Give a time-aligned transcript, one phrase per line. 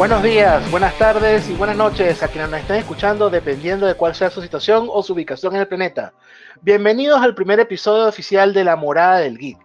[0.00, 4.14] Buenos días, buenas tardes y buenas noches a quienes nos estén escuchando dependiendo de cuál
[4.14, 6.14] sea su situación o su ubicación en el planeta.
[6.62, 9.58] Bienvenidos al primer episodio oficial de La Morada del Geek.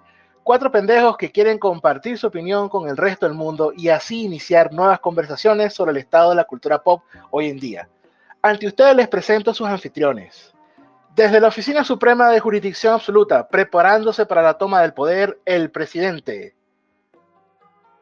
[0.44, 4.73] Cuatro pendejos que quieren compartir su opinión con el resto del mundo y así iniciar
[4.73, 7.88] nuevas conversaciones sobre el estado de la cultura pop hoy en día.
[8.42, 10.54] Ante ustedes les presento a sus anfitriones.
[11.16, 16.58] Desde la Oficina Suprema de Jurisdicción Absoluta, preparándose para la toma del poder, el presidente.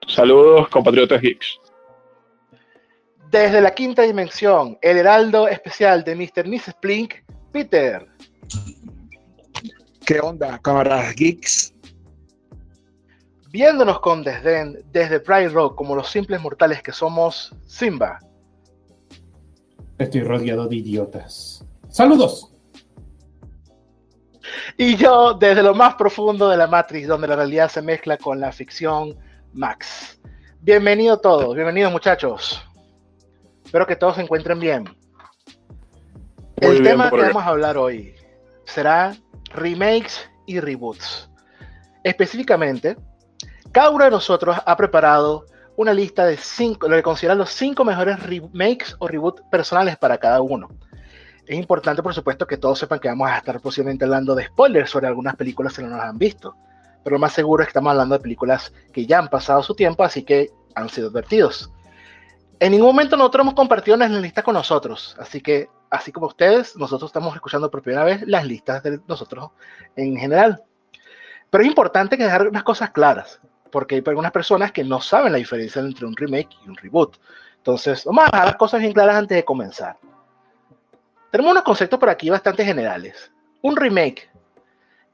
[0.07, 1.59] Saludos, compatriotas geeks.
[3.33, 6.47] Desde la quinta dimensión, el heraldo especial de Mr.
[6.47, 6.75] Mrs.
[6.79, 7.15] Plink,
[7.51, 8.07] Peter.
[10.05, 11.73] ¿Qué onda, camaradas geeks?
[13.49, 18.19] Viéndonos con desdén desde Pride Rock como los simples mortales que somos, Simba.
[19.97, 21.65] Estoy rodeado de idiotas.
[21.89, 22.51] ¡Saludos!
[24.77, 28.39] Y yo, desde lo más profundo de la Matrix, donde la realidad se mezcla con
[28.39, 29.17] la ficción,
[29.53, 30.21] Max.
[30.61, 32.63] Bienvenido todos, bienvenidos muchachos.
[33.73, 34.83] Espero que todos se encuentren bien.
[36.57, 38.13] El tema que vamos a hablar hoy
[38.65, 39.15] será
[39.45, 41.27] remakes y reboots.
[42.03, 42.95] Específicamente,
[43.71, 47.83] cada uno de nosotros ha preparado una lista de cinco, lo que consideran los cinco
[47.83, 50.69] mejores remakes o reboots personales para cada uno.
[51.47, 54.91] Es importante, por supuesto, que todos sepan que vamos a estar posiblemente hablando de spoilers
[54.91, 56.55] sobre algunas películas que no nos han visto.
[57.03, 59.73] Pero lo más seguro es que estamos hablando de películas que ya han pasado su
[59.73, 61.72] tiempo, así que han sido advertidos.
[62.59, 66.75] En ningún momento nosotros hemos compartido las listas con nosotros, así que, así como ustedes,
[66.77, 69.51] nosotros estamos escuchando por primera vez las listas de nosotros
[69.95, 70.63] en general.
[71.49, 75.31] Pero es importante que dejar unas cosas claras, porque hay algunas personas que no saben
[75.31, 77.17] la diferencia entre un remake y un reboot.
[77.57, 79.97] Entonces, vamos a dejar las cosas bien claras antes de comenzar.
[81.31, 83.31] Tenemos unos conceptos por aquí bastante generales.
[83.61, 84.29] Un remake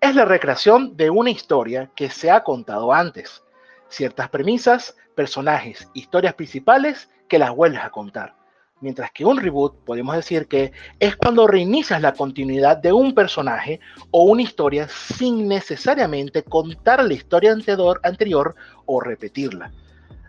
[0.01, 3.43] es la recreación de una historia que se ha contado antes.
[3.89, 8.35] Ciertas premisas, personajes, historias principales que las vuelves a contar.
[8.81, 13.81] Mientras que un reboot, podemos decir que es cuando reinicias la continuidad de un personaje
[14.11, 18.55] o una historia sin necesariamente contar la historia anterior,
[18.85, 19.71] o repetirla.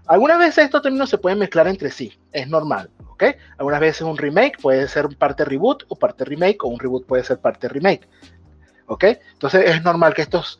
[0.06, 3.24] Algunas veces estos términos se pueden mezclar entre sí, es normal, ¿ok?
[3.58, 7.22] Algunas veces un remake puede ser parte reboot o parte remake, o un reboot puede
[7.22, 8.08] ser parte remake,
[8.86, 9.04] ¿ok?
[9.04, 10.58] Entonces es normal que estos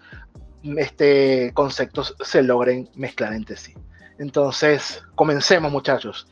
[0.62, 3.74] este, conceptos se logren mezclar entre sí.
[4.18, 6.26] Entonces, comencemos muchachos.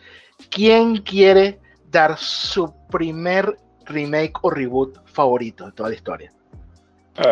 [0.51, 1.59] ¿Quién quiere
[1.91, 3.57] dar su primer
[3.87, 6.33] remake o reboot favorito de toda la historia?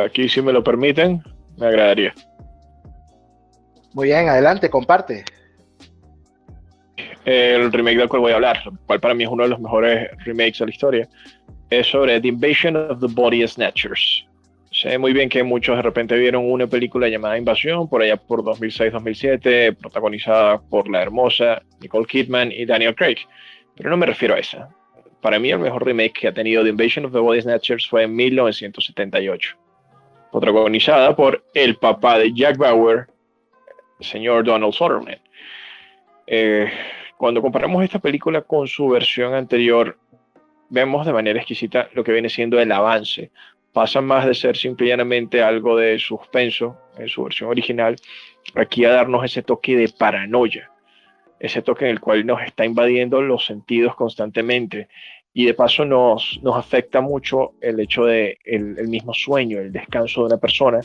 [0.04, 1.22] Aquí, si me lo permiten,
[1.56, 2.14] me agradaría.
[3.92, 5.24] Muy bien, adelante, comparte
[7.26, 10.08] el remake del cual voy a hablar, cual para mí es uno de los mejores
[10.24, 11.08] remakes de la historia,
[11.70, 14.24] es sobre The Invasion of the Body Snatchers.
[14.76, 18.42] Sé muy bien que muchos de repente vieron una película llamada Invasión, por allá por
[18.42, 23.16] 2006-2007, protagonizada por la hermosa Nicole Kidman y Daniel Craig,
[23.74, 24.68] pero no me refiero a esa.
[25.22, 28.02] Para mí el mejor remake que ha tenido The Invasion of the Body Snatchers fue
[28.02, 29.56] en 1978,
[30.30, 33.06] protagonizada por el papá de Jack Bauer,
[33.98, 35.22] el señor Donald Sutherland.
[36.26, 36.70] Eh,
[37.16, 39.96] cuando comparamos esta película con su versión anterior,
[40.68, 43.30] vemos de manera exquisita lo que viene siendo el avance.
[43.76, 47.94] Pasa más de ser simplemente algo de suspenso en su versión original,
[48.54, 50.70] aquí a darnos ese toque de paranoia,
[51.38, 54.88] ese toque en el cual nos está invadiendo los sentidos constantemente.
[55.34, 60.22] Y de paso nos, nos afecta mucho el hecho de el mismo sueño, el descanso
[60.22, 60.80] de una persona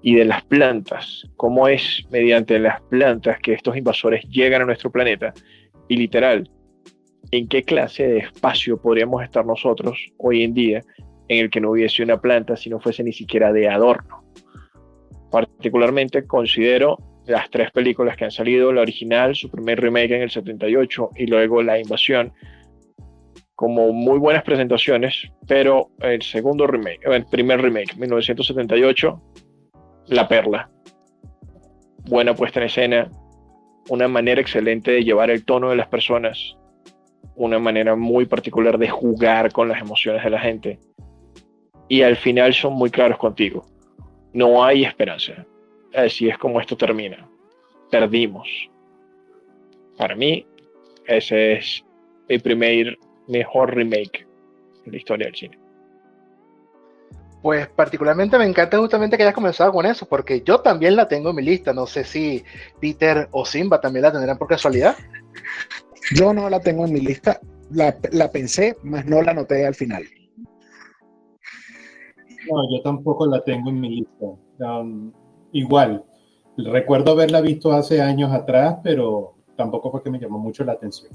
[0.00, 4.92] y de las plantas, cómo es mediante las plantas que estos invasores llegan a nuestro
[4.92, 5.34] planeta
[5.88, 6.48] y literal,
[7.32, 10.84] ¿en qué clase de espacio podríamos estar nosotros hoy en día
[11.30, 14.24] en el que no hubiese una planta si no fuese ni siquiera de adorno?
[15.30, 20.30] Particularmente considero las tres películas que han salido, la original, su primer remake en el
[20.30, 22.32] 78 y luego La Invasión,
[23.54, 29.22] como muy buenas presentaciones, pero el segundo remake, el primer remake, 1978,
[30.08, 30.68] la Perla.
[32.08, 33.10] Buena puesta en escena,
[33.88, 36.56] una manera excelente de llevar el tono de las personas,
[37.36, 40.80] una manera muy particular de jugar con las emociones de la gente.
[41.90, 43.66] Y al final son muy claros contigo.
[44.32, 45.44] No hay esperanza.
[45.92, 47.28] Así es como esto termina.
[47.90, 48.48] Perdimos.
[49.98, 50.46] Para mí,
[51.06, 51.84] ese es
[52.28, 52.96] el primer
[53.26, 54.26] mejor remake
[54.84, 55.58] de la historia del cine.
[57.42, 61.30] Pues particularmente me encanta justamente que hayas comenzado con eso, porque yo también la tengo
[61.30, 61.72] en mi lista.
[61.72, 62.44] No sé si
[62.80, 64.96] Peter o Simba también la tendrán por casualidad.
[66.14, 67.40] Yo no la tengo en mi lista,
[67.70, 70.04] la, pensé, mas no la anoté al final.
[72.48, 74.26] No, yo tampoco la tengo en mi lista.
[74.58, 75.12] Um,
[75.52, 76.04] igual,
[76.56, 81.12] recuerdo haberla visto hace años atrás, pero tampoco fue que me llamó mucho la atención.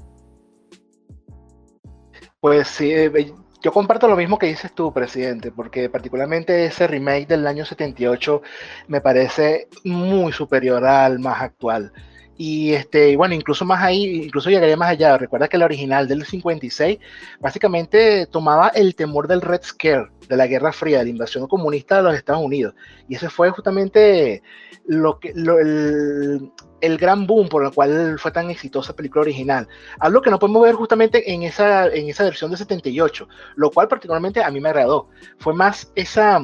[2.40, 3.32] Pues sí, eh,
[3.62, 8.42] yo comparto lo mismo que dices tú, presidente, porque particularmente ese remake del año 78
[8.86, 11.92] me parece muy superior al más actual.
[12.38, 15.16] Y este, bueno, incluso más ahí, incluso llegaría más allá.
[15.16, 16.98] Recuerda que la original del 56
[17.40, 21.96] básicamente tomaba el temor del Red Scare, de la Guerra Fría, de la invasión comunista
[21.96, 22.74] de los Estados Unidos.
[23.08, 24.42] Y ese fue justamente
[24.86, 26.50] lo que, el,
[26.80, 29.66] el, gran boom por el cual fue tan exitosa la película original.
[29.98, 33.88] Algo que no podemos ver justamente en esa, en esa versión de 78, lo cual
[33.88, 35.08] particularmente a mí me agradó.
[35.38, 36.40] Fue más esa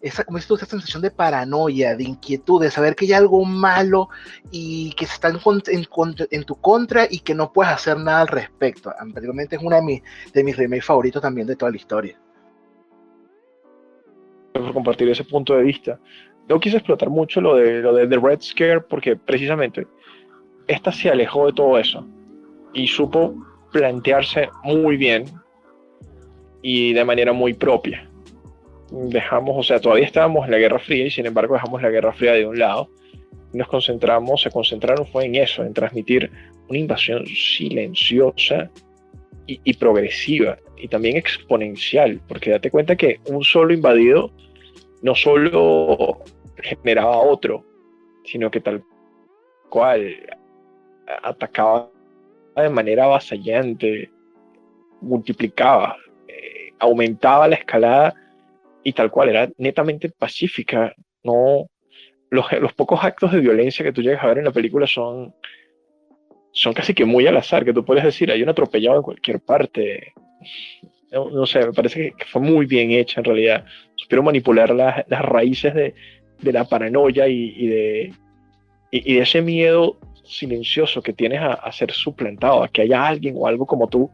[0.00, 4.08] esa, como esa sensación de paranoia, de inquietud, de saber que hay algo malo
[4.50, 5.38] y que está en,
[6.30, 8.92] en, tu contra y que no puedes hacer nada al respecto.
[8.98, 10.02] Anteriormente es uno de, mis,
[10.32, 12.18] de mis remakes favoritos también de toda la historia.
[14.52, 15.98] Por compartir ese punto de vista.
[16.48, 19.86] Yo quise explotar mucho lo de, lo de The Red Scare porque precisamente
[20.66, 22.06] esta se alejó de todo eso
[22.72, 23.34] y supo
[23.72, 25.26] plantearse muy bien
[26.62, 28.09] y de manera muy propia
[28.90, 32.12] dejamos, o sea, todavía estábamos en la Guerra Fría y sin embargo dejamos la Guerra
[32.12, 32.88] Fría de un lado.
[33.52, 36.30] Y nos concentramos, se concentraron fue en eso, en transmitir
[36.68, 38.70] una invasión silenciosa
[39.46, 44.30] y, progresiva y también exponencial, porque date cuenta que un solo invadido
[45.02, 46.18] no solo
[46.56, 47.64] generaba otro,
[48.24, 48.84] sino que tal
[49.68, 50.16] cual
[51.24, 51.90] atacaba
[52.56, 54.10] de manera avasallante,
[55.00, 55.96] multiplicaba,
[56.28, 58.14] eh, aumentaba la escalada
[58.82, 60.94] y tal cual, era netamente pacífica.
[61.22, 61.66] No,
[62.30, 65.34] los, los, pocos actos de violencia que tú llegas a ver en la película son,
[66.52, 69.40] son casi que muy al azar, que tú puedes decir, hay un atropellado en cualquier
[69.40, 70.12] parte.
[71.12, 73.64] No, sé, me parece que, fue muy bien hecha en realidad.
[73.96, 75.94] Supieron manipular las, las raíces de,
[76.40, 78.12] de, la paranoia y, y de,
[78.92, 83.34] y, de ese miedo silencioso que tienes a, a, ser suplantado, a que haya alguien
[83.36, 84.10] o algo como tú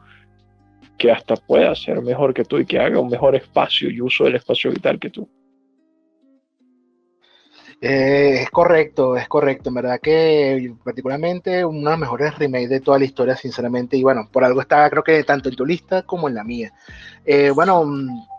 [0.96, 4.25] que hasta pueda ser mejor que tú y que haga un mejor espacio y uso
[4.25, 5.28] del espacio vital que tú.
[7.81, 9.69] Eh, es correcto, es correcto.
[9.69, 13.96] En verdad que particularmente uno de los mejores remakes de toda la historia, sinceramente.
[13.96, 16.72] Y bueno, por algo está, creo que tanto en tu lista como en la mía.
[17.25, 17.84] Eh, bueno,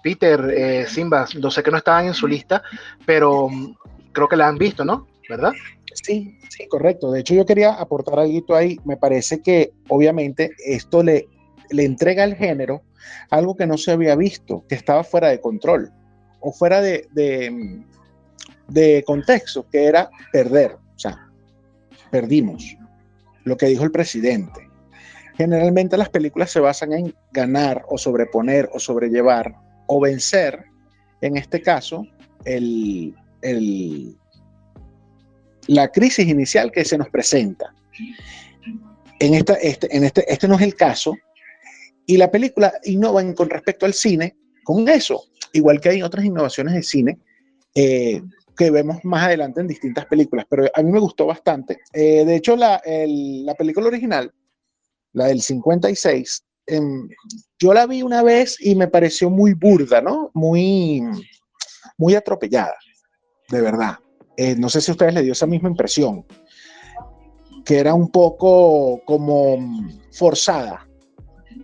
[0.01, 2.63] Peter, eh, Simba, no sé que no estaban en su lista,
[3.06, 3.75] pero mm,
[4.12, 5.07] creo que la han visto, ¿no?
[5.30, 5.51] ¿Verdad?
[5.94, 7.12] Sí, sí, correcto.
[7.12, 8.80] De hecho, yo quería aportar algo ahí.
[8.86, 11.27] Me parece que obviamente esto le
[11.69, 12.83] le entrega al género
[13.29, 15.91] algo que no se había visto, que estaba fuera de control
[16.39, 17.07] o fuera de,
[18.67, 20.73] de, contexto, que era perder.
[20.73, 21.27] O sea,
[22.11, 22.77] perdimos.
[23.43, 24.67] Lo que dijo el presidente.
[25.35, 29.55] Generalmente las películas se basan en ganar o sobreponer o sobrellevar
[29.87, 30.65] o vencer,
[31.21, 32.05] en este caso,
[32.43, 33.15] el,
[35.67, 37.73] la crisis inicial que se nos presenta.
[39.19, 41.15] En esta, este, en este, este no es el caso,
[42.07, 46.74] y la película innova con respecto al cine con eso, igual que hay otras innovaciones
[46.74, 47.19] de cine
[47.75, 48.21] eh,
[48.56, 51.81] que vemos más adelante en distintas películas, pero a mí me gustó bastante.
[51.94, 54.34] Eh, de hecho, la, la, película original,
[55.13, 57.08] la del 56, em,
[57.60, 60.31] yo la vi una vez y me pareció muy burda, ¿no?
[60.34, 61.03] Muy,
[61.98, 62.75] muy atropellada,
[63.50, 63.98] de verdad.
[64.38, 66.25] Eh, no sé si a ustedes les dio esa misma impresión,
[67.63, 69.58] que era un poco como
[70.12, 70.87] forzada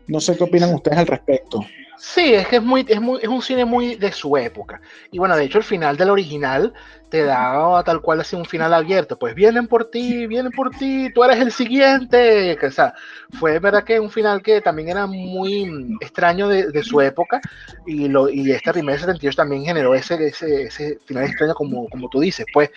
[0.07, 1.65] no sé qué opinan ustedes al respecto.
[1.97, 4.81] Sí, es que es muy, es muy, es un cine muy de su época.
[5.11, 6.73] Y bueno, de hecho, el final del original
[7.07, 9.17] te da tal cual así un final abierto.
[9.17, 12.57] Pues vienen por ti, vienen por ti, tú eres el siguiente.
[12.61, 12.93] O sea,
[13.39, 17.39] fue verdad que un final que también era muy extraño de, su época.
[17.85, 22.09] Y, lo, y este remake 78 también generó ese, ese, ese, final extraño, como, como
[22.09, 22.45] tú dices.
[22.51, 22.69] Pues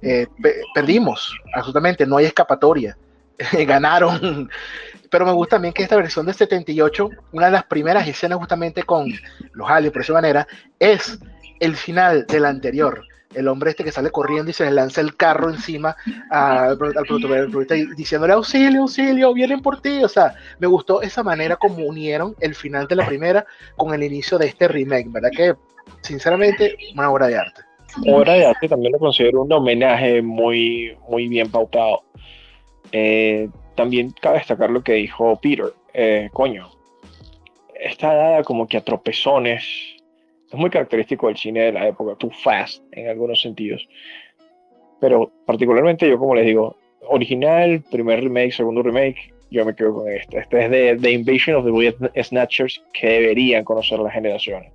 [0.00, 0.26] eh,
[0.74, 2.96] perdimos, absolutamente, no hay escapatoria.
[3.66, 4.50] Ganaron
[5.12, 8.82] pero me gusta también que esta versión de 78, una de las primeras escenas justamente
[8.82, 9.12] con
[9.52, 11.18] los aliens, por esa manera, es
[11.60, 13.04] el final del anterior.
[13.34, 15.94] El hombre este que sale corriendo y se le lanza el carro encima
[16.30, 20.02] al, protagonista diciéndole auxilio, auxilio, vienen por ti.
[20.02, 23.44] O sea, me gustó esa manera como unieron el final de la primera
[23.76, 25.30] con el inicio de este remake, ¿verdad?
[25.36, 25.54] Que,
[26.00, 27.60] sinceramente, una obra de arte.
[28.08, 32.02] Obra de arte también lo considero un homenaje muy, muy bien pautado.
[32.92, 35.72] Eh, también cabe destacar lo que dijo Peter.
[35.94, 36.70] Eh, coño,
[37.80, 39.64] está dada como que a tropezones.
[40.50, 43.88] Es muy característico del cine de la época, too fast en algunos sentidos.
[45.00, 46.76] Pero particularmente yo, como les digo,
[47.08, 50.38] original, primer remake, segundo remake, yo me quedo con este.
[50.38, 51.66] Este es de The Invasion of
[52.12, 54.72] the Snatchers que deberían conocer las generaciones.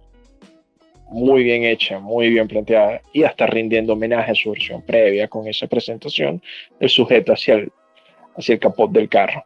[1.10, 5.48] Muy bien hecha, muy bien planteada y hasta rindiendo homenaje a su versión previa con
[5.48, 6.42] esa presentación
[6.80, 7.72] del sujeto hacia el
[8.38, 9.44] hacia el capot del carro.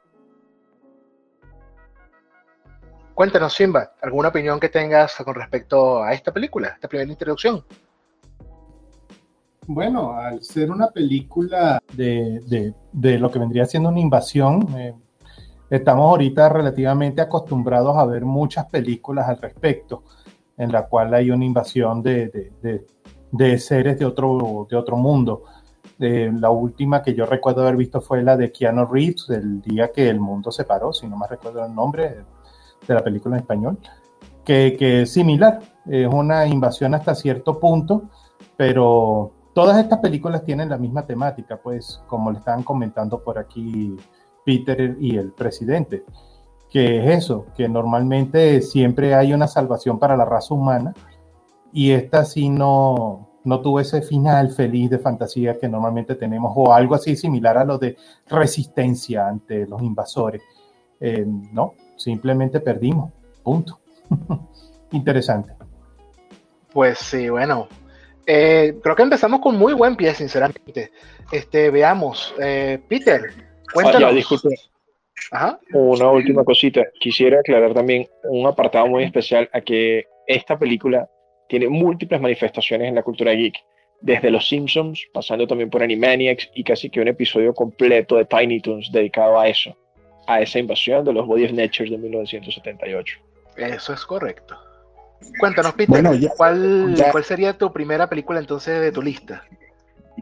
[3.13, 7.63] Cuéntanos, Simba, ¿alguna opinión que tengas con respecto a esta película, esta primera introducción?
[9.67, 14.95] Bueno, al ser una película de, lo que vendría siendo una invasión, eh,
[15.69, 20.03] estamos ahorita relativamente acostumbrados a ver muchas películas al respecto,
[20.57, 22.31] en la cual hay una invasión de,
[23.59, 25.43] seres de otro, de otro mundo.
[26.03, 29.91] Eh, la última que yo recuerdo haber visto fue la de Keanu Reeves, el día
[29.91, 32.25] que el mundo se paró, si no me recuerdo el nombre
[32.87, 33.77] de la película en español,
[34.43, 38.09] que, que es similar, es una invasión hasta cierto punto,
[38.57, 43.95] pero todas estas películas tienen la misma temática, pues como le estaban comentando por aquí
[44.43, 46.03] Peter y el presidente,
[46.71, 50.95] que es eso, que normalmente siempre hay una salvación para la raza humana
[51.71, 56.73] y esta sí no, no tuvo ese final feliz de fantasía que normalmente tenemos o
[56.73, 57.97] algo así similar a lo de
[58.29, 60.41] resistencia ante los invasores.
[60.99, 63.11] Eh, no, simplemente perdimos,
[63.43, 63.79] punto.
[64.91, 65.53] Interesante.
[66.71, 67.67] Pues sí, bueno,
[68.25, 70.91] eh, creo que empezamos con muy buen pie, sinceramente.
[71.31, 73.33] Este, veamos, eh, Peter,
[73.73, 74.11] cuéntanos.
[74.11, 74.55] Ah, disculpe.
[75.73, 76.81] Una última cosita.
[76.99, 81.09] Quisiera aclarar también un apartado muy especial a que esta película
[81.51, 83.55] tiene múltiples manifestaciones en la cultura geek,
[83.99, 88.61] desde Los Simpsons, pasando también por Animaniacs y casi que un episodio completo de Tiny
[88.61, 89.75] Toons dedicado a eso,
[90.27, 93.17] a esa invasión de los Body Snatchers de 1978.
[93.57, 94.55] Eso es correcto.
[95.41, 96.01] Cuéntanos, Peter,
[96.37, 99.43] ¿cuál, ¿cuál sería tu primera película entonces de tu lista?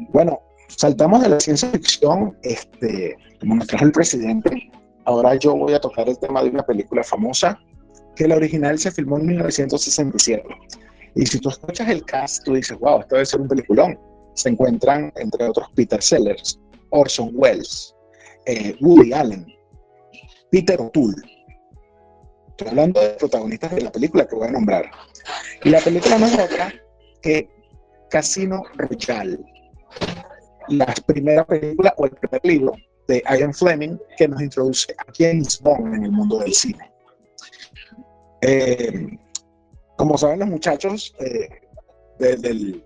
[0.10, 4.72] Bueno, saltamos de la ciencia ficción, este, como nos trajo el presidente,
[5.06, 7.60] ahora yo voy a tocar el tema de una película famosa,
[8.16, 10.44] que la original se filmó en 1967.
[11.16, 14.00] Y si tú escuchas el cast, tú dices, wow, esto debe ser un peliculón.
[14.36, 16.60] Se encuentran, entre otros, Peter Sellers,
[16.92, 17.96] Orson Welles,
[18.46, 19.46] eh, Woody Allen,
[20.52, 21.22] Peter O'Toole.
[22.50, 24.92] Estoy hablando de protagonistas de la película que voy a nombrar.
[25.64, 26.74] Y la película no es otra
[27.22, 27.50] que
[28.10, 29.40] Casino Royale.
[30.68, 32.74] La primera película o el primer libro
[33.08, 36.92] de Ian Fleming que nos introduce a James Bond en el mundo del cine.
[38.42, 39.18] Eh,
[40.00, 41.50] como saben los muchachos, eh,
[42.20, 42.82] de,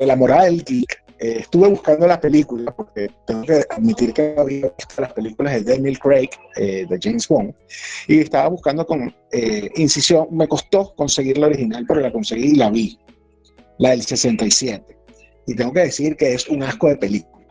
[0.00, 4.62] la morada del geek, eh, estuve buscando la película, porque tengo que admitir que había
[4.76, 7.54] visto las películas de Daniel Craig, eh, de James Bond,
[8.08, 12.56] y estaba buscando con eh, incisión, me costó conseguir la original, pero la conseguí y
[12.56, 12.98] la vi,
[13.78, 14.98] la del 67.
[15.46, 17.46] Y tengo que decir que es un asco de película.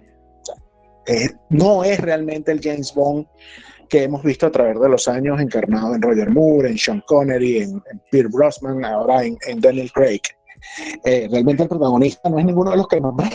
[1.50, 3.28] no es realmente el James Bond
[3.94, 7.58] que hemos visto a través de los años encarnado en Roger Moore, en Sean Connery,
[7.58, 10.22] en, en Pierre Brosnan, ahora en, Daniel Craig.
[11.06, 13.30] Eh, realmente el protagonista no es ninguno de los que nombré,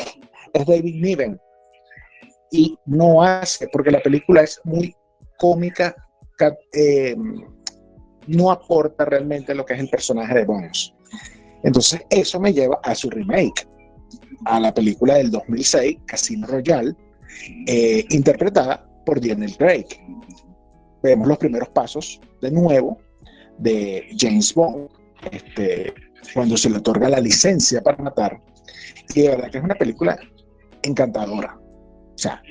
[0.53, 1.41] es David Niven.
[2.51, 4.97] Y no hace, porque la película es muy
[5.39, 5.95] cómica,
[6.73, 7.15] eh,
[8.27, 10.93] no aporta realmente lo que es el personaje de Bones.
[11.63, 13.65] Entonces, eso me lleva a su remake,
[14.45, 16.97] a la película del 2006, Casino Royale,
[17.69, 19.87] eh, interpretada por Daniel Craig.
[21.03, 22.99] Vemos los primeros pasos de nuevo
[23.59, 24.89] de James Bond,
[25.31, 25.93] este,
[26.35, 28.41] cuando se le otorga la licencia para matar.
[29.15, 30.19] Y de verdad que es una película
[30.83, 31.59] encantadora.
[31.59, 32.43] O sea,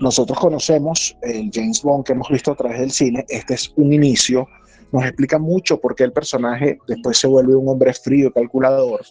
[0.00, 3.24] nosotros conocemos el James Bond que hemos visto a través del cine.
[3.28, 4.46] Este es un inicio.
[4.92, 9.04] Nos explica mucho por qué el personaje después se vuelve un hombre frío, calculador.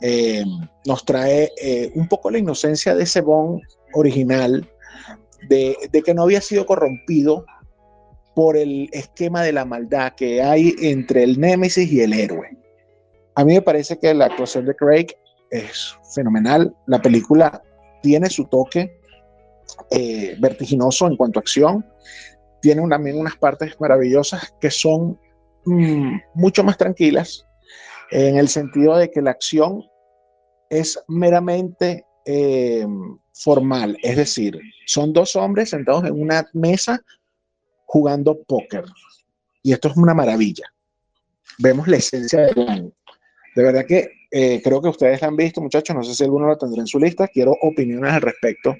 [0.00, 0.44] Eh,
[0.86, 3.60] nos trae eh, un poco la inocencia de ese Bond
[3.94, 4.68] original,
[5.48, 7.44] de, que no había sido corrompido
[8.34, 12.56] por el esquema de la maldad que hay entre el némesis y el héroe.
[13.34, 15.06] A mí me parece que la actuación de Craig
[15.50, 16.74] es fenomenal.
[16.86, 17.62] La película
[18.02, 19.00] tiene su toque
[19.90, 21.84] eh, vertiginoso en cuanto a acción.
[22.60, 25.18] Tiene también unas partes maravillosas que son
[25.64, 27.44] mm, mucho más tranquilas
[28.10, 29.84] en el sentido de que la acción
[30.70, 32.86] es meramente eh,
[33.38, 37.02] formal, es decir, son dos hombres sentados en una mesa
[37.84, 38.84] jugando póker.
[39.62, 40.64] Y esto es una maravilla.
[41.58, 42.92] Vemos la esencia del año.
[43.54, 45.96] De verdad que eh, creo que ustedes la han visto, muchachos.
[45.96, 47.28] No sé si alguno lo tendrá en su lista.
[47.28, 48.76] Quiero opiniones al respecto.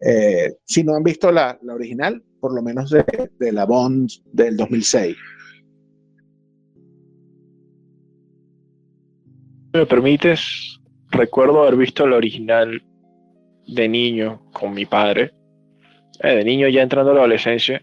[0.00, 3.04] Eh, si no han visto la, la original, por lo menos de,
[3.38, 5.16] de, la Bond del 2006.
[9.72, 10.78] ¿Me permites?
[11.10, 12.82] Recuerdo haber visto la original
[13.66, 15.32] de niño con mi padre.
[16.22, 17.82] Eh, de niño ya entrando a la adolescencia.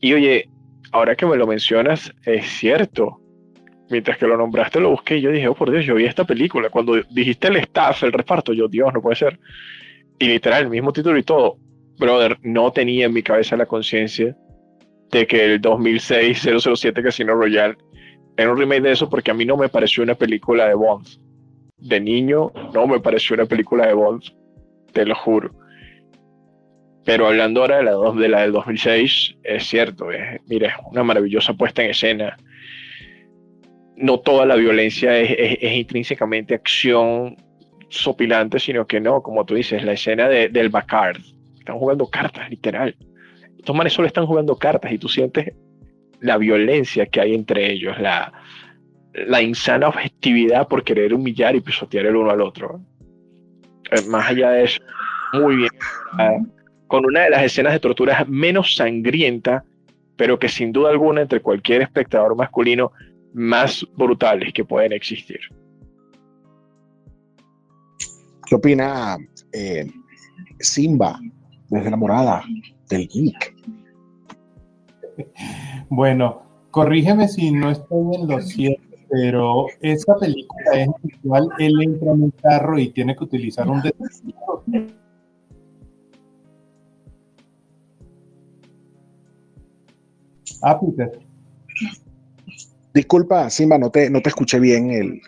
[0.00, 0.48] Y oye,
[0.92, 3.20] ahora que me lo mencionas, es cierto.
[3.90, 6.24] Mientras que lo nombraste, lo busqué y yo dije, oh por Dios, yo vi esta
[6.24, 6.70] película.
[6.70, 9.38] Cuando dijiste el staff, el reparto, yo, Dios, no puede ser.
[10.18, 11.56] Y literal, el mismo título y todo.
[11.98, 14.36] brother, no tenía en mi cabeza la conciencia
[15.10, 17.76] de que el 2006 007 Casino Royale
[18.36, 21.06] era un remake de eso porque a mí no me pareció una película de Bond.
[21.78, 24.22] De niño no me pareció una película de Bond,
[24.92, 25.52] te lo juro.
[27.04, 30.40] Pero hablando ahora de la, de la del 2006, es cierto, es,
[30.90, 32.36] una maravillosa puesta en escena.
[33.96, 37.36] No toda la violencia es, es, intrínsecamente acción
[37.88, 41.18] sopilante, sino que no, como tú dices, la escena de, del Bacard.
[41.58, 42.96] Están jugando cartas, literal.
[43.58, 45.52] Estos manes solo están jugando cartas y tú sientes
[46.20, 48.32] la violencia que hay entre ellos, la,
[49.12, 52.80] la insana objetividad por querer humillar y pisotear el uno al otro.
[53.90, 54.80] Eh, más allá de eso,
[55.32, 55.70] muy bien.
[56.86, 59.64] Con una de las escenas de tortura menos sangrienta,
[60.16, 62.92] pero que sin duda alguna entre cualquier espectador masculino
[63.32, 65.40] más brutales que pueden existir.
[68.46, 69.16] ¿Qué opina
[69.52, 69.86] eh,
[70.58, 71.18] Simba
[71.68, 72.42] desde la morada
[72.88, 73.54] del geek?
[75.88, 80.88] Bueno, corrígeme si no estoy en lo cierto, pero esa película es
[81.22, 83.82] igual, él entra en un carro y tiene que utilizar un
[90.62, 91.18] Ah, Peter.
[92.92, 95.20] Disculpa, Simba, no te, no te escuché bien el.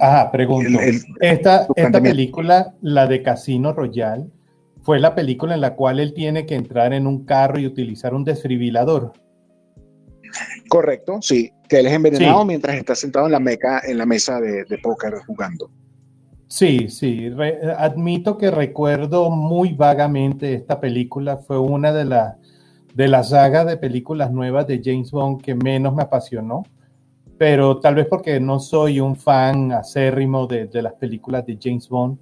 [0.00, 0.78] Ajá, pregunto.
[1.20, 4.26] esta, esta película, la de Casino Royale,
[4.82, 8.14] fue la película en la cual él tiene que entrar en un carro y utilizar
[8.14, 9.12] un desfibrilador.
[10.68, 14.40] Correcto, sí, que él es envenenado mientras está sentado en la, meca, en la mesa
[14.40, 15.70] de, póker jugando.
[16.48, 17.30] Sí, sí,
[17.76, 22.38] admito que recuerdo muy vagamente esta película, fue una de, la,
[22.94, 26.62] de la saga de películas nuevas de James Bond que menos me apasionó,
[27.36, 31.88] pero tal vez porque no soy un fan acérrimo de, de las películas de James
[31.88, 32.18] Bond,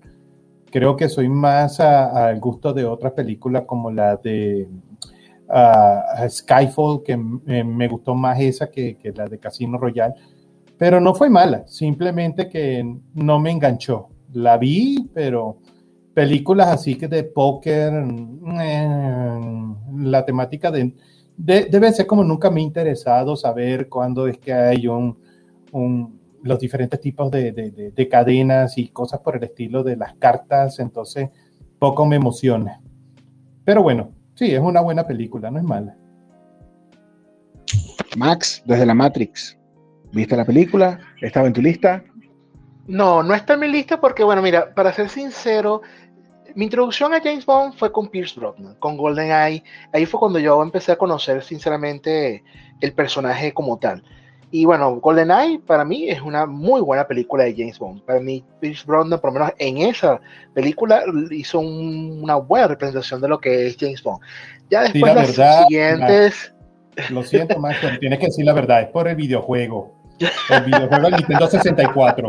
[0.75, 4.67] creo que soy más al gusto de otras películas como la de
[6.29, 10.15] Skyfall, que me gustó más esa que, la de Casino Royale,
[10.79, 14.09] pero no fue mala, simplemente que no me enganchó.
[14.33, 15.59] La vi, pero
[16.13, 17.93] películas así que de póker,
[18.61, 19.41] eh,
[19.97, 20.95] la temática de,
[21.37, 25.19] debe ser como nunca me ha interesado saber cuándo es que hay un,
[26.43, 31.31] los diferentes tipos de, de, cadenas y cosas por el estilo de las cartas, entonces
[31.79, 32.81] poco me emociona.
[33.65, 35.97] Pero bueno, Sí, es una buena película, no es mala.
[38.17, 39.57] Max, desde la Matrix,
[40.13, 40.99] ¿viste la película?
[41.21, 42.03] ¿Estaba en tu lista?
[42.87, 45.83] No, no está en mi lista porque, bueno, mira, para ser sincero,
[46.55, 49.65] mi introducción a James Bond fue con Pierce Brosnan, con GoldenEye.
[49.93, 52.45] Ahí fue cuando yo empecé a conocer, sinceramente,
[52.81, 54.05] el personaje como tal.
[54.55, 58.03] Y bueno, GoldenEye para mí es una muy buena película de James Bond.
[58.03, 60.21] Para mí, Pierce Brosnan, por lo menos en esa
[60.55, 64.21] película, hizo una buena representación de lo que es James Bond.
[64.71, 66.55] Ya después las siguientes.
[67.11, 69.93] lo siento, Max, pero tienes que decir la verdad, es por el videojuego.
[70.21, 72.29] El videojuego del Nintendo 64.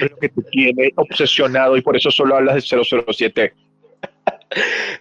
[0.00, 3.54] lo que te tiene obsesionado y por eso solo hablas de 007.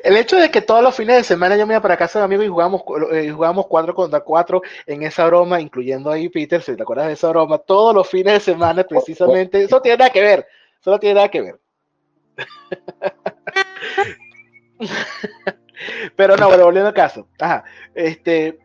[0.03, 2.25] El hecho de que todos los fines de semana yo me iba para casa de
[2.25, 6.75] amigos y jugamos, eh, jugamos 4 contra 4 en esa broma, incluyendo ahí Peter, si
[6.75, 10.21] te acuerdas de esa broma, todos los fines de semana precisamente, eso tiene nada que
[10.21, 10.47] ver,
[10.79, 11.59] eso no tiene nada que ver.
[16.15, 17.27] Pero no, bueno, volviendo al caso.
[17.93, 18.59] Este,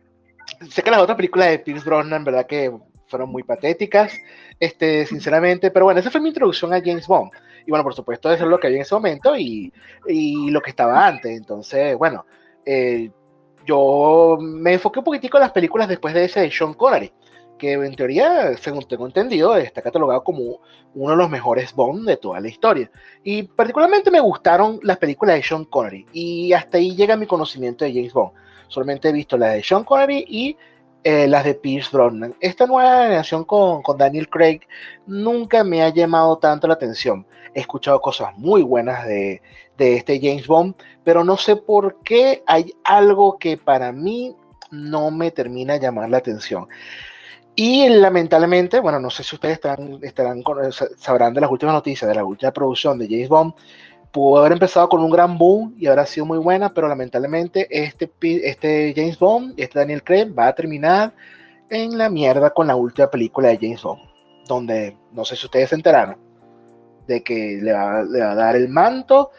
[0.69, 2.71] sé que las otras películas de Pierce Brosnan, verdad que
[3.07, 4.13] fueron muy patéticas,
[4.59, 7.31] este, sinceramente, pero bueno, esa fue mi introducción a James Bond.
[7.65, 9.71] Y bueno, por supuesto, eso es lo que había en ese momento y,
[10.07, 11.37] y lo que estaba antes.
[11.37, 12.25] Entonces, bueno,
[12.65, 13.11] eh,
[13.65, 17.11] yo me enfoqué un poquitico en las películas después de ese de Sean Connery,
[17.57, 20.59] que en teoría, según tengo entendido, está catalogado como
[20.95, 22.89] uno de los mejores Bond de toda la historia.
[23.23, 27.85] Y particularmente me gustaron las películas de Sean Connery y hasta ahí llega mi conocimiento
[27.85, 28.31] de James Bond.
[28.69, 30.57] Solamente he visto las de Sean Connery y
[31.03, 32.35] eh, las de Pierce Brosnan.
[32.39, 34.61] Esta nueva generación con, con, Daniel Craig
[35.05, 37.25] nunca me ha llamado tanto la atención.
[37.53, 39.41] He escuchado cosas muy buenas de,
[39.77, 44.35] de este James Bond, pero no sé por qué hay algo que para mí
[44.71, 46.67] no me termina llamar la atención.
[47.55, 50.43] Y lamentablemente, bueno, no sé si ustedes estarán, estarán,
[50.97, 53.53] sabrán de las últimas noticias de la última producción de James Bond,
[54.11, 58.11] pudo haber empezado con un gran boom y habrá sido muy buena, pero lamentablemente este,
[58.21, 61.13] este James Bond, este Daniel Craig, va a terminar
[61.69, 64.01] en la mierda con la última película de James Bond,
[64.47, 66.28] donde no sé si ustedes se enteraron
[67.09, 69.31] de que le va, a dar el manto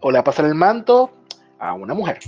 [0.00, 1.12] o le va a pasar el manto
[1.60, 2.18] a una mujer.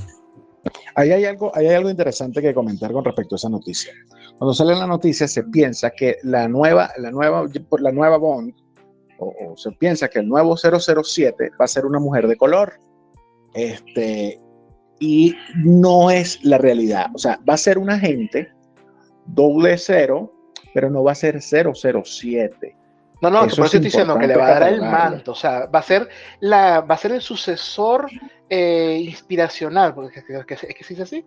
[0.95, 3.93] Ahí hay, algo, ahí hay algo interesante que comentar con respecto a esa noticia.
[4.38, 7.45] Cuando sale la noticia se piensa que la nueva, la nueva,
[7.81, 8.55] la nueva Bond
[9.19, 12.81] o, se piensa que el nuevo 007 va a ser una mujer de color.
[13.55, 14.41] Este,
[15.01, 17.07] y no es la realidad.
[17.14, 18.49] O sea, va a ser un agente
[19.27, 20.33] doble cero,
[20.73, 22.77] pero no va a ser 007.
[23.20, 25.66] No, no, por eso estoy diciendo que le va a dar el manto, o sea,
[25.66, 26.09] va a ser,
[26.40, 28.09] la, va a ser el sucesor
[28.48, 31.24] eh, inspiracional, porque es que, es que se dice así.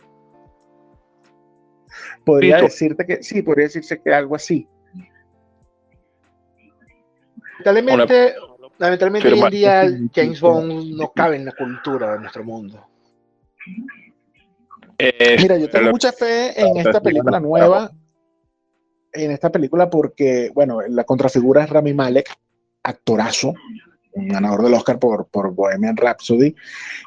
[2.23, 4.67] Podría decirte que sí, podría decirse que algo así.
[7.63, 8.35] Lamentablemente,
[8.77, 12.87] lamentablemente hoy en día James Bond no cabe en la cultura de nuestro mundo.
[14.97, 17.91] Eh, Mira, yo tengo mucha fe en esta película nueva,
[19.13, 22.29] en esta película porque, bueno, la contrafigura es Rami Malek,
[22.83, 23.53] actorazo,
[24.13, 26.55] un ganador del Oscar por, por Bohemian Rhapsody,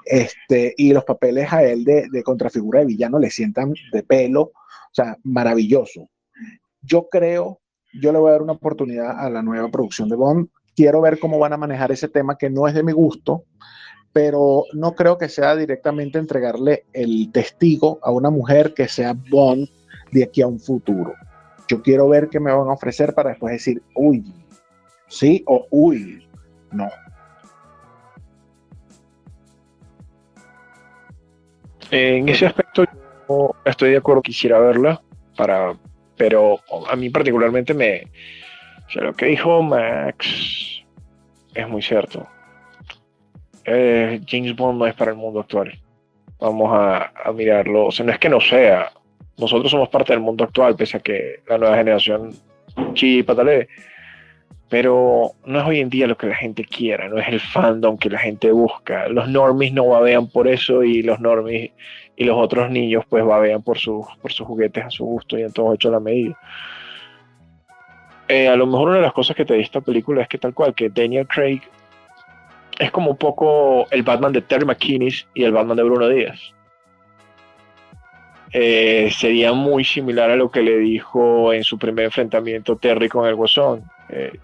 [0.04, 4.42] este, y los papeles a él de, de contrafigura de villano le sientan de pelo,
[4.42, 4.52] o
[4.92, 6.08] sea, maravilloso.
[6.82, 7.60] Yo creo,
[8.00, 10.48] yo le voy a dar una oportunidad a la nueva producción de Bond.
[10.76, 13.44] Quiero ver cómo van a manejar ese tema que no es de mi gusto,
[14.12, 19.68] pero no creo que sea directamente entregarle el testigo a una mujer que sea Bond
[20.12, 21.14] de aquí a un futuro.
[21.68, 24.24] Yo quiero ver qué me van a ofrecer para después decir, uy,
[25.08, 26.26] sí o uy,
[26.72, 26.88] no.
[31.90, 32.84] En ese aspecto
[33.28, 35.00] yo estoy de acuerdo, quisiera verla,
[35.36, 35.74] para,
[36.16, 38.10] pero a mí particularmente me...
[38.94, 40.84] Lo que dijo Max
[41.54, 42.28] es muy cierto
[43.64, 45.72] eh, James Bond no es para el mundo actual.
[46.38, 47.86] Vamos a, mirarlo.
[47.86, 48.92] O sea, no es que no sea.
[49.38, 52.32] Nosotros somos parte del mundo actual, pese a que la nueva generación
[52.94, 53.68] chi patale.
[54.68, 57.98] Pero no es hoy en día lo que la gente quiera, no es el fandom
[57.98, 59.08] que la gente busca.
[59.08, 61.72] Los normies no babean por eso y los normies
[62.16, 65.42] y los otros niños pues babean por sus, por sus juguetes a su gusto y
[65.42, 66.36] en todo hecho a la medida.
[68.28, 70.38] Eh, a lo mejor una de las cosas que te di esta película es que
[70.38, 71.60] tal cual, que Daniel Craig
[72.78, 76.54] es como un poco el Batman de Terry McKinnis y el Batman de Bruno Díaz.
[78.56, 83.26] Eh, sería muy similar a lo que le dijo en su primer enfrentamiento Terry con
[83.26, 83.82] el Guasón.
[84.08, 84.38] Eh,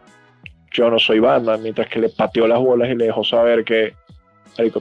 [0.72, 3.94] yo no soy Batman, mientras que le pateó las bolas y le dejó saber que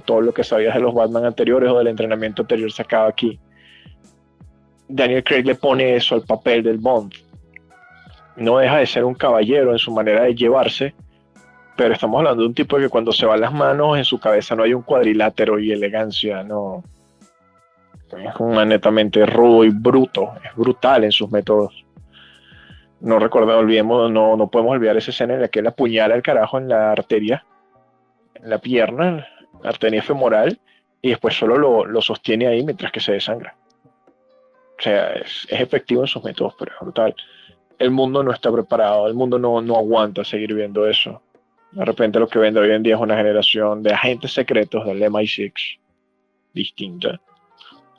[0.03, 3.39] todo lo que sabías de los Batman anteriores o del entrenamiento anterior se acaba aquí.
[4.87, 7.13] Daniel Craig le pone eso al papel del Bond.
[8.35, 10.95] No deja de ser un caballero en su manera de llevarse,
[11.77, 14.55] pero estamos hablando de un tipo que cuando se va las manos en su cabeza
[14.55, 16.83] no hay un cuadrilátero y elegancia, no.
[18.17, 21.85] Es un netamente rudo y bruto, es brutal en sus métodos.
[23.01, 26.21] No recordemos, olvidemos, no, no podemos olvidar esa escena en la que él apuñala el
[26.21, 27.45] carajo en la arteria,
[28.35, 29.27] en la pierna,
[29.61, 30.59] la arteria femoral,
[31.01, 33.55] y después solo lo, sostiene ahí mientras que se desangra.
[34.77, 37.15] O sea, es, efectivo en sus métodos, pero es brutal.
[37.77, 41.21] El mundo no está preparado, el mundo no, no aguanta seguir viendo eso.
[41.71, 45.01] De repente lo que vende hoy en día es una generación de agentes secretos del
[45.03, 45.79] MI6
[46.53, 47.21] distinta.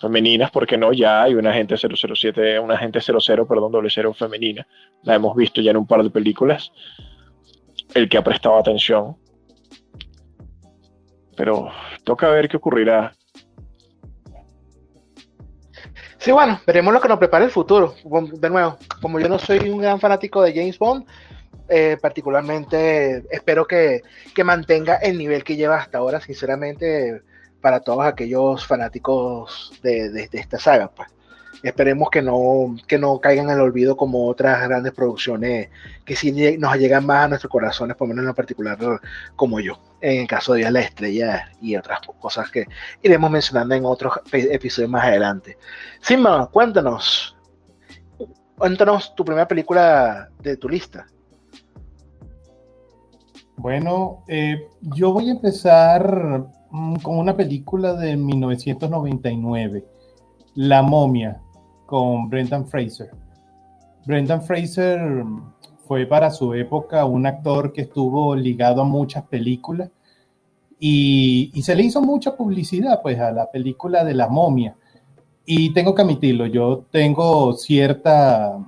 [0.00, 4.66] Femeninas, porque no, ya hay una agente 007, una agente 00, perdón, doble cero femenina.
[5.02, 6.72] La hemos visto ya en un par de películas.
[7.94, 9.16] El que ha prestado atención.
[11.36, 11.68] Pero
[12.04, 13.12] toca ver qué ocurrirá.
[16.18, 17.94] Sí, bueno, veremos lo que nos prepara el futuro.
[18.34, 21.06] De nuevo, como yo no soy un gran fanático de James Bond,
[21.72, 24.02] eh, particularmente espero que,
[24.44, 27.22] mantenga el nivel que lleva hasta ahora, sinceramente,
[27.60, 30.90] para todos aquellos fanáticos de, esta saga.
[30.90, 31.08] Pues.
[31.62, 35.68] Esperemos que no, que no caigan el olvido como otras grandes producciones
[36.06, 38.78] que sí nos llegan más a nuestros corazones, por lo menos en lo particular
[39.36, 42.66] como yo, en el caso de La Estrella y otras cosas que
[43.02, 45.58] iremos mencionando en otros episodios más adelante.
[46.00, 47.36] Simba, cuéntanos,
[48.56, 51.06] cuéntanos tu primera película de tu lista.
[53.56, 59.84] Bueno, eh, yo voy a empezar con una película de 1999,
[60.54, 61.40] La momia,
[61.86, 63.10] con Brendan Fraser.
[64.06, 65.24] Brendan Fraser
[65.86, 69.90] fue para su época un actor que estuvo ligado a muchas películas
[70.78, 74.76] y, y, se le hizo mucha publicidad pues a la película de La momia.
[75.44, 78.58] Y tengo que admitirlo, yo tengo cierta,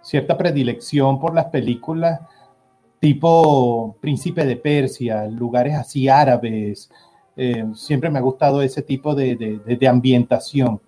[0.00, 2.20] cierta predilección por las películas
[3.02, 6.88] tipo Príncipe de Persia, lugares así árabes.
[7.36, 10.80] Eh, siempre me ha gustado ese tipo de, ambientación.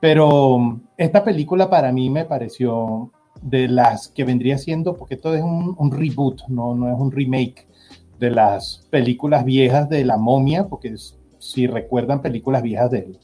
[0.00, 3.10] Pero mm, esta película para mí me pareció
[3.42, 7.66] de las que vendría siendo, porque esto es un, reboot, no, no es un remake
[8.18, 10.94] de las películas viejas de la momia, porque
[11.38, 13.18] si recuerdan películas viejas de,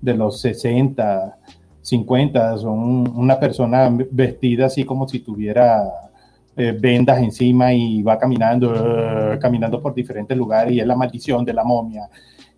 [0.00, 1.38] de los 60,
[1.82, 6.09] 50, son una persona vestida así como si tuviera
[6.56, 11.44] eh, vendas encima y va caminando, eh, caminando por diferentes lugares y es la maldición
[11.44, 12.08] de la momia.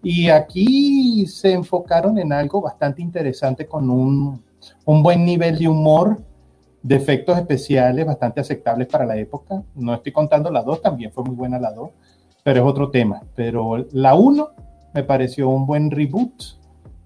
[0.03, 4.43] Y aquí se enfocaron en algo bastante interesante con un,
[4.85, 6.23] un buen nivel de humor,
[6.83, 9.63] de efectos especiales bastante aceptables para la época.
[9.75, 11.91] No estoy contando la 2, también fue muy buena la 2,
[12.43, 13.23] pero es otro tema.
[13.37, 14.49] Pero la 1
[14.95, 16.43] me pareció un buen reboot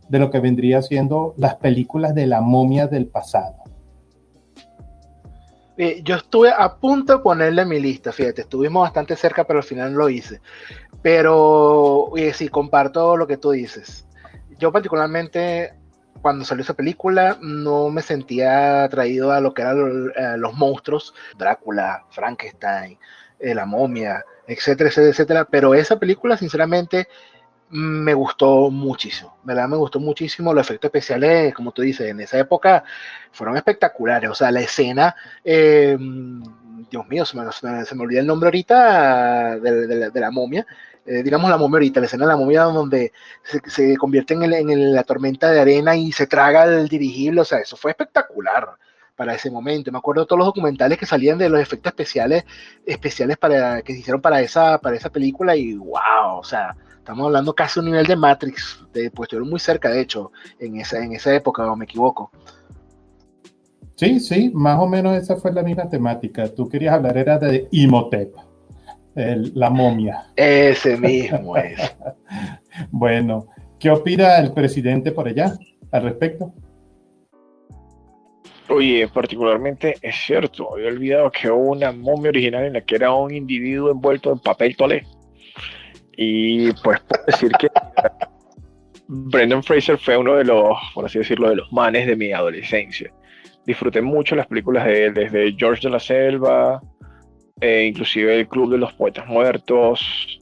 [0.08, 3.65] de lo que vendría siendo las películas de la momia del pasado.
[5.78, 9.64] Eh, yo estuve a punto de ponerle mi lista, fíjate, estuvimos bastante cerca, pero al
[9.64, 10.40] final no lo hice.
[11.02, 14.06] Pero eh, sí, comparto lo que tú dices.
[14.58, 15.74] Yo particularmente,
[16.22, 21.14] cuando salió esa película, no me sentía atraído a lo que eran eh, los monstruos,
[21.36, 22.98] Drácula, Frankenstein,
[23.38, 25.44] la momia, etcétera, etcétera, etcétera.
[25.44, 27.06] Pero esa película, sinceramente,
[27.70, 29.68] me gustó muchísimo, ¿verdad?
[29.68, 32.84] Me gustó muchísimo los efectos especiales, como tú dices, en esa época
[33.32, 35.96] fueron espectaculares, o sea, la escena, eh,
[36.90, 40.66] Dios mío, se me, se me, olvida el nombre ahorita de, de, de la momia,
[41.04, 44.42] eh, digamos la momia ahorita, la escena de la momia donde se, se convierte en,
[44.44, 47.92] el, en, la tormenta de arena y se traga el dirigible, o sea, eso fue
[47.92, 48.68] espectacular
[49.14, 49.90] para ese momento.
[49.92, 52.44] Me acuerdo de todos los documentales que salían de los efectos especiales,
[52.84, 57.26] especiales para, que se hicieron para esa, para esa película y wow, o sea, Estamos
[57.26, 61.04] hablando casi un nivel de Matrix, de, pues estuvieron muy cerca, de hecho, en esa,
[61.04, 62.32] en esa época, o me equivoco.
[63.94, 66.52] Sí, sí, más o menos esa fue la misma temática.
[66.52, 68.34] Tú querías hablar, era de Imhotep,
[69.14, 70.32] el, la momia.
[70.34, 71.78] Ese mismo es.
[72.90, 73.46] bueno,
[73.78, 75.56] ¿qué opina el presidente por allá
[75.92, 76.52] al respecto?
[78.68, 83.14] Oye, particularmente es cierto, había olvidado que hubo una momia original en la que era
[83.14, 85.06] un individuo envuelto en papel toalé.
[86.16, 87.68] Y pues puedo decir que
[89.08, 93.12] Brendan Fraser fue uno de los, por así decirlo, de los manes de mi adolescencia.
[93.66, 96.80] Disfruté mucho las películas de él, desde George de la Selva,
[97.60, 100.40] eh, inclusive El Club de los Poetas Muertos,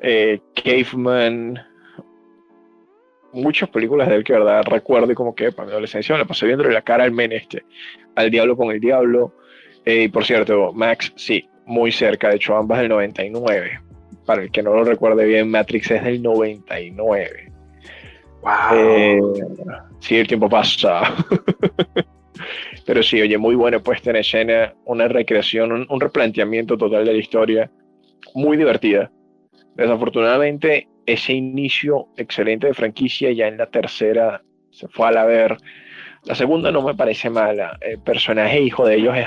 [0.00, 1.60] eh, Caveman,
[3.32, 6.24] muchas películas de él que verdad recuerdo y como que para mi adolescencia me la
[6.24, 7.64] pasé viendo la cara al men este,
[8.14, 9.34] al diablo con el diablo.
[9.84, 13.85] Eh, y por cierto, Max, sí, muy cerca, de hecho ambas del 99
[14.26, 17.52] para el que no lo recuerde bien, Matrix es del 99.
[18.42, 18.52] Wow.
[18.74, 19.20] Eh,
[20.00, 21.02] sí, el tiempo pasa.
[22.86, 27.12] Pero sí, oye, muy buena puesta en escena, una recreación, un, un, replanteamiento total de
[27.12, 27.70] la historia,
[28.34, 29.10] muy divertida.
[29.74, 35.56] Desafortunadamente, ese inicio excelente de franquicia ya en la tercera se fue a la ver.
[36.24, 37.78] La segunda no me parece mala.
[37.80, 39.26] El personaje hijo de ellos es,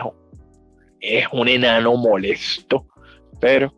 [1.01, 2.85] es un enano molesto,
[3.39, 3.73] pero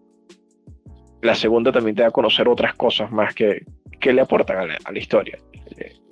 [1.22, 3.66] la segunda también te da a conocer otras cosas más que,
[4.00, 5.38] que le aportan a la, a la, historia.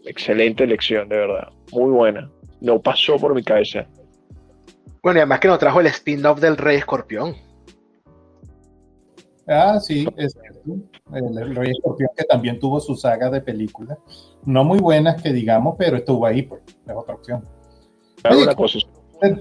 [0.05, 1.49] Excelente elección, de verdad.
[1.71, 2.29] Muy buena.
[2.61, 3.85] No pasó por mi cabeza.
[5.01, 7.35] Bueno, y además que nos trajo el spin-off del Rey Escorpión.
[9.47, 10.59] Ah, sí, es cierto.
[11.13, 13.97] El, el, Rey Escorpión que también tuvo su saga de películas.
[14.45, 17.47] No muy buenas que digamos, pero estuvo ahí, pues, es otra opción.
[18.29, 18.79] Oye, una cosa,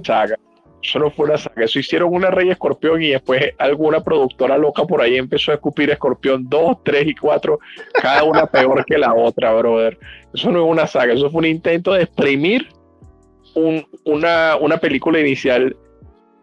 [0.05, 0.37] saga
[0.81, 1.65] solo fue una saga.
[1.65, 5.91] Eso hicieron una Rey Escorpión y después alguna productora loca por ahí empezó a escupir
[5.91, 7.59] Escorpión 2, 3 y 4,
[7.95, 9.99] cada una peor que la otra, brother.
[10.33, 12.69] Eso no es una saga, eso fue un intento de exprimir
[13.55, 15.77] un, una, una película inicial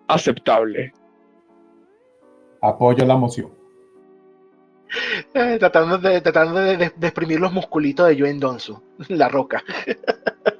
[0.07, 0.93] aceptable.
[2.61, 3.51] Apoyo la moción.
[5.33, 9.63] Eh, tratando de, tratando de, de, de, exprimir los musculitos de Joen Donzo, la roca.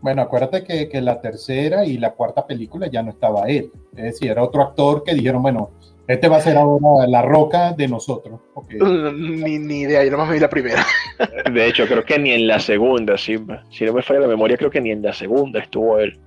[0.00, 3.70] Bueno, acuérdate que, que, la tercera y la cuarta película ya no estaba él.
[3.96, 5.70] Es decir, era otro actor que dijeron, bueno,
[6.08, 8.40] este va a ser ahora la roca de nosotros.
[8.54, 8.78] Okay.
[9.14, 10.84] Ni, ni idea, yo nomás vi la primera.
[11.52, 13.36] De hecho, creo que ni en la segunda, si,
[13.70, 16.18] si no me falla la memoria, creo que ni en la segunda estuvo él.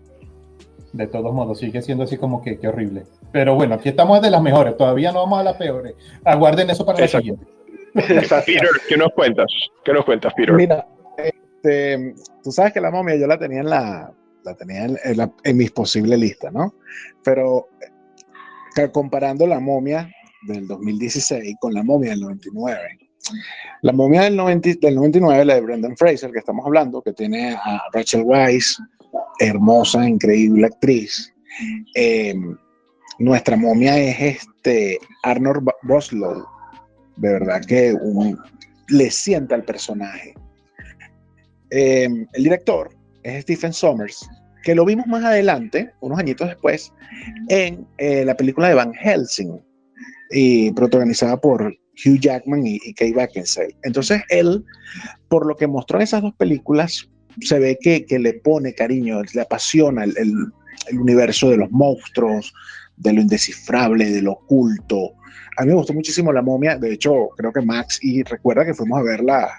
[0.94, 3.04] De todos modos, sigue siendo así como que, que horrible.
[3.32, 5.96] Pero bueno, aquí estamos de las mejores, todavía no vamos a las peores.
[6.24, 7.30] Aguarden eso para Exacto.
[7.30, 7.62] la siguiente.
[8.46, 9.48] Peter, ¿qué nos cuentas?
[9.84, 10.54] ¿Qué nos cuentas, Peter?
[10.54, 10.86] Mira,
[11.62, 14.12] este, tú sabes que la momia yo la tenía en la,
[14.44, 16.74] la tenía en, mis posibles listas, ¿no?
[17.24, 17.70] Pero
[18.92, 20.10] comparando la momia
[20.48, 22.80] del 2016 con la momia del 99,
[23.82, 27.54] la momia del, 90, del 99, la de Brendan Fraser, que estamos hablando, que tiene
[27.54, 28.78] a Rachel Weisz,
[29.40, 31.32] hermosa, increíble actriz.
[31.96, 32.34] Eh,
[33.20, 36.44] nuestra momia es este Arnold Boslow,
[37.18, 37.96] de verdad que
[38.88, 40.34] le sienta al personaje.
[41.72, 44.30] Eh, el director es Stephen Sommers,
[44.64, 46.94] que lo vimos más adelante, unos añitos después,
[47.50, 49.60] en eh, la película de Van Helsing,
[50.32, 51.74] y protagonizada por
[52.06, 53.76] Hugh Jackman y, y Kate Beckinsale.
[53.84, 54.64] Entonces él,
[55.28, 57.10] por lo que mostró en esas dos películas,
[57.42, 60.34] se ve que, que le pone cariño, le apasiona el, el,
[60.88, 62.54] el universo de los monstruos,
[62.98, 65.12] de lo indescifrable, de lo oculto.
[65.58, 68.74] A mí me gustó muchísimo La momia, de hecho creo que Max y recuerda que
[68.74, 69.50] fuimos a verla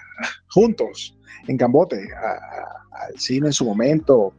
[0.49, 1.17] juntos
[1.47, 2.07] en Cambote,
[2.91, 4.33] al cine en su momento,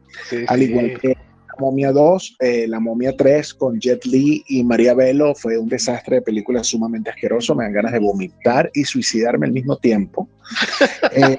[0.47, 4.93] al igual que La momia 2, eh, La momia 3 con Jet Li y María
[4.93, 9.45] Velo fue un desastre de película sumamente asqueroso, me dan ganas de vomitar y suicidarme
[9.45, 10.27] al mismo tiempo.
[11.11, 11.37] Eh,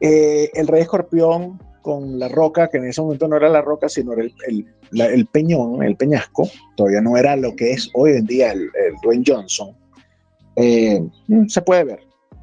[0.00, 3.88] eh, el Rey Escorpión con La Roca, que en ese momento no era La Roca,
[3.88, 8.52] sino era el, Peñón, el Peñasco, todavía no era lo que es hoy en día
[8.52, 8.70] el,
[9.02, 9.76] Dwayne Johnson,
[10.56, 12.00] eh, mm, se puede ver,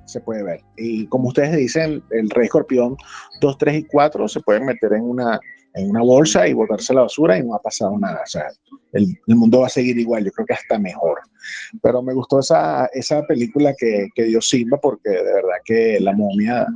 [0.07, 0.61] se puede ver.
[0.77, 2.95] Y como ustedes dicen, el Rey Escorpión
[3.41, 5.39] 2, 3 y 4 se pueden meter en una,
[5.75, 8.21] en una bolsa y botarse a la basura y no ha pasado nada.
[8.23, 8.47] O sea,
[8.93, 11.19] el, mundo va a seguir igual, yo creo que hasta mejor.
[11.81, 16.13] Pero me gustó esa, esa película que, que dio Simba porque de verdad que la
[16.13, 16.67] momia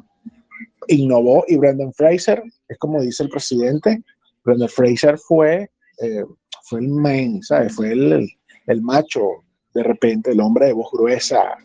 [0.88, 4.04] innovó y Brendan Fraser, es como dice el presidente,
[4.44, 5.70] Brendan Fraser fue,
[6.02, 6.24] eh,
[6.63, 7.41] fue el main.
[7.76, 8.30] Fue el,
[8.67, 11.58] el, macho, de repente, el hombre de voz gruesa,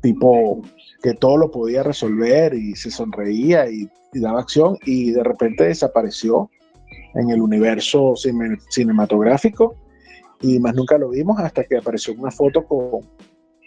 [0.00, 0.62] tipo
[1.02, 6.50] que todo lo podía resolver y se sonreía y, daba acción y de repente desapareció
[7.14, 8.14] en el universo
[8.70, 9.76] cinematográfico
[10.40, 13.02] y más nunca lo vimos hasta que apareció una foto con,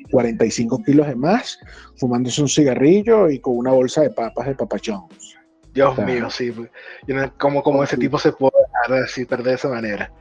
[0.09, 1.59] 45 kilos de más,
[1.97, 5.03] fumándose un cigarrillo y con una bolsa de papas de papachón.
[5.73, 6.53] Dios mío, sí.
[7.37, 10.11] ¿Cómo, cómo ese tipo se puede dejar así perder de esa manera?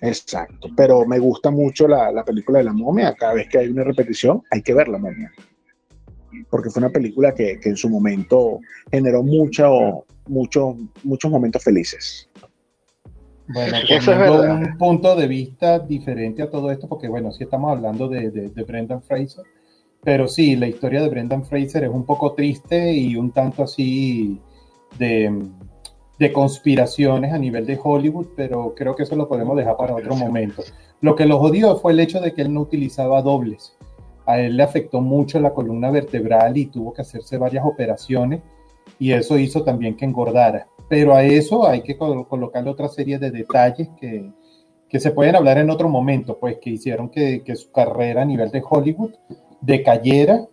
[0.00, 3.14] Exacto, pero me gusta mucho la, la, película de la momia.
[3.14, 5.32] Cada vez que hay una repetición, hay que ver la momia.
[6.50, 12.28] Porque fue una película que, que en su momento generó mucho, mucho, muchos momentos felices.
[13.48, 17.72] Bueno, eso es un punto de vista diferente a todo esto, porque bueno, sí estamos
[17.72, 19.44] hablando de, de, Brendan Fraser,
[20.02, 24.40] pero sí, la historia de Brendan Fraser es un poco triste y un tanto así
[24.98, 25.32] de,
[26.22, 30.16] de conspiraciones a nivel de Hollywood, pero creo que eso lo podemos dejar para otro
[30.16, 30.62] momento.
[31.00, 33.76] Lo que lo jodió fue el hecho de que él no utilizaba dobles.
[34.24, 38.40] A él le afectó mucho la columna vertebral y tuvo que hacerse varias operaciones
[38.98, 43.30] y eso hizo también que engordara pero a eso hay que colocarle otra serie de
[43.30, 44.30] detalles que,
[44.90, 48.26] que, se pueden hablar en otro momento, pues que hicieron que, que su carrera a
[48.26, 49.12] nivel de Hollywood
[49.62, 50.46] decayera,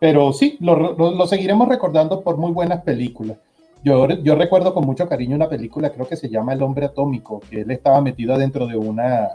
[0.00, 3.38] pero sí, lo, lo, seguiremos recordando por muy buenas películas.
[3.84, 7.40] Yo, yo, recuerdo con mucho cariño una película, creo que se llama El hombre atómico,
[7.40, 9.28] que él estaba metido dentro de una...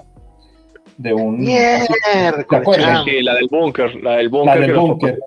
[0.97, 1.45] De un...
[1.45, 3.05] ¿Te acuerdas?
[3.05, 4.55] Sí, la del búnker, la del búnker.
[4.55, 5.19] La del búnker,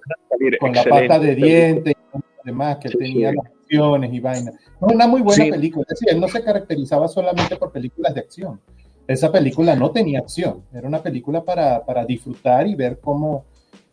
[0.59, 3.33] con la pata de diente y demás, que tenía
[3.73, 4.55] y vainas.
[4.81, 5.87] Una muy buena película.
[5.89, 8.61] Es decir, él no se caracterizaba solamente por películas de acción.
[9.07, 10.65] Esa película no tenía acción.
[10.73, 13.45] Era una película para, para disfrutar y ver cómo,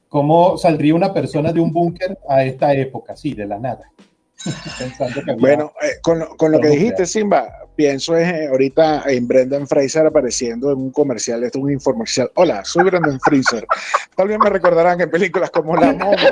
[0.08, 3.92] cómo saldría una persona de un búnker a esta época, sí, de la nada.
[5.40, 10.06] Bueno, eh, con, con, lo que dijiste, Simba, pienso es eh, ahorita en Brendan Fraser
[10.06, 12.32] apareciendo en un comercial, esto es un infomercial.
[12.36, 13.66] Hola, soy Brendan Fraser.
[14.16, 16.32] Tal vez me recordarán en películas como La Momia.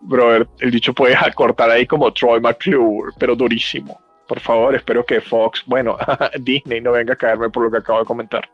[0.00, 3.98] Brother, el dicho puede cortar ahí como Troy McClure, pero durísimo.
[4.28, 5.96] Por favor, espero que Fox, bueno,
[6.40, 8.48] Disney no venga a caerme por lo que acabo de comentar.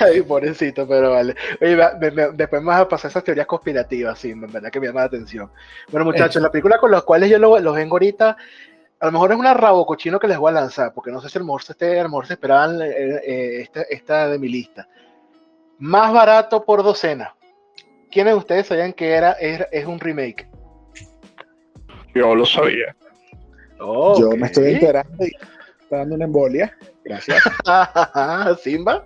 [0.00, 1.34] Ay, pobrecito, pero vale.
[1.60, 1.76] Oye,
[2.34, 5.50] después vas a pasar esas teorías conspirativas, sí, en verdad que me llama la atención.
[5.90, 8.36] Bueno, muchachos, la película con las cuales yo los vengo ahorita,
[9.00, 11.28] a lo mejor es una rabo cochino que les voy a lanzar, porque no sé
[11.30, 14.38] si el mejor se, esté, a lo mejor se esperaban eh, eh, esta, esta, de
[14.38, 14.86] mi lista.
[15.78, 17.34] Más barato por docena.
[18.10, 20.46] ¿Quiénes de ustedes sabían que era, es, un remake?
[22.14, 22.94] Yo lo sabía.
[23.78, 25.32] Yo me estoy enterando y
[25.80, 26.76] está dando una embolia.
[27.04, 27.42] Gracias.
[28.62, 29.04] ¿Simba?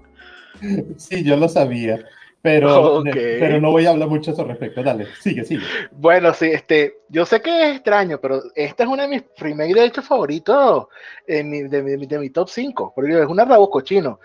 [0.97, 2.05] Sí, yo lo sabía.
[2.45, 4.83] Pero, pero no voy a hablar mucho al respecto.
[4.83, 5.65] Dale, sigue, sigue.
[5.93, 9.75] Bueno, sí, este, yo sé que es extraño, pero esta es una de mis remakes
[9.75, 10.89] de hecho favoritos
[11.27, 12.93] de, mi, top 5.
[12.95, 14.21] Porque es una rabo cochino.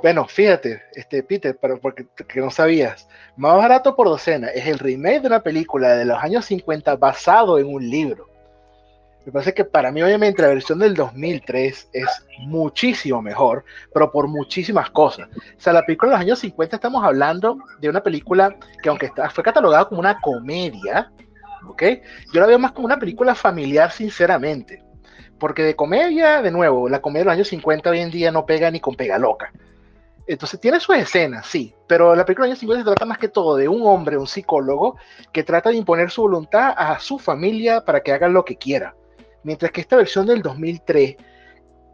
[0.00, 4.78] Bueno, fíjate, este Peter, pero porque que no sabías, más barato por docena es el
[4.78, 8.31] remake de una película de los años 50 basado en un libro.
[9.24, 14.26] Me parece que para mí, obviamente, la versión del 2003 es muchísimo mejor, pero por
[14.26, 15.28] muchísimas cosas.
[15.28, 19.12] O sea, la película de los años 50 estamos hablando de una película que, aunque
[19.32, 21.12] fue catalogada como una comedia,
[21.68, 21.82] ¿ok?
[22.32, 24.82] Yo la veo más como una película familiar, sinceramente.
[25.38, 28.44] Porque de comedia, de nuevo, la comedia de los años 50 hoy en día no
[28.44, 29.52] pega ni con pega loca.
[30.26, 33.18] Entonces tiene sus escenas, sí, pero la película de los años 50 se trata más
[33.18, 34.96] que todo de un hombre, un psicólogo,
[35.32, 38.94] que trata de imponer su voluntad a su familia para que hagan lo que quiera.
[39.44, 41.16] Mientras que esta versión del 2003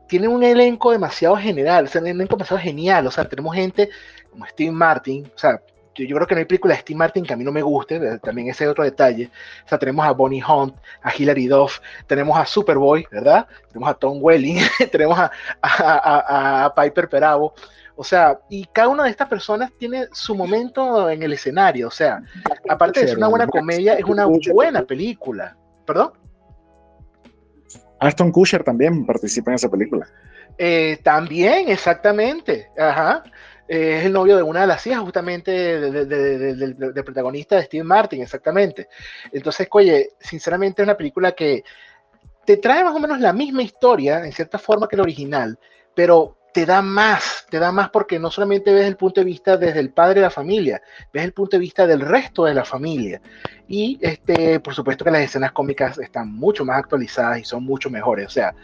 [0.06, 3.90] tiene un elenco demasiado general, un elenco demasiado genial, o sea, tenemos gente
[4.30, 5.60] como Steve Martin, o sea,
[6.06, 7.96] yo creo que no hay película de Steve Martin que a mí no me guste,
[7.96, 9.30] eh, también ese es otro detalle.
[9.64, 13.46] O sea, tenemos a Bonnie Hunt, a Hilary Duff, tenemos a Superboy, ¿verdad?
[13.68, 14.60] Tenemos a Tom Welling,
[14.92, 15.30] tenemos a,
[15.62, 17.54] a, a, Piper Perabo.
[17.96, 21.88] O sea, y cada una de estas personas tiene su momento en el escenario.
[21.88, 22.22] O sea,
[22.68, 25.56] aparte de ser una buena comedia, es una buena película.
[25.84, 26.12] ¿Perdón?
[28.00, 30.06] Aston Kutcher también participa en esa película.
[30.56, 32.70] Eh, también, exactamente.
[32.76, 33.22] Ajá.
[33.68, 38.22] Eh, es el novio de una de las hijas, justamente del protagonista de Steve Martin,
[38.22, 38.88] exactamente.
[39.30, 41.62] Entonces, oye, sinceramente es una película que
[42.46, 45.58] te trae más o menos la misma historia, en cierta forma, que la original,
[45.94, 49.56] pero te da más, te da más porque no solamente ves el punto de vista
[49.56, 50.80] desde el padre de la familia,
[51.12, 53.20] ves el punto de vista del resto de la familia.
[53.68, 57.90] Y este, por supuesto que las escenas cómicas están mucho más actualizadas y son mucho
[57.90, 58.26] mejores.
[58.26, 58.54] O sea,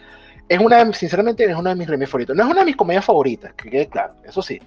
[0.48, 2.36] es una, sinceramente, es una de mis remakes favoritos.
[2.36, 4.60] No es una de mis comedias favoritas, que quede claro, eso sí,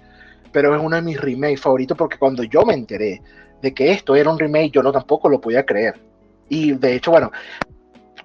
[0.52, 3.20] pero es uno de mis remakes favoritos porque cuando yo me enteré
[3.60, 6.00] de que esto era un remake, yo no tampoco lo podía creer.
[6.48, 7.30] Y de hecho, bueno,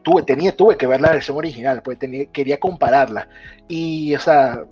[0.03, 3.27] tuve, tenía, tuve que ver la versión original, pues tenía, quería compararla.
[3.67, 4.63] Y, o sea,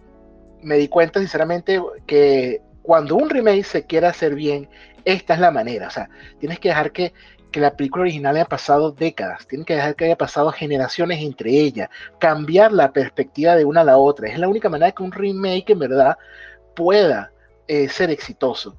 [0.62, 4.70] me di cuenta sinceramente que cuando un remake se quiere hacer bien,
[5.06, 5.88] esta es la manera.
[5.88, 6.10] O sea,
[6.40, 7.14] tienes que dejar que,
[7.52, 11.52] que la película original haya pasado décadas, tienes que dejar que haya pasado generaciones entre
[11.52, 11.90] ellas,
[12.20, 14.30] cambiar la perspectiva de una a la otra.
[14.30, 16.18] Es la única manera que un remake en verdad
[16.76, 17.32] pueda
[17.68, 18.78] eh, ser exitoso.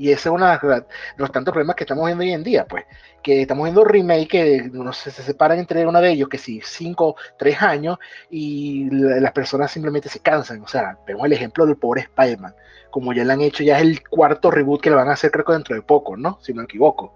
[0.00, 0.84] Y ese es uno de
[1.18, 2.86] los tantos problemas que estamos viendo hoy en día, pues,
[3.22, 6.62] que estamos viendo remake que no se, se separan entre uno de ellos, que si
[6.62, 7.98] cinco, tres años,
[8.30, 10.62] y las personas simplemente se cansan.
[10.62, 12.54] O sea, vemos el ejemplo del pobre Spider-Man,
[12.90, 15.30] como ya le han hecho, ya es el cuarto reboot que le van a hacer,
[15.30, 16.38] creo que dentro de poco, ¿no?
[16.40, 17.12] Si no me equivoco.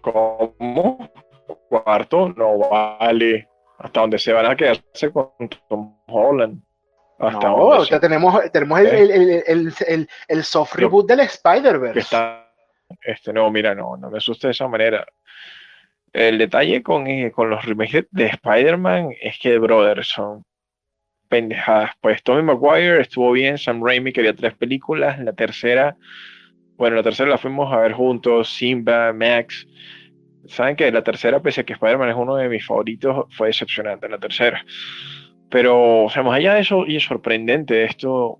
[0.00, 1.10] ¿Cómo?
[1.68, 3.50] Cuarto, no vale.
[3.76, 5.28] Hasta donde se van a quedarse con
[5.68, 6.62] Tom Holland.
[7.18, 12.16] Hasta no, ya tenemos, tenemos el, el, el, el, soft reboot del Spider-Verse.
[13.02, 15.06] Este, no, mira, no, no me asuste de esa manera.
[16.12, 20.44] El detalle con, eh, con los remakes de Spider-Man es que, brother, son
[21.28, 21.92] pendejadas.
[22.00, 25.96] Pues Tommy Maguire estuvo bien, Sam Raimi quería tres películas, la tercera,
[26.76, 29.66] bueno, la tercera la fuimos a ver juntos, Simba, Max.
[30.46, 34.08] Saben que la tercera, pese a que Spider-Man es uno de mis favoritos, fue decepcionante
[34.08, 34.64] la tercera.
[35.50, 38.38] Pero, o sea, más allá de eso, y es sorprendente esto,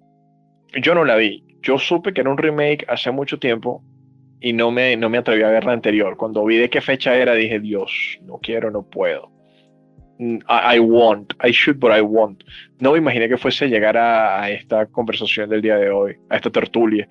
[0.80, 1.44] yo no la vi.
[1.62, 3.82] Yo supe que era un remake hace mucho tiempo
[4.40, 6.16] y no me, no me atreví a ver la anterior.
[6.16, 9.30] Cuando vi de qué fecha era, dije, Dios, no quiero, no puedo.
[10.18, 12.42] Mm, I, want, I should, but I want.
[12.80, 16.50] No me imaginé que fuese llegar a, esta conversación del día de hoy, a esta
[16.50, 17.09] tertulia.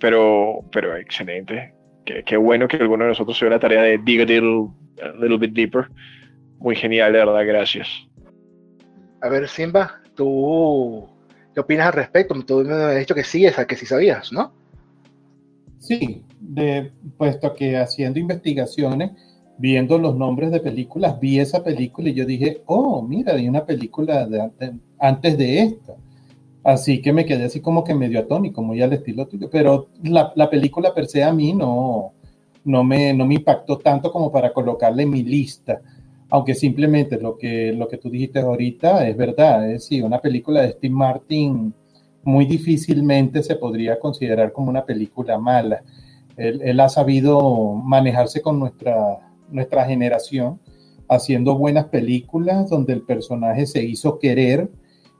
[0.00, 1.74] Pero, pero excelente.
[2.04, 4.68] Qué, qué bueno que alguno de nosotros se dio la tarea de dig a little,
[5.02, 5.86] a little bit deeper.
[6.58, 7.88] Muy genial, de verdad, gracias.
[9.24, 11.08] A ver, Simba, tú,
[11.54, 12.34] ¿qué opinas al respecto?
[12.44, 14.52] Tú me has dicho que sí, esa que sí sabías, ¿no?
[15.78, 19.12] Sí, de, puesto que haciendo investigaciones,
[19.56, 23.64] viendo los nombres de películas, vi esa película y yo dije, oh, mira, hay una
[23.64, 24.28] película
[24.98, 25.94] antes de esta.
[26.62, 29.48] Así que me quedé así como que medio atónico, muy al estilo tuyo.
[29.48, 32.12] Pero la, la película per se a mí no,
[32.62, 35.80] no, me, no me impactó tanto como para colocarla en mi lista
[36.34, 40.62] aunque simplemente lo que, lo que tú dijiste ahorita es verdad, es decir, una película
[40.62, 41.72] de Steve Martin
[42.24, 45.84] muy difícilmente se podría considerar como una película mala.
[46.36, 50.58] Él, ha sabido manejarse con nuestra, nuestra generación,
[51.08, 54.68] haciendo buenas películas donde el personaje se hizo querer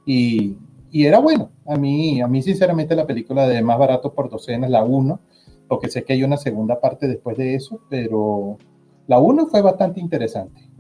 [0.05, 0.57] y,
[0.91, 1.53] y, era bueno.
[1.65, 5.21] A mí, a mí, sinceramente, la película de Más Barato por Docenas, la 1,
[5.69, 8.59] porque sé que hay una segunda parte después de eso, pero
[9.07, 10.74] la 1 fue bastante interesante.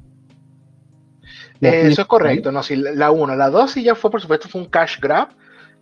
[1.64, 4.60] Eso es correcto, no, sí, la 1, la 2 sí ya fue, por supuesto, fue
[4.60, 5.28] un cash grab,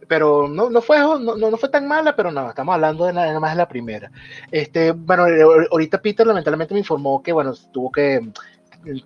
[0.09, 3.41] pero no, no, fue, no, no fue tan mala, pero no, estamos hablando de nada
[3.41, 4.11] más de la primera.
[4.51, 5.25] Este, bueno,
[5.71, 8.21] ahorita Peter lamentablemente me informó que, bueno, tuvo que,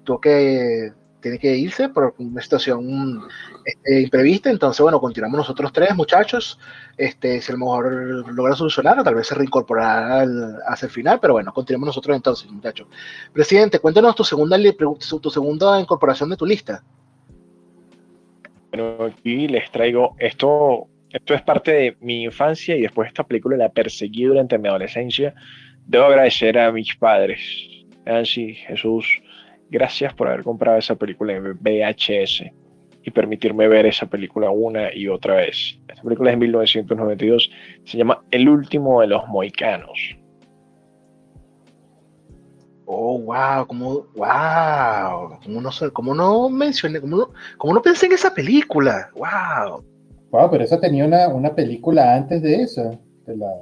[0.05, 3.23] tuvo que tiene que irse por una situación
[3.67, 4.49] este, imprevista.
[4.49, 6.59] Entonces, bueno, continuamos nosotros tres, muchachos.
[6.97, 10.25] Este, si a lo mejor logra solucionar, tal vez se reincorporará
[10.69, 12.87] hacia el final, pero bueno, continuamos nosotros entonces, muchachos.
[13.33, 14.57] Presidente, cuéntanos tu segunda,
[15.21, 16.85] tu segunda incorporación de tu lista.
[18.71, 20.87] Bueno, aquí les traigo esto.
[21.11, 25.35] Esto es parte de mi infancia y después esta película la perseguí durante mi adolescencia.
[25.87, 27.41] Debo agradecer a mis padres,
[28.05, 29.07] Nancy, Jesús,
[29.69, 32.45] Gracias por haber comprado esa película en VHS
[33.07, 35.79] y permitirme ver esa película una y otra vez.
[35.87, 37.51] Esta película es de 1992,
[37.85, 40.17] se llama El último de los moicanos.
[42.85, 48.13] Oh, wow, como, wow, como no, como no mencioné, como no, como no pensé en
[48.13, 49.85] esa película, wow.
[50.31, 52.91] Wow, pero esa tenía una, una película antes de esa.
[53.27, 53.53] la,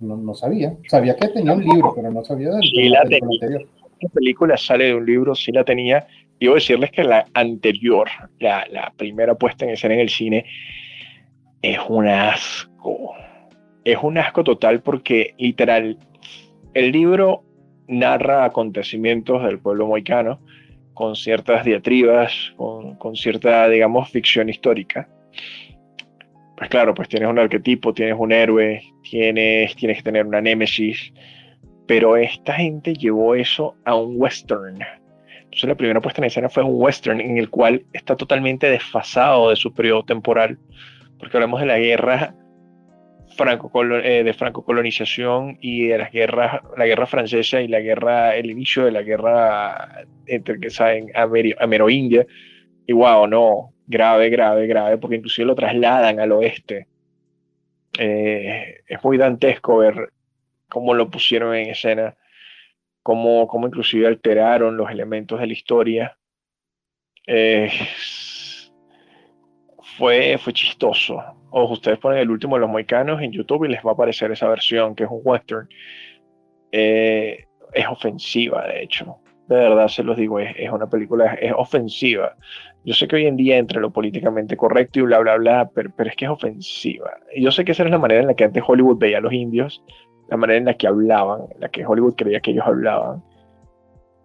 [0.00, 0.76] no, sabía.
[0.88, 3.68] Sabía que tenía un libro, pero no sabía del sí, la, película anterior.
[4.02, 6.06] La película sale de un libro, sí la tenía.
[6.40, 10.46] Debo decirles que la anterior, la, primera puesta en escena en el cine,
[11.62, 13.14] es un asco.
[13.84, 15.98] Es un asco total porque literal,
[16.74, 17.44] el libro
[17.86, 20.40] narra acontecimientos del pueblo moicano
[20.94, 25.08] con ciertas diatribas, con, con cierta, digamos, ficción histórica
[26.60, 31.10] pues claro, pues tienes un arquetipo, tienes un héroe, tienes, tienes que tener una némesis,
[31.86, 34.78] pero esta gente llevó eso a un western.
[35.50, 39.50] Entonces la primera puesta en escena fue un western en el cual está totalmente desfasado
[39.50, 40.58] de su periodo temporal,
[41.18, 42.34] porque hablamos de la guerra
[43.36, 48.50] franco eh, de francocolonización y de las guerras, la guerra francesa y la guerra, el
[48.50, 52.26] inicio de la guerra entre que saben Amero-India.
[52.86, 56.86] Y wow, no, grave, grave, grave, porque inclusive lo trasladan al oeste.
[57.98, 60.10] Eh, es muy dantesco ver
[60.68, 62.14] cómo lo pusieron en escena,
[63.10, 66.16] cómo, cómo inclusive alteraron los elementos de la historia.
[67.26, 67.68] Eh,
[69.98, 71.20] fue, fue chistoso.
[71.50, 74.30] O ustedes ponen el último de los moicanos en YouTube y les va a aparecer
[74.30, 75.68] esa versión, que es un western.
[76.70, 79.16] Eh, es ofensiva, de hecho.
[79.48, 82.36] De verdad se los digo, es, es una película, es ofensiva.
[82.84, 85.90] Yo sé que hoy en día entre lo políticamente correcto y bla, bla, bla, pero,
[85.98, 87.10] es que es ofensiva.
[87.34, 89.20] Y yo sé que esa era la manera en la que antes Hollywood veía a
[89.20, 89.82] los indios,
[90.30, 93.22] la manera en la que hablaban, en la que Hollywood creía que ellos hablaban.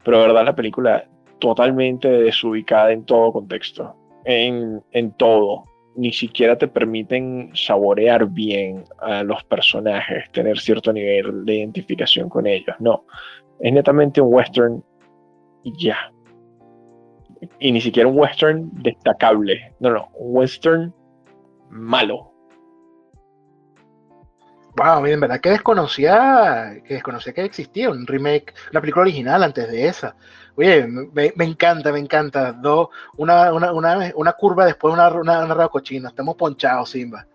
[0.03, 1.05] Pero de verdad la película
[1.39, 5.65] totalmente desubicada en todo contexto, en, en todo.
[5.95, 12.45] Ni siquiera te permiten saborear bien a los personajes, tener cierto nivel de identificación con
[12.45, 12.75] ellos.
[12.79, 13.05] No,
[13.59, 14.83] es netamente un western
[15.63, 16.11] y ya
[17.59, 19.73] y ni siquiera un western destacable.
[19.79, 20.93] No, no, un western
[21.69, 22.31] malo.
[24.77, 29.69] Wow, miren, verdad que desconocía que desconocía que existía un remake, una película original antes
[29.71, 30.15] de esa.
[30.57, 32.51] Oye, me, encanta, me encanta.
[32.51, 36.09] Do, una, una, una, una, curva después una, una, una cochina.
[36.09, 37.25] Estamos ponchados, Simba.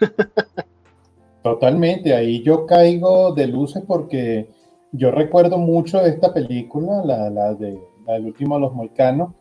[1.42, 4.48] Totalmente, ahí yo caigo de luces porque
[4.92, 9.32] yo recuerdo mucho esta película, la, la de la del último de los Molcanos,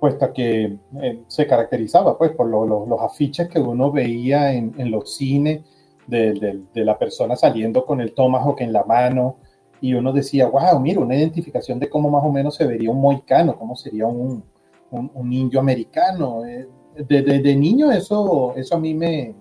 [0.00, 5.16] puesto que eh, se caracterizaba pues, por los afiches que uno veía en, en los
[5.16, 5.62] cines
[6.08, 9.36] de, la persona saliendo con el tomahawk en la mano
[9.80, 13.00] y uno decía, wow, mira, una identificación de cómo más o menos se vería un
[13.00, 14.42] moicano, cómo sería un,
[14.90, 16.44] un, indio americano.
[16.44, 19.34] Eh, de, de, niño eso, eso a mí me,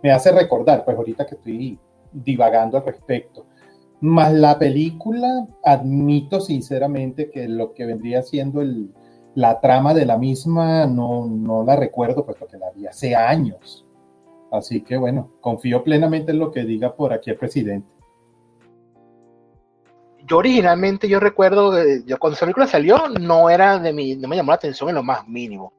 [0.00, 1.78] me hace recordar, pues ahorita que estoy
[2.12, 3.46] divagando al respecto.
[4.00, 8.92] Más la película, admito sinceramente que lo que vendría siendo el,
[9.34, 13.84] la trama de la misma no, no la recuerdo, puesto que la vi hace años.
[14.52, 17.88] Así que bueno, confío plenamente en lo que diga por aquí el presidente.
[20.26, 21.72] Yo originalmente, yo recuerdo,
[22.04, 24.96] yo cuando esa película salió, no era de mi, no me llamó la atención en
[24.96, 25.72] lo más mínimo.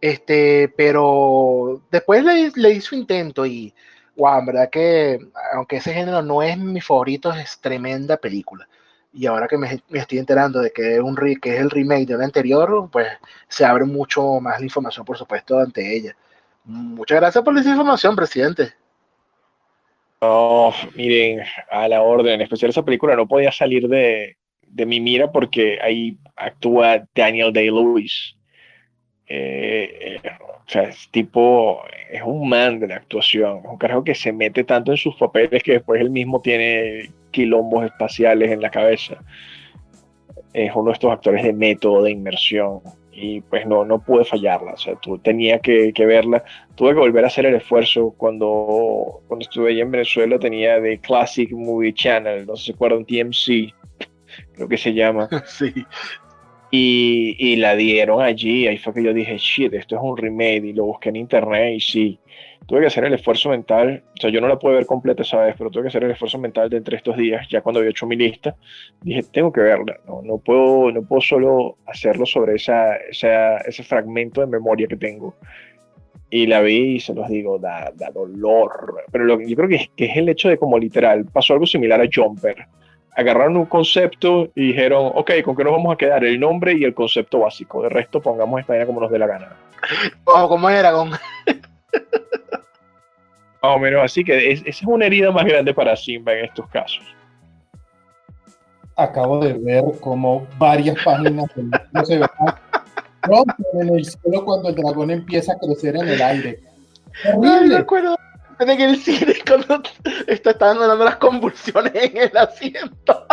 [0.00, 3.74] Este, pero después le, le hizo intento y,
[4.16, 5.18] wow, verdad que,
[5.54, 8.66] aunque ese género no es mi favorito, es tremenda película
[9.12, 12.18] y ahora que me, estoy enterando de que es, un que es el remake de
[12.18, 13.08] la anterior, pues
[13.48, 16.16] se abre mucho más la información, por supuesto, ante ella.
[16.64, 18.72] Muchas gracias por esa información, presidente.
[20.20, 21.40] Oh, miren,
[21.70, 24.36] a la orden, en especial esa película no podía salir de,
[24.66, 28.36] de mi mira porque ahí actúa Daniel Day-Lewis.
[29.26, 34.04] Eh, eh, o sea, es tipo, es un man de la actuación, es un carajo
[34.04, 38.60] que se mete tanto en sus papeles que después él mismo tiene quilombos espaciales en
[38.60, 39.16] la cabeza.
[40.52, 42.80] Es uno de estos actores de método, de inmersión.
[43.22, 44.72] Y pues no, no pude fallarla.
[44.72, 46.42] O sea, tú, tenía que, verla.
[46.74, 50.38] Tuve que volver a hacer el esfuerzo cuando, cuando estuve allá en Venezuela.
[50.38, 53.74] Tenía de Classic Movie Channel, no sé si se acuerdan, TMC,
[54.54, 55.28] creo que se llama.
[55.46, 55.72] Sí.
[56.70, 58.66] Y, y, la dieron allí.
[58.68, 60.66] Ahí fue que yo dije, shit, esto es un remake.
[60.66, 62.20] Y lo busqué en internet y sí
[62.70, 65.40] tuve que hacer el esfuerzo mental, o sea, yo no la pude ver completa esa
[65.40, 67.90] vez, pero tuve que hacer el esfuerzo mental de entre estos días, ya cuando había
[67.90, 68.54] hecho mi lista,
[69.02, 73.82] dije, tengo que verla, no, no, puedo, no puedo solo hacerlo sobre esa, esa, ese
[73.82, 75.34] fragmento de memoria que tengo.
[76.32, 79.02] Y la vi y se los digo, da, da dolor.
[79.10, 81.66] Pero lo yo creo que es, que es el hecho de como literal, pasó algo
[81.66, 82.68] similar a Jumper.
[83.16, 86.24] Agarraron un concepto y dijeron, ok, ¿con qué nos vamos a quedar?
[86.24, 87.82] El nombre y el concepto básico.
[87.82, 89.56] De resto, pongamos esta idea como nos dé la gana.
[90.24, 91.10] O como era, con...
[93.62, 96.66] Más o menos así que esa es una herida más grande para Simba en estos
[96.68, 97.04] casos.
[98.96, 101.44] Acabo de ver como varias páginas
[101.92, 102.20] no se
[103.22, 106.60] rompen en el cielo cuando el dragón empieza a crecer en el aire.
[107.34, 107.78] Horrible.
[107.78, 108.16] recuerdo,
[108.68, 109.82] en el cine cuando
[110.26, 113.26] está, dando las convulsiones en el asiento.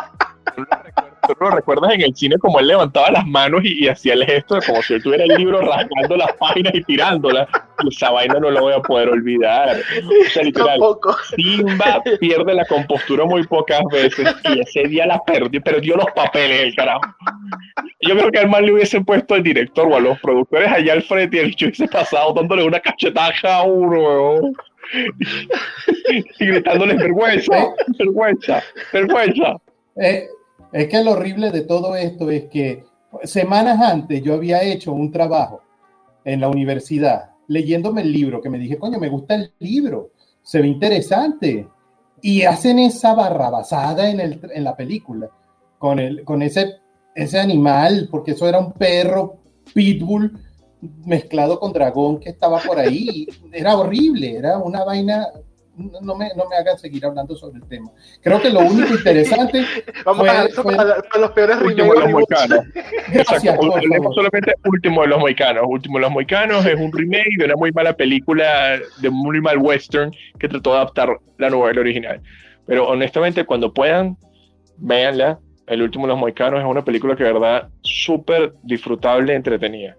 [1.27, 4.55] ¿Tú lo recuerdas en el cine como él levantaba las manos y, hacía el gesto
[4.55, 7.49] de como si él tuviera el libro rasgando las páginas y tirándolas?
[7.91, 9.77] Esa vaina no lo voy a poder olvidar.
[9.77, 10.79] O sea, literal,
[11.35, 16.61] Simba pierde la compostura muy pocas veces y ese día la perdió, perdió los papeles,
[16.61, 17.01] el carajo.
[18.01, 20.93] Yo creo que al mal le hubiesen puesto al director o a los productores allá
[20.93, 24.53] al frente y el hubiese pasado dándole una cachetaja a uno,
[26.39, 28.63] y gritándoles vergüenza, vergüenza,
[28.93, 29.57] vergüenza.
[29.95, 30.27] Eh,
[30.71, 32.83] es que lo horrible de todo esto es que
[33.23, 35.61] semanas antes yo había hecho un trabajo
[36.23, 40.11] en la universidad leyéndome el libro que me dije, coño, me gusta el libro,
[40.41, 41.67] se ve interesante.
[42.21, 45.29] Y hacen esa barrabasada en, el, en la película
[45.77, 46.77] con, el, con ese,
[47.13, 49.37] ese animal, porque eso era un perro
[49.73, 50.33] pitbull
[50.81, 53.27] mezclado con dragón que estaba por ahí.
[53.51, 55.27] Era horrible, era una vaina
[55.77, 57.91] no me, no me hagan seguir hablando sobre el tema.
[58.21, 59.63] Creo que lo único interesante.
[60.05, 60.75] Vamos a, fue,
[61.19, 62.59] los peores último de los moicanos.
[64.15, 65.63] solamente último de los moicanos.
[65.67, 69.57] Último de los moicanos es un remake de una muy mala película, de muy mal
[69.59, 72.21] western, que trató de adaptar la novela original.
[72.65, 74.17] Pero honestamente, cuando puedan,
[74.77, 75.39] véanla.
[75.67, 79.97] El último de los moicanos es una película que, de verdad, súper disfrutable y entretenida.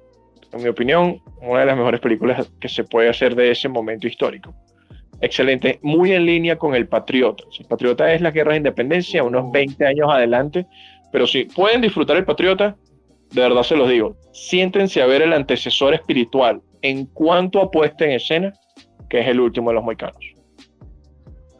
[0.52, 4.06] En mi opinión, una de las mejores películas que se puede hacer de ese momento
[4.06, 4.54] histórico.
[5.20, 7.44] Excelente, muy en línea con el Patriota.
[7.58, 10.66] El Patriota es la guerra de independencia, unos 20 años adelante,
[11.12, 12.76] pero si pueden disfrutar el Patriota,
[13.32, 18.04] de verdad se los digo, siéntense a ver el antecesor espiritual en cuanto a puesta
[18.04, 18.52] en escena,
[19.10, 20.24] que es el último de los moicanos.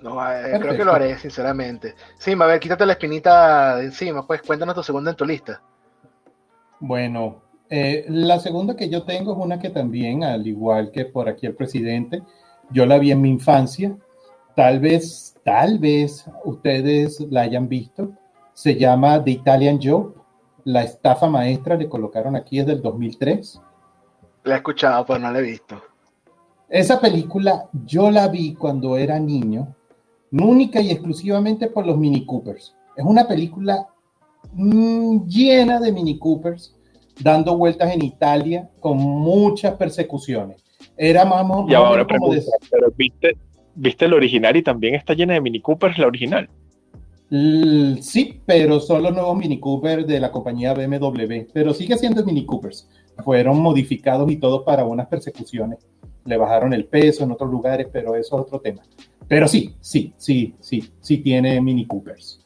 [0.01, 1.95] No, eh, creo que lo haré, sinceramente.
[2.19, 5.61] Sí, a ver, quítate la espinita de encima, pues cuéntanos tu segunda en tu lista.
[6.79, 11.29] Bueno, eh, la segunda que yo tengo es una que también, al igual que por
[11.29, 12.23] aquí el presidente,
[12.71, 13.97] yo la vi en mi infancia.
[14.57, 18.11] Tal vez, tal vez ustedes la hayan visto.
[18.55, 20.15] Se llama The Italian Job.
[20.65, 23.61] La estafa maestra le colocaron aquí desde el 2003.
[24.45, 25.81] La he escuchado, pero no la he visto.
[26.69, 29.75] Esa película yo la vi cuando era niño,
[30.33, 32.75] única y exclusivamente por los Mini Coopers.
[32.95, 33.89] Es una película
[34.53, 36.78] mm, llena de Mini Coopers
[37.21, 40.63] dando vueltas en Italia con muchas persecuciones.
[40.97, 43.37] Era más, y ahora pero ¿viste,
[43.75, 46.49] ¿viste el original y también está llena de Mini Coopers la original?
[47.31, 52.47] Sí, pero son los nuevos Mini Cooper de la compañía BMW, pero sigue siendo Mini
[52.47, 52.89] Coopers.
[53.23, 55.79] Fueron modificados y todo para unas persecuciones.
[56.25, 58.83] Le bajaron el peso en otros lugares, pero eso es otro tema.
[59.27, 62.41] Pero sí, sí, sí, sí, sí tiene Mini Coopers.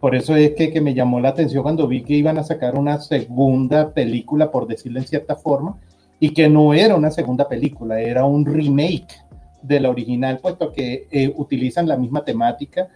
[0.00, 2.74] Por eso es que, que me llamó la atención cuando vi que iban a sacar
[2.76, 5.78] una segunda película, por decirlo en cierta forma,
[6.18, 9.14] y que no era una segunda película, era un remake
[9.62, 12.88] de la original, puesto que eh, utilizan la misma temática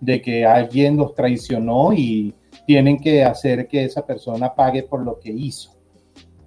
[0.00, 2.32] de que alguien los traicionó y
[2.66, 5.72] tienen que hacer que esa persona pague por lo que hizo.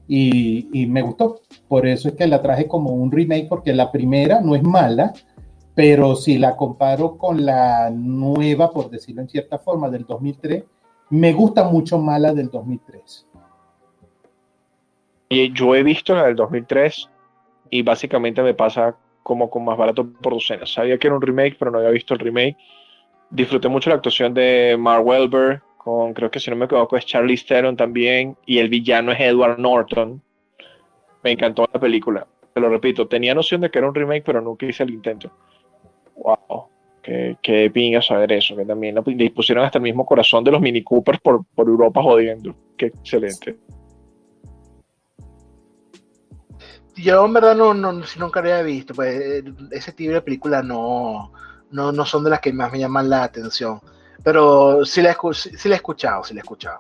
[0.08, 3.92] Y, y, me gustó, por eso es que la traje como un remake, porque la
[3.92, 5.14] primera no es mala,
[5.76, 10.64] pero si la comparo con la nueva, por decirlo en cierta forma, del 2003,
[11.10, 13.28] me gusta mucho más la del 2003
[15.30, 17.10] yo he visto la del 2003
[17.70, 20.66] y básicamente me pasa como con más barato por docena.
[20.66, 22.58] Sabía que era un remake, pero no había visto el remake.
[23.30, 27.06] Disfruté mucho la actuación de Mark Welber, con creo que si no me equivoco es
[27.06, 30.22] Charlie Theron también, y el villano es Edward Norton.
[31.24, 32.28] Me encantó la película.
[32.54, 35.32] Te lo repito, tenía noción de que era un remake, pero nunca hice el intento.
[36.16, 36.68] Wow,
[37.02, 40.62] qué, qué pinga saber eso, que también le pusieron hasta el mismo corazón de los
[40.62, 42.56] Mini Coopers por, por Europa jodiendo.
[42.78, 43.58] Qué excelente.
[46.96, 51.32] yo en verdad no, no nunca había visto, pues ese tipo de películas no,
[51.72, 53.82] no, no, son de las que más me llaman la atención.
[54.24, 56.80] Pero sí la, he, sí la he escuchado, sí la he escuchado.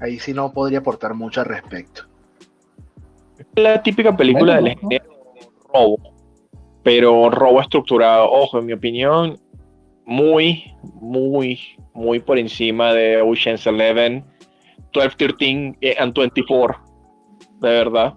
[0.00, 2.02] Ahí sí no podría aportar mucho al respecto.
[3.54, 4.76] La típica película del
[5.72, 6.11] robo,
[6.82, 8.30] pero robo estructurado.
[8.30, 9.38] Ojo, en mi opinión,
[10.04, 11.60] muy, muy,
[11.94, 14.24] muy por encima de Ocean's Eleven,
[14.92, 16.78] 12, 13 and 24.
[17.60, 18.14] De verdad.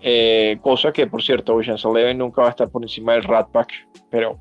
[0.00, 3.50] Eh, cosa que, por cierto, Ocean's Eleven nunca va a estar por encima del Rat
[3.50, 3.72] Pack,
[4.10, 4.38] pero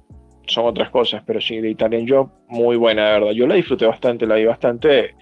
[0.48, 1.24] son otras cosas.
[1.26, 3.32] Pero sí, de Italian Job, muy buena, de verdad.
[3.32, 5.16] Yo la disfruté bastante, la vi bastante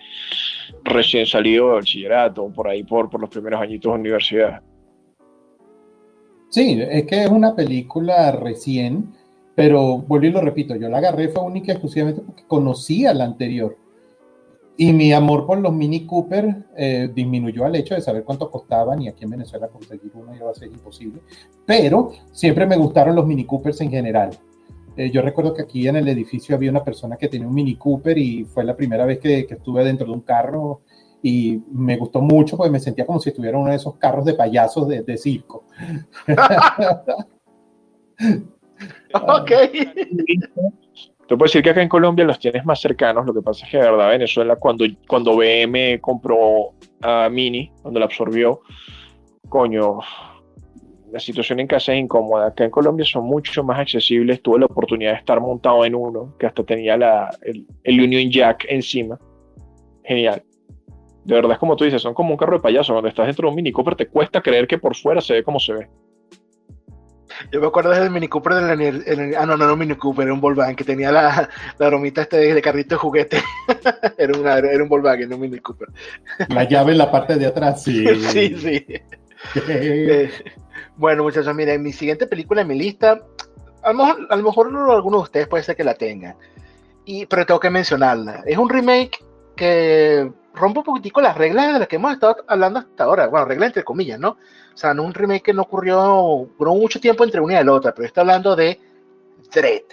[0.83, 4.61] recién salido del bachillerato, por ahí, por, por los primeros añitos de universidad.
[6.53, 9.11] Sí, es que es una película recién,
[9.55, 13.23] pero vuelvo y lo repito, yo la agarré fue única y exclusivamente porque conocía la
[13.25, 13.75] anterior.
[14.77, 19.01] y mi amor por los Mini Cooper eh, disminuyó al hecho de saber cuánto costaban
[19.01, 21.21] y aquí en Venezuela conseguir uno iba a ser imposible.
[21.65, 24.29] Pero siempre me gustaron los Mini Coopers en general.
[24.95, 27.77] Eh, yo recuerdo que aquí en el edificio había una persona que tenía un Mini
[27.77, 30.81] Cooper y fue la primera vez que, que estuve dentro de un carro
[31.25, 34.33] y me gustó mucho porque me sentía como si estuviera uno de esos carros de
[34.33, 35.63] payasos de, de circo.
[39.13, 39.51] ok.
[41.25, 43.25] Te puedo decir que acá en Colombia los tienes más cercanos.
[43.25, 48.01] Lo que pasa es que de verdad Venezuela, cuando, cuando BM compró a Mini, cuando
[48.01, 48.59] la absorbió,
[49.47, 49.99] coño,
[51.09, 52.47] la situación en casa es incómoda.
[52.47, 54.41] Acá en Colombia son mucho más accesibles.
[54.41, 58.29] Tuve la oportunidad de estar montado en uno que hasta tenía la, el, el Union
[58.29, 59.17] Jack encima.
[60.03, 60.43] Genial.
[61.25, 62.93] De verdad es como tú dices, son como un carro de payaso.
[62.93, 65.43] Cuando estás dentro de un Mini Cooper te cuesta creer que por fuera se ve
[65.43, 65.89] como se ve.
[67.51, 70.33] Yo me acuerdo del Mini Cooper del ah no, no era un Mini Cooper, era
[70.33, 73.43] un Volkswagen que tenía la, la bromita este de, carrito de juguete.
[74.17, 75.89] era, una, era un Volkswagen, no un Mini Cooper.
[76.49, 78.05] la llave en la parte de atrás, sí.
[78.29, 78.85] sí, sí.
[79.67, 80.31] eh,
[80.95, 83.21] bueno, muchachos, miren, mi siguiente película en mi lista,
[83.81, 86.35] a lo mejor, a lo mejor alguno de ustedes puede ser que la tengan,
[87.05, 88.43] y, pero tengo que mencionarla.
[88.45, 89.23] Es un remake
[89.55, 93.27] que rompe un poquitico las reglas de las que hemos estado hablando hasta ahora.
[93.27, 94.29] Bueno, reglas entre comillas, ¿no?
[94.29, 97.73] O sea, no un remake que no ocurrió, duró mucho tiempo entre una y la
[97.73, 98.79] otra, pero está hablando de
[99.53, 99.83] Dredd.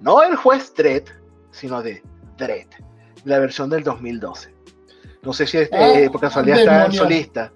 [0.00, 1.08] No el juez Dredd,
[1.50, 2.02] sino de
[2.36, 2.68] Dredd,
[3.24, 4.54] la versión del 2012.
[5.22, 7.52] No sé si este, ah, por casualidad está en su lista.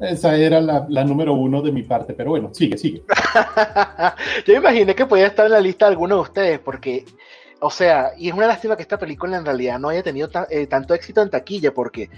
[0.00, 3.02] Esa era la, la, número uno de mi parte, pero bueno, sigue, sigue.
[4.46, 7.04] Yo imaginé que podía estar en la lista de alguno de ustedes, porque,
[7.60, 10.66] o sea, y es una lástima que esta película en realidad no haya tenido eh,
[10.66, 12.08] tanto éxito en taquilla, porque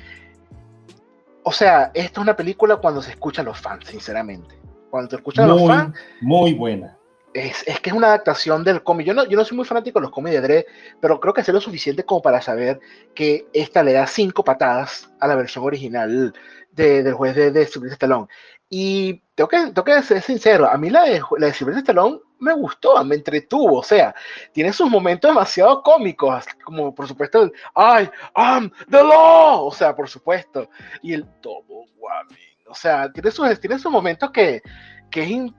[1.42, 4.58] o sea, esta es una película cuando se escuchan los fans, sinceramente.
[4.90, 5.98] Cuando se escuchan muy, los fans.
[6.20, 6.96] Muy buena.
[7.32, 9.06] Es, es, que es una adaptación del cómic.
[9.06, 10.66] Yo no, yo no soy muy fanático de los cómics de Dre,
[11.00, 12.80] pero creo que es lo suficiente como para saber
[13.14, 16.34] que esta le da cinco patadas a la versión original
[16.72, 18.26] de, del juez de, de Sylvester Stallone.
[18.68, 23.02] Y tengo que, ser sincero, a mí la de, la de Sylvester Stallone me gustó,
[23.04, 24.14] me entretuvo, o sea,
[24.52, 29.94] tiene sus momentos demasiado cómicos, como por supuesto el I am the law, o sea,
[29.94, 30.68] por supuesto,
[31.02, 32.36] y el double whammy,
[32.68, 34.62] o sea, tiene sus, tiene sus momentos que,
[35.10, 35.52] que,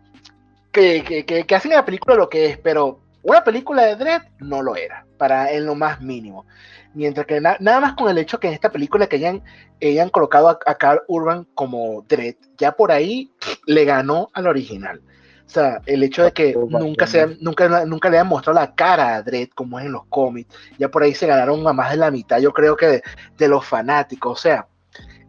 [0.71, 4.75] que hacen a la película lo que es, pero una película de Dredd no lo
[4.75, 6.47] era, para en lo más mínimo.
[6.95, 9.43] Mientras que na nada más con el hecho que en esta película que hayan,
[9.79, 13.31] hayan colocado a, a Carl Urban como Dredd, ya por ahí
[13.67, 14.99] le ganó al original.
[15.45, 19.13] O sea, el hecho de que nunca, se, nunca, nunca le hayan mostrado la cara
[19.13, 21.97] a Dredd como es en los cómics, ya por ahí se ganaron a más de
[21.97, 23.03] la mitad, yo creo que de,
[23.37, 24.39] de los fanáticos.
[24.39, 24.65] O sea,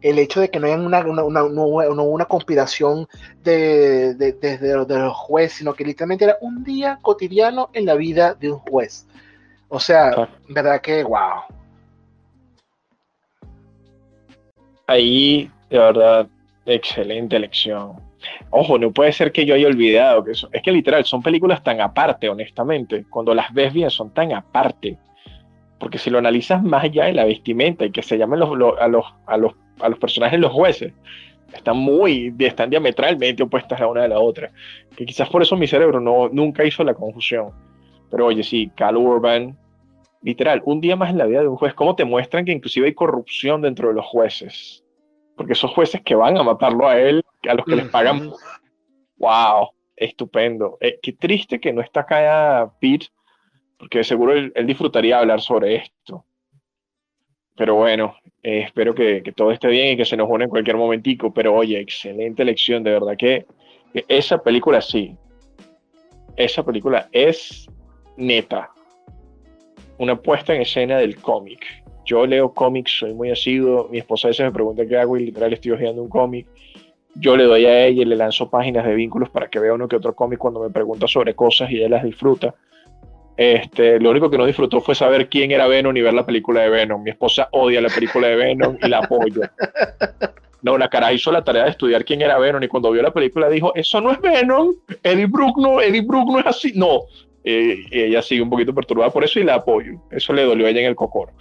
[0.01, 3.07] el hecho de que no haya una, una, una, una, una conspiración
[3.43, 7.93] de, de, de, de, los jueces, sino que literalmente era un día cotidiano en la
[7.93, 9.05] vida de un juez.
[9.75, 10.29] O sea, ah.
[10.49, 11.41] verdad que, wow.
[14.85, 16.27] Ahí, de verdad,
[16.67, 17.93] excelente elección.
[18.51, 20.47] Ojo, no puede ser que yo haya olvidado que eso.
[20.53, 23.03] Es que literal, son películas tan aparte, honestamente.
[23.09, 24.95] Cuando las ves bien, son tan aparte.
[25.79, 28.79] Porque si lo analizas más allá de la vestimenta y que se llamen los, los,
[28.79, 30.93] a, los, a, los, a los personajes los jueces,
[31.51, 34.51] están muy, están diametralmente opuestas la una de la otra.
[34.95, 37.49] Que quizás por eso mi cerebro no, nunca hizo la confusión.
[38.11, 39.57] Pero oye, sí, Cal Urban,
[40.23, 42.87] literal, un día más en la vida de un juez, ¿cómo te muestran que inclusive
[42.87, 44.83] hay corrupción dentro de los jueces?
[45.35, 48.31] Porque esos jueces que van a matarlo a él, a los que les pagan,
[49.17, 50.77] wow, estupendo.
[50.79, 53.07] Eh, qué triste que no está acá Pete,
[53.77, 56.25] porque seguro él, él disfrutaría hablar sobre esto.
[57.55, 60.49] Pero bueno, eh, espero que, que, todo esté bien y que se nos une en
[60.49, 61.33] cualquier momentico.
[61.33, 63.45] Pero oye, excelente elección, de verdad que,
[63.91, 65.15] que esa película sí,
[66.35, 67.67] esa película es
[68.17, 68.72] neta,
[70.03, 71.83] una puesta en escena del cómic.
[72.05, 73.87] Yo leo cómics, soy muy asiduo.
[73.89, 76.47] Mi esposa a veces me pregunta qué hago y literal estoy hojeando un cómic.
[77.15, 79.87] Yo le doy a ella y le lanzo páginas de vínculos para que vea uno
[79.87, 82.53] que otro cómic cuando me pregunta sobre cosas y ella las disfruta.
[83.35, 86.61] Este, lo único que no disfrutó fue saber quién era Venom y ver la película
[86.61, 87.01] de Venom.
[87.01, 89.41] Mi esposa odia la película de Venom y la apoyo.
[90.61, 93.11] No, la cara hizo la tarea de estudiar quién era Venom y cuando vio la
[93.11, 94.73] película dijo, eso no es Venom,
[95.03, 96.71] Eddie Brooke no, Eddie Brooke no es así.
[96.73, 97.01] No,
[97.43, 100.01] eh, ella sigue un poquito perturbada por eso y la apoyo.
[100.11, 101.33] Eso le dolió a ella en el cocoro.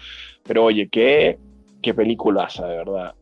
[0.43, 1.39] Pero oye, qué,
[1.81, 3.15] qué peliculaza, de verdad.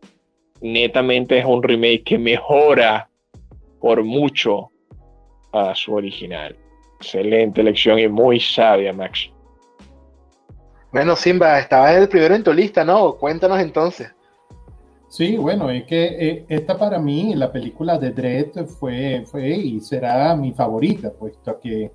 [0.60, 3.08] Netamente es un remake que mejora
[3.80, 4.70] por mucho
[5.52, 6.56] a su original.
[6.98, 9.30] Excelente elección y muy sabia, Max.
[10.92, 13.14] Bueno, Simba, estaba el primero en tu lista, ¿no?
[13.14, 14.12] Cuéntanos entonces.
[15.08, 19.80] Sí, bueno, es que eh, esta para mí, la película de Dredd fue, fue y
[19.80, 21.90] será mi favorita, puesto que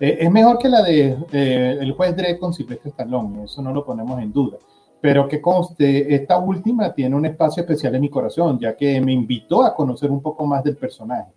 [0.00, 3.84] eh, es mejor que la de El juez Dredd con Silvestre Stallone, eso no lo
[3.84, 4.58] ponemos en duda.
[5.00, 9.12] Pero que conste, esta última tiene un espacio especial en mi corazón, ya que me
[9.12, 11.30] invitó a conocer un poco más del personaje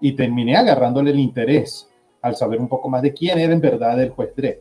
[0.00, 1.88] y terminé agarrándole el interés
[2.20, 4.58] al saber un poco más de quién era en verdad el juez Dredd.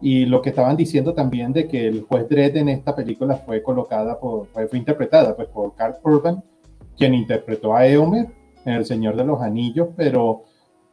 [0.00, 3.62] Y lo que estaban diciendo también de que el juez Dredd en esta película fue
[3.62, 6.42] colocada por, fue, interpretada pues, por Carl Urban,
[6.96, 8.26] quien interpretó a Eomer
[8.64, 10.42] en El Señor de los Anillos, pero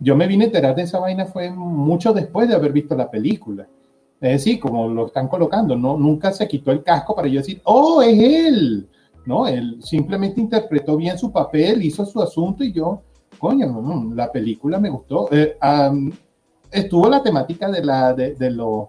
[0.01, 3.09] yo me vine a enterar de esa vaina fue mucho después de haber visto la
[3.09, 3.67] película.
[4.19, 7.61] Es decir, como lo están colocando, no, nunca se quitó el casco para yo decir,
[7.63, 8.87] oh, es él.
[9.25, 13.03] No, él simplemente interpretó bien su papel, hizo su asunto y yo,
[13.37, 15.29] coño, la película me gustó.
[15.31, 15.55] Eh,
[16.71, 18.87] estuvo la temática de, la, de, lo,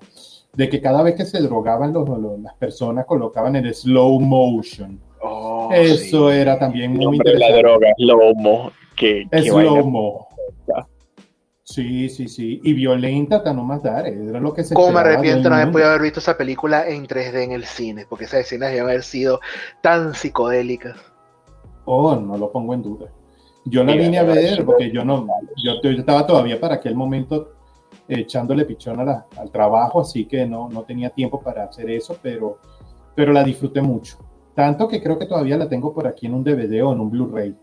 [0.54, 2.08] de que cada vez que se drogaban los,
[2.40, 4.98] las personas colocaban el slow motion.
[5.20, 7.52] Oh, Eso era también muy interesante.
[7.52, 8.72] La droga, slow mo.
[8.96, 10.28] Que, slow mo.
[11.72, 12.60] Sí, sí, sí.
[12.62, 14.06] Y violenta hasta no más dar.
[14.06, 17.06] Era lo que se ¿Cómo me arrepiento no haber podido haber visto esa película en
[17.06, 18.04] 3D en el cine?
[18.06, 19.40] Porque esas escenas deben haber sido
[19.80, 20.96] tan psicodélicas.
[21.86, 23.08] Oh, no lo pongo en duda.
[23.64, 25.26] Yo la vine a ver porque yo no,
[25.64, 27.52] yo, estaba todavía para aquel momento
[28.06, 32.58] echándole pichón al trabajo, así que no, no tenía tiempo para hacer eso, pero,
[33.14, 34.18] pero la disfruté mucho.
[34.54, 37.10] Tanto que creo que todavía la tengo por aquí en un DVD o en un
[37.10, 37.56] Blu-ray.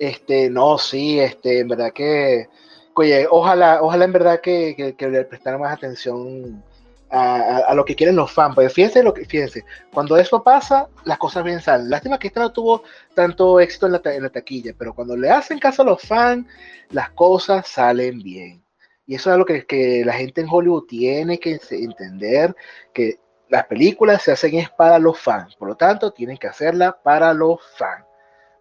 [0.00, 2.48] Este, no, sí, este, en verdad que,
[2.94, 6.64] oye, ojalá, ojalá en verdad que, que, prestaran más atención
[7.10, 8.54] a, lo que quieren los fans.
[8.54, 11.90] Porque fíjense lo que, fíjense, cuando eso pasa, las cosas bien salen.
[11.90, 12.82] Lástima que esta no tuvo
[13.14, 16.46] tanto éxito en la, en la taquilla, pero cuando le hacen caso a los fans,
[16.88, 18.64] las cosas salen bien.
[19.06, 22.56] Y eso es lo que, que la gente en Hollywood tiene que entender,
[22.94, 23.18] que
[23.50, 27.34] las películas se hacen es para los fans, por lo tanto tienen que hacerla para
[27.34, 28.06] los fans.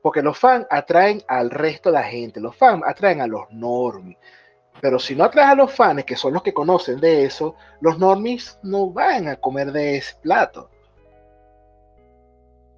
[0.02, 4.18] Porque los fans atraen al resto de la gente, los fans atraen a los normies.
[4.82, 8.00] Pero si no atraes a los fans, que son los que conocen de eso, los
[8.00, 10.70] normies no van a comer de ese plato.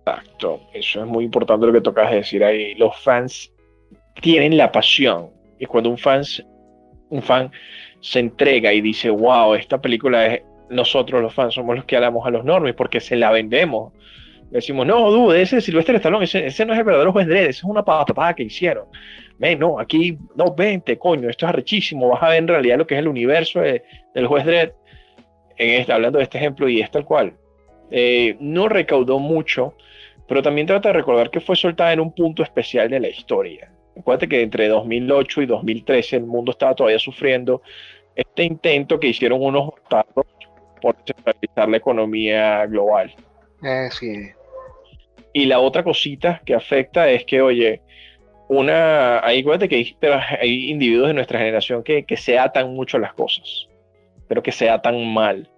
[0.06, 2.74] Exacto, eso es muy importante lo que tocas de decir ahí.
[2.76, 3.52] Los fans
[4.20, 5.30] tienen la pasión.
[5.60, 6.24] Y cuando un fan,
[7.10, 7.52] un fan
[8.00, 12.26] se entrega y dice, wow, esta película es, nosotros los fans somos los que hablamos
[12.26, 13.94] a los normies porque se la vendemos
[14.52, 17.44] decimos, no, dude, ese es Silvestre Stallone, ese, ese, no es el verdadero juez Dredd,
[17.44, 18.86] ese es una patada que hicieron.
[19.38, 22.86] Ven, no, aquí, no, vente, coño, esto es arrechísimo, vas a ver en realidad lo
[22.86, 24.72] que es el universo del juez Dredd,
[25.58, 27.34] en este, hablando de este ejemplo, y es tal cual.
[27.90, 29.76] Eh, no recaudó mucho,
[30.28, 33.72] pero también trata de recordar que fue soltada en un punto especial de la historia.
[33.98, 37.62] Acuérdate que entre 2008 y 2013 el mundo estaba todavía sufriendo
[38.16, 40.26] este intento que hicieron unos estados
[40.82, 43.14] por centralizar la economía global.
[43.92, 44.32] Sí.
[45.34, 47.82] Y la otra cosita que afecta es que, oye,
[48.50, 49.96] una, hay, que
[50.42, 53.70] hay, individuos de nuestra generación que, que se atan mucho a las cosas,
[54.28, 55.50] pero que se atan mal.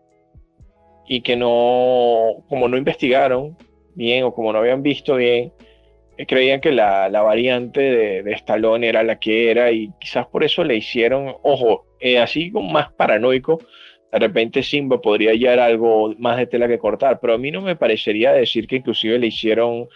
[1.08, 3.58] Y que no, como no investigaron
[3.96, 5.52] bien o como no habían visto bien,
[6.18, 10.28] eh, creían que la, la variante de, de, Stallone era la que era y quizás
[10.28, 13.60] por eso le hicieron, ojo, eh, así como más paranoico,
[14.14, 17.61] de repente Simba podría hallar algo más de tela que cortar, pero a mí no
[17.61, 19.88] me parecería decir que inclusive le hicieron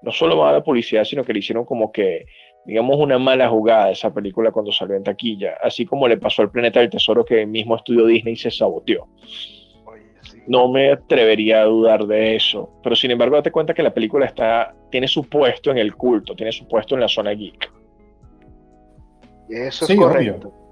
[0.00, 2.24] no solo mala publicidad, sino que le hicieron como que,
[2.64, 6.40] digamos, una mala jugada a esa película cuando salió en taquilla, así como le pasó
[6.40, 9.08] al Planeta del Tesoro que el mismo estudio Disney se saboteó.
[10.46, 14.24] No me atrevería a dudar de eso, pero sin embargo date cuenta que la película
[14.24, 17.70] está, tiene su puesto en el culto, tiene su puesto en la zona geek.
[19.50, 20.65] Eso es correcto.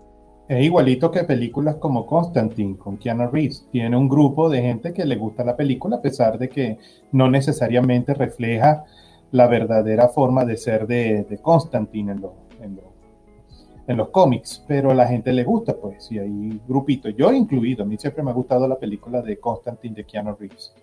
[0.46, 3.66] Es igualito que películas como Constantine con Keanu Reeves.
[3.72, 6.78] Tiene un grupo de gente que le gusta la película a pesar de que
[7.12, 8.84] no necesariamente refleja
[9.32, 12.78] la verdadera forma de ser de, Constantine en,
[13.88, 17.82] en, los cómics, pero a la gente le gusta, pues, y hay grupitos, yo incluido,
[17.82, 20.74] a mí siempre me ha gustado la película de Constantine de Keanu Reeves.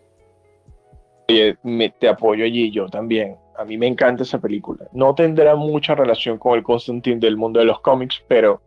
[1.30, 3.38] Oye, me, te apoyo allí, yo también.
[3.58, 4.88] A mí me encanta esa película.
[4.92, 8.62] No tendrá mucha relación con el Constantine del mundo de los cómics, pero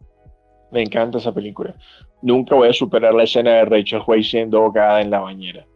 [0.71, 1.75] me encanta esa película.
[2.23, 5.67] Nunca voy a superar la escena de Rachel Weisz siendo ahogada en la bañera.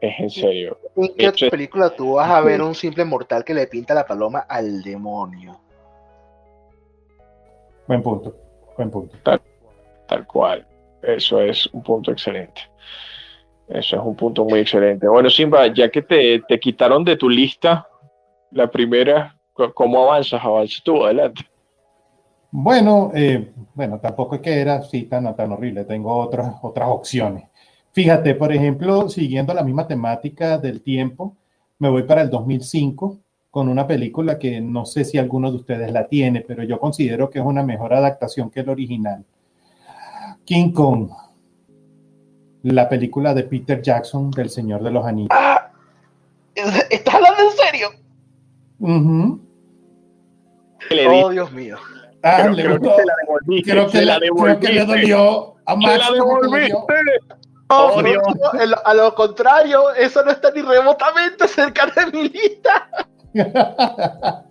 [0.00, 0.78] Es en serio.
[0.96, 4.40] ¿En qué película tú vas a ver un simple mortal que le pinta la paloma
[4.48, 5.60] al demonio?
[7.86, 8.34] Buen punto.
[8.76, 9.16] Buen punto.
[9.22, 10.66] Tal, cual.
[11.02, 12.62] Eso es un punto excelente.
[13.68, 15.06] Eso es un punto muy excelente.
[15.06, 17.86] Bueno, Simba, ya que te, te quitaron de tu lista
[18.50, 19.36] la primera,
[19.74, 20.44] ¿cómo avanzas?
[20.44, 21.42] Avanzas tú, adelante.
[22.54, 27.44] Bueno, eh, bueno, tampoco es que era así tan, tan horrible, tengo otras, otras opciones.
[27.92, 31.34] Fíjate, por ejemplo, siguiendo la misma temática del tiempo,
[31.78, 33.18] me voy para el 2005
[33.50, 37.30] con una película que no sé si alguno de ustedes la tiene, pero yo considero
[37.30, 39.24] que es una mejor adaptación que el original.
[40.44, 41.10] King Kong.
[42.64, 45.30] la película de Peter Jackson del Señor de los Anillos.
[45.32, 45.70] Ah,
[46.54, 47.88] ¿Estás hablando en serio?
[51.08, 51.78] Oh, Dios mío.
[52.22, 52.96] Ah, Creo- le creo gustó.
[52.96, 55.98] que se la devolviste, Creo que, se la creo que le dolió a ¡Se Max.
[55.98, 56.40] la le dolió.
[56.42, 56.76] devolviste!
[57.74, 58.22] Oh, Oh, Dios.
[58.52, 62.88] no, el- a lo contrario, eso no está ni remotamente cerca de mi lista.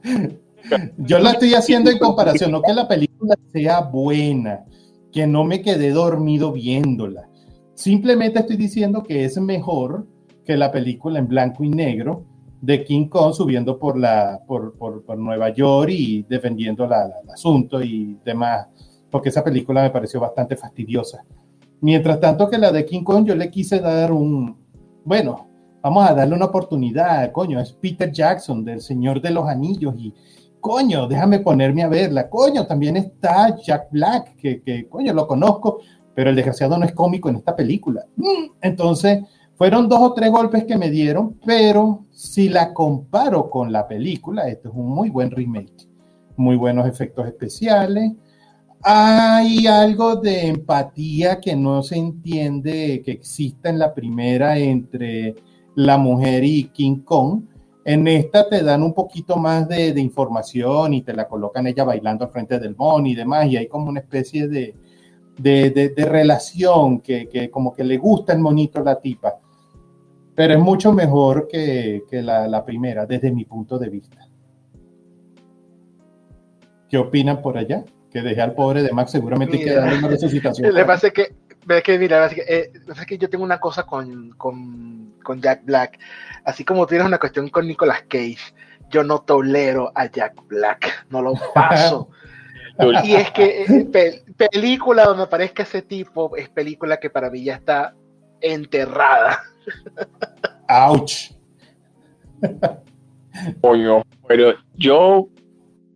[0.98, 4.64] Yo la estoy haciendo en comparación, no que la película sea buena,
[5.12, 7.28] que no me quedé dormido viéndola.
[7.76, 10.08] Simplemente estoy diciendo que es mejor
[10.46, 12.26] que la película en blanco y negro
[12.62, 17.30] de King Kong subiendo por, la, por, por- por Nueva York y defendiendo la- el
[17.30, 18.68] asunto y demás,
[19.10, 21.24] porque esa película me pareció bastante fastidiosa.
[21.82, 24.56] Mientras tanto que la de King Kong yo le quise dar un,
[25.04, 25.48] bueno,
[25.82, 30.14] vamos a darle una oportunidad, coño, es Peter Jackson del Señor de los Anillos y
[30.60, 35.80] coño, déjame ponerme a verla, coño, también está Jack Black, que, que coño, lo conozco,
[36.14, 38.06] pero el desgraciado no es cómico en esta película.
[38.16, 39.24] Mm, Entonces,
[39.62, 44.48] fueron dos o tres golpes que me dieron, pero si la comparo con la película,
[44.48, 45.88] esto es un muy buen remake,
[46.36, 48.12] muy buenos efectos especiales.
[48.82, 55.36] Hay algo de empatía que no se entiende que exista en la primera entre
[55.76, 57.44] la mujer y King Kong.
[57.86, 61.84] En esta te dan un poquito más de, de información y te la colocan ella
[61.84, 64.74] bailando al frente del mon y demás, y hay como una especie de,
[65.38, 69.36] de, de- de relación que, que como que le gusta el monito a la tipa.
[70.42, 74.18] Pero es mucho mejor que, que la, la primera, desde mi punto de vista.
[76.90, 77.84] ¿Qué opinan por allá?
[78.12, 79.82] Que dejé al pobre de Max seguramente Mira.
[79.82, 80.74] darle una resucitación.
[80.74, 81.36] Le pasa que,
[81.68, 85.40] ve que mira, es que, eh, es que yo tengo una cosa con, con, con
[85.40, 86.00] Jack Black.
[86.44, 88.40] Así como tienes una cuestión con Nicolas Cage,
[88.90, 92.10] yo no tolero a Jack Black, no lo paso.
[93.04, 97.44] y es que eh, pe- película donde aparezca ese tipo es película que para mí
[97.44, 97.94] ya está
[98.42, 99.44] enterrada.
[100.68, 101.32] Ouch.
[103.62, 105.30] Coño, pero yo,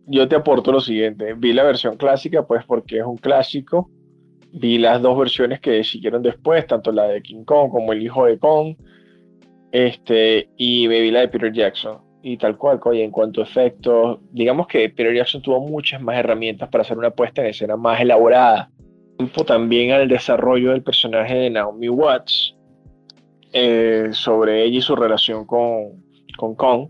[0.06, 1.34] yo te aporto lo siguiente.
[1.34, 3.90] Vi la versión clásica, pues porque es un clásico.
[4.52, 8.26] Vi las dos versiones que siguieron después, tanto la de King Kong como el hijo
[8.26, 8.76] de Kong.
[9.72, 11.98] Este, y me vi la de Peter Jackson.
[12.22, 16.68] Y tal cual, en cuanto a efectos, digamos que Peter Jackson tuvo muchas más herramientas
[16.70, 18.70] para hacer una puesta en escena más elaborada.
[19.46, 22.55] También al desarrollo del personaje de Naomi Watts,
[23.58, 26.04] eh, sobre ella y su relación con,
[26.36, 26.88] con Kong.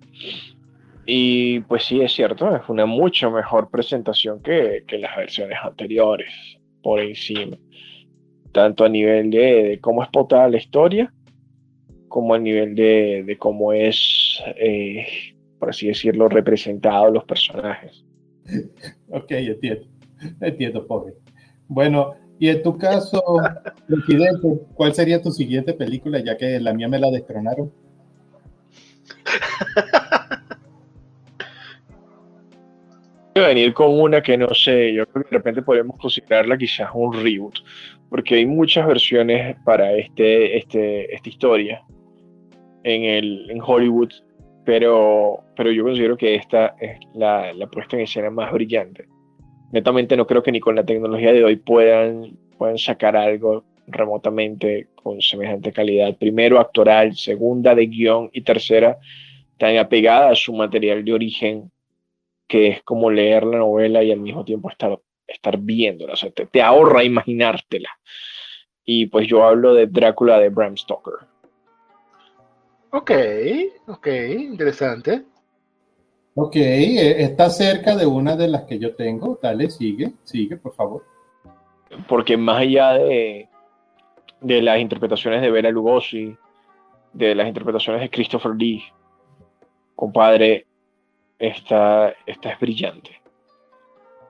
[1.07, 6.33] Y pues sí, es cierto, es una mucho mejor presentación que, que las versiones anteriores,
[6.83, 7.57] por encima.
[8.51, 11.13] Tanto a nivel de, de cómo es potada la historia,
[12.09, 15.07] como a nivel de, de cómo es, eh,
[15.61, 18.05] por así decirlo, representado los personajes.
[19.11, 19.87] Ok, entiendo.
[20.41, 21.13] Entiendo, pobre.
[21.69, 23.23] Bueno, y en tu caso,
[23.87, 27.73] Presidente, ¿cuál sería tu siguiente película, ya que la mía me la destronaron?
[33.35, 36.57] Voy a venir con una que no sé, yo creo que de repente podemos considerarla
[36.57, 37.59] quizás un reboot,
[38.09, 41.83] porque hay muchas versiones para este, este, esta historia
[42.85, 44.11] en, el, en Hollywood,
[44.65, 49.07] pero, pero yo considero que esta es la, la puesta en escena más brillante.
[49.77, 54.89] Netamente no creo que ni con la tecnología de hoy puedan, puedan sacar algo remotamente
[54.95, 56.17] con semejante calidad.
[56.17, 58.97] Primero actoral, segunda de guion y tercera
[59.59, 61.71] tan apegada a su material de origen
[62.49, 66.31] que es como leer la novela y al mismo tiempo estar, estar viéndola, o sea,
[66.31, 67.91] te, te ahorra imaginártela.
[68.83, 71.17] Y pues yo hablo de Drácula de Bram Stoker.
[72.93, 73.11] Ok,
[73.89, 74.07] ok,
[74.39, 75.27] interesante.
[76.39, 79.39] Ok, eh, está cerca de una de las que yo tengo.
[79.43, 81.03] Dale, sigue, sigue, por favor.
[82.07, 83.49] Porque más allá de,
[84.43, 86.37] de las interpretaciones de Bela Lugosi,
[87.15, 88.85] de las interpretaciones de Christopher Lee,
[89.95, 90.67] compadre,
[91.39, 93.23] esta, esta es brillante.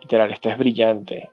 [0.00, 1.28] Literal, esta es brillante.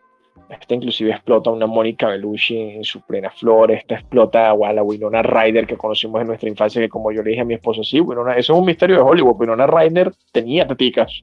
[0.49, 3.71] Esta inclusive explota una Mónica Bellucci en su plena flor.
[3.71, 7.31] Esta explota a la Winona Ryder que conocimos en nuestra infancia, que como yo le
[7.31, 9.39] dije a mi esposo, sí, Winona, eso es un misterio de Hollywood.
[9.39, 11.21] Winona Ryder tenía teticas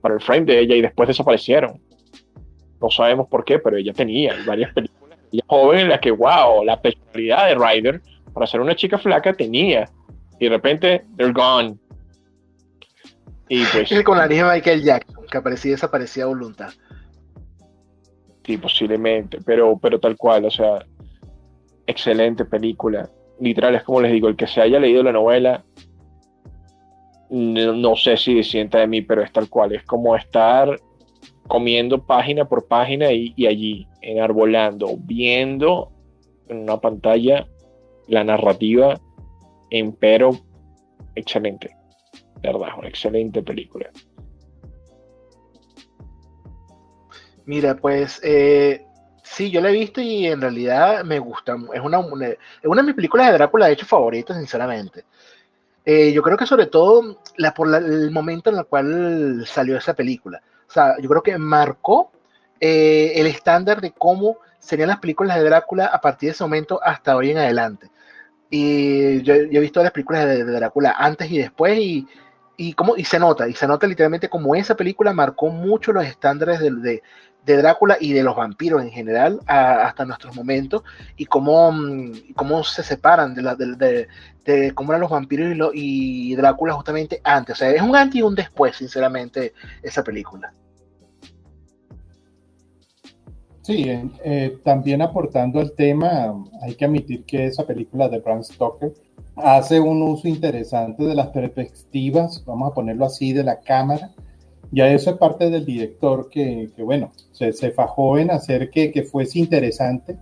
[0.00, 1.80] para el frame de ella y después desaparecieron.
[2.80, 5.18] No sabemos por qué, pero ella tenía y varias películas.
[5.32, 8.02] Ella joven en las que, wow, la personalidad de Ryder
[8.32, 9.88] para ser una chica flaca tenía.
[10.38, 11.76] Y de repente, they're gone.
[13.48, 16.70] Y pues, Es con la de Michael Jackson, que aparecía y desaparecía a voluntad.
[18.48, 20.82] Sí, posiblemente, pero, pero tal cual, o sea,
[21.86, 23.10] excelente película.
[23.40, 25.62] Literal, es como les digo, el que se haya leído la novela,
[27.28, 30.80] no, no sé si sienta de mí, pero es tal cual, es como estar
[31.46, 35.92] comiendo página por página y, y allí, enarbolando, viendo
[36.48, 37.46] en una pantalla
[38.06, 38.98] la narrativa,
[39.68, 40.30] empero,
[41.14, 41.76] excelente.
[42.40, 42.68] ¿Verdad?
[42.78, 43.90] Una excelente película.
[47.48, 48.84] Mira, pues eh,
[49.22, 51.56] sí, yo la he visto y en realidad me gusta.
[51.72, 55.06] Es una, es una de mis películas de Drácula, de hecho, favoritas, sinceramente.
[55.86, 59.94] Eh, yo creo que sobre todo la, por el momento en el cual salió esa
[59.94, 60.42] película.
[60.68, 62.12] O sea, yo creo que marcó
[62.60, 66.80] eh, el estándar de cómo serían las películas de Drácula a partir de ese momento
[66.84, 67.90] hasta hoy en adelante.
[68.50, 72.06] Y yo, he visto las películas de, Drácula antes y después y,
[72.58, 76.04] y, como, y se nota, y se nota literalmente como esa película marcó mucho los
[76.04, 77.02] estándares de,
[77.44, 80.82] de Drácula y de los vampiros en general hasta nuestros momentos
[81.16, 84.06] y cómo, mm, cómo se separan de, la, de,
[84.44, 87.54] de, cómo eran los vampiros y, lo, Drácula justamente antes.
[87.54, 90.52] O sea, es un antes y un después, sinceramente, esa película.
[93.62, 93.84] Sí,
[94.24, 98.94] eh, también aportando el tema, hay que admitir que esa película de Bram Stoker
[99.36, 104.10] hace un uso interesante de las perspectivas, vamos a ponerlo así, de la cámara.
[104.70, 108.92] Ya eso es parte del director que, que bueno, se, se, fajó en hacer que,
[108.92, 110.18] que fuese interesante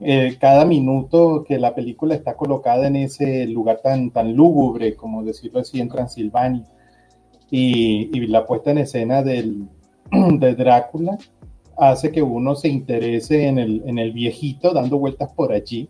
[0.00, 5.24] eh, cada minuto que la película está colocada en ese lugar tan, tan lúgubre, como
[5.24, 6.64] decirlo así, en Transilvania.
[7.50, 9.68] Y, y la puesta en escena del,
[10.10, 11.16] de Drácula
[11.76, 15.88] hace que uno se interese en el, en el viejito dando vueltas por allí.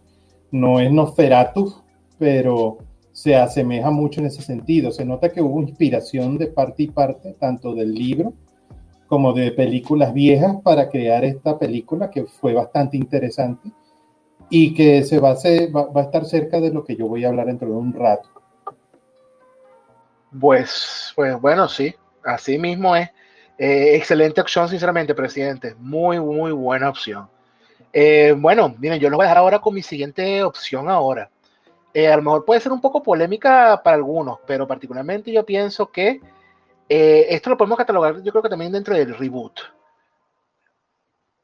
[0.50, 1.74] No es Nosferatu,
[2.18, 2.78] pero
[3.14, 4.90] se asemeja mucho en ese sentido.
[4.90, 8.34] Se nota que hubo inspiración de parte y parte, tanto del libro
[9.06, 13.70] como de películas viejas, para crear esta película que fue bastante interesante
[14.50, 17.28] y que se va a, va, a estar cerca de lo que yo voy a
[17.28, 18.28] hablar dentro de un rato.
[20.40, 21.94] Pues, pues bueno, sí,
[22.24, 23.08] así mismo es.
[23.56, 25.76] Eh, excelente opción, sinceramente, presidente.
[25.78, 27.28] Muy, muy buena opción.
[27.92, 31.30] Eh, bueno, miren, yo lo voy a dejar ahora con mi siguiente opción ahora.
[31.94, 35.92] Eh, a lo mejor puede ser un poco polémica para algunos, pero particularmente yo pienso
[35.92, 36.20] que
[36.88, 39.60] eh, esto lo podemos catalogar, yo creo que también dentro del reboot.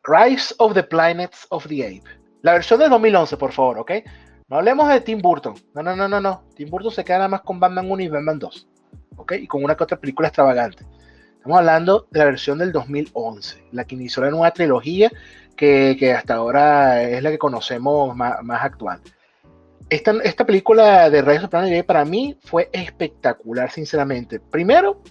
[0.03, 2.21] Rise of the Planets of the Ape.
[2.43, 3.93] La versión del 2011, por favor, ¿ok?
[4.49, 5.55] No hablemos de Tim Burton.
[5.75, 6.43] No, no, no, no, no.
[6.57, 8.69] Tim Burton se queda nada más con Batman 1 y Batman 2.
[9.19, 9.33] ¿Ok?
[9.33, 10.85] Y con una que otra película extravagante.
[11.37, 15.11] Estamos hablando de la versión del 2011, la que inició la nueva trilogía
[15.57, 19.01] que, que hasta ahora es la que conocemos más, más actual.
[19.91, 24.39] Esta, película de the Planet para mí fue espectacular, sinceramente.
[24.39, 25.03] Primero,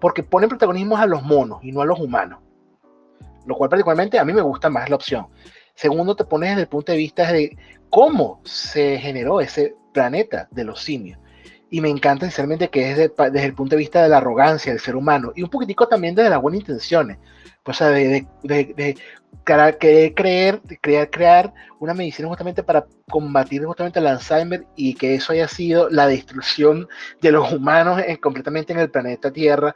[0.00, 2.38] porque pone protagonismo a los monos y no a los humanos.
[3.44, 5.26] Lo cual particularmente a mí me gusta más la opción.
[5.74, 7.56] Segundo, te pones desde el punto de vista de
[7.90, 11.18] cómo se generó ese planeta de los simios.
[11.68, 14.70] Y me encanta sinceramente que es de, desde el punto de vista de la arrogancia
[14.70, 17.18] del ser humano y un poquitico también desde las buenas intenciones.
[17.64, 18.96] Pues, o sea, de, de
[19.44, 25.32] querer creer, crear, crear una medicina justamente para combatir justamente el Alzheimer y que eso
[25.32, 26.88] haya sido la destrucción
[27.20, 29.74] de los humanos en, completamente en el planeta Tierra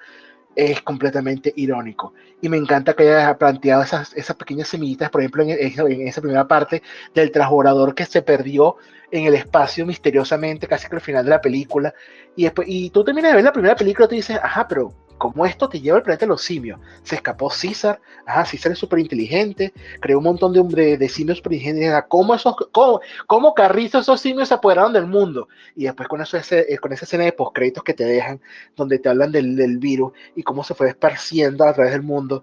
[0.55, 2.14] es completamente irónico.
[2.45, 6.20] Y me encanta que haya planteado esas, esas pequeñas semillitas, por ejemplo, en, en, esa
[6.20, 6.82] primera parte
[7.14, 8.76] del transbordador que se perdió
[9.11, 11.95] en el espacio misteriosamente, casi que al final de la película.
[12.36, 14.92] Y, después, y tú terminas de ver la primera película y te dices, ajá, pero
[15.18, 16.81] como esto te lleva al planeta de los simios.
[17.02, 21.39] Se escapó César, ajá, César es súper inteligente, creó un montón de, de, de simios
[21.39, 22.05] súper inteligentes.
[22.09, 22.36] ¿Cómo,
[22.73, 25.48] cómo, cómo carrizo esos simios se apoderaron del mundo?
[25.77, 28.40] Y después con, eso, ese, con esa escena de postcréditos que te dejan,
[28.77, 32.34] donde te hablan del, virus y cómo se fue esparciendo a través del mundo.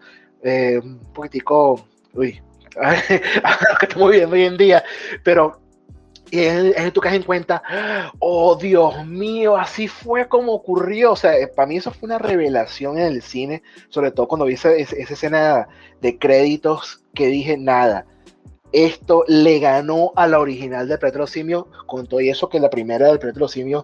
[0.43, 0.81] Eh,
[1.13, 2.41] poquitico, uy,
[3.79, 4.83] que estamos viviendo hoy en día,
[5.23, 5.61] pero
[6.31, 7.61] y es, tú caes en cuenta,
[8.19, 11.11] oh Dios mío, así fue como ocurrió.
[11.11, 14.53] O sea, para mí eso fue una revelación en el cine, sobre todo cuando vi
[14.53, 15.67] esa, escena
[15.99, 18.05] de créditos que dije, nada,
[18.71, 23.11] esto le ganó a la original de los Simios, con todo eso que la primera
[23.11, 23.83] de los Simios,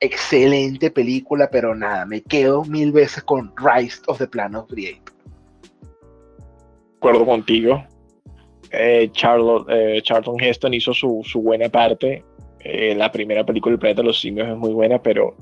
[0.00, 4.88] excelente película, pero nada, me quedo mil veces con Rise of the Planet of the
[4.88, 5.07] Ape.
[6.98, 7.84] Acuerdo contigo,
[8.72, 12.24] eh, eh, Charlton Heston hizo su, buena parte.
[12.58, 15.36] Eh, la primera película del planeta de los simios es muy buena, pero,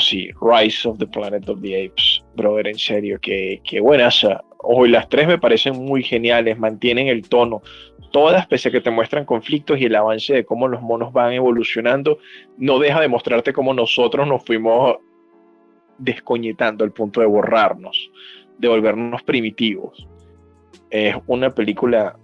[0.00, 4.26] sí, Rise of the Planet of the Apes, brother, en serio, que, que buenas.
[4.58, 7.62] Hoy las tres me parecen muy geniales, mantienen el tono.
[8.10, 11.34] Todas, pese a que te muestran conflictos y el avance de cómo los monos van
[11.34, 12.18] evolucionando,
[12.56, 14.96] no deja de mostrarte cómo nosotros nos fuimos
[15.98, 18.10] descoñetando al punto de borrarnos,
[18.58, 20.08] de volvernos primitivos
[20.90, 22.16] es una película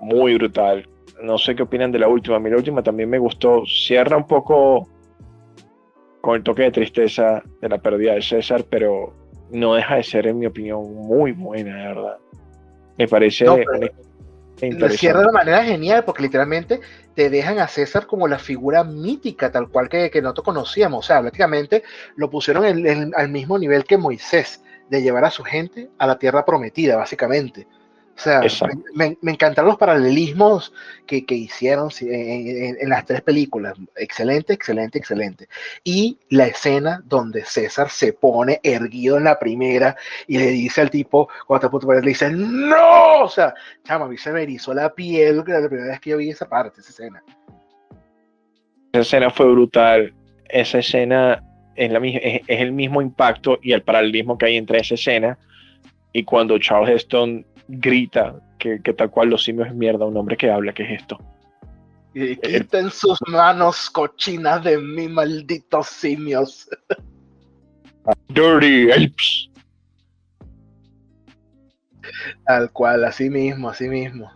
[0.00, 0.88] muy brutal.
[1.22, 2.36] No sé qué opinan de la última.
[2.36, 3.64] A mí la última también me gustó.
[3.66, 4.88] Cierra un poco
[6.20, 9.14] con el toque de tristeza de la pérdida de César, pero
[9.50, 12.18] no deja de ser, en mi opinión, muy buena, de verdad.
[12.98, 13.44] Me parece.
[13.44, 13.58] No,
[14.60, 16.80] lo cierra de una manera genial porque literalmente
[17.14, 21.04] te dejan a César como la figura mítica, tal cual que, que nosotros conocíamos.
[21.04, 21.82] O sea, prácticamente
[22.14, 22.64] lo pusieron
[23.16, 27.66] al mismo nivel que Moisés, de llevar a su gente a la tierra prometida, básicamente.
[28.14, 28.40] O sea,
[28.94, 30.72] me, me, encantaron los paralelismos
[31.06, 33.74] que, que hicieron en, las tres películas.
[33.96, 35.48] Excelente, excelente, excelente.
[35.82, 39.96] Y la escena donde César se pone erguido en la primera
[40.28, 43.22] y le dice al tipo, cuando está a le dice, ¡No!
[43.22, 46.18] O sea, chama, a mí se me erizó la piel la primera vez que yo
[46.18, 47.22] vi esa parte, esa escena.
[48.92, 50.14] Esa escena fue brutal.
[50.48, 51.42] Esa escena
[51.74, 55.38] es, la, es, es el mismo impacto y el paralelismo que hay entre esa escena
[56.12, 60.50] y cuando Charles Heston grita que, tal cual los simios es mierda, un hombre que
[60.50, 61.18] habla, que es esto?
[62.14, 66.68] Y quiten sus manos cochinas de mí, malditos simios.
[68.28, 69.50] Dirty apes.
[72.46, 74.30] Tal cual, así mismo, así mismo.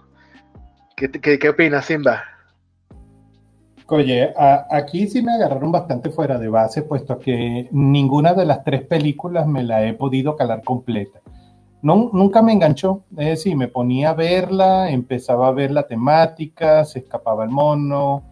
[0.96, 2.24] ¿Qué, qué, qué opinas, Simba?
[3.88, 4.32] Oye,
[4.70, 9.46] aquí sí me agarraron bastante fuera de base, puesto que ninguna de las tres películas
[9.46, 11.20] me la he podido calar completa
[11.86, 13.04] nunca me enganchó.
[13.16, 18.24] Es decir, me ponía a verla, empezaba a ver la temática, se escapaba el mono,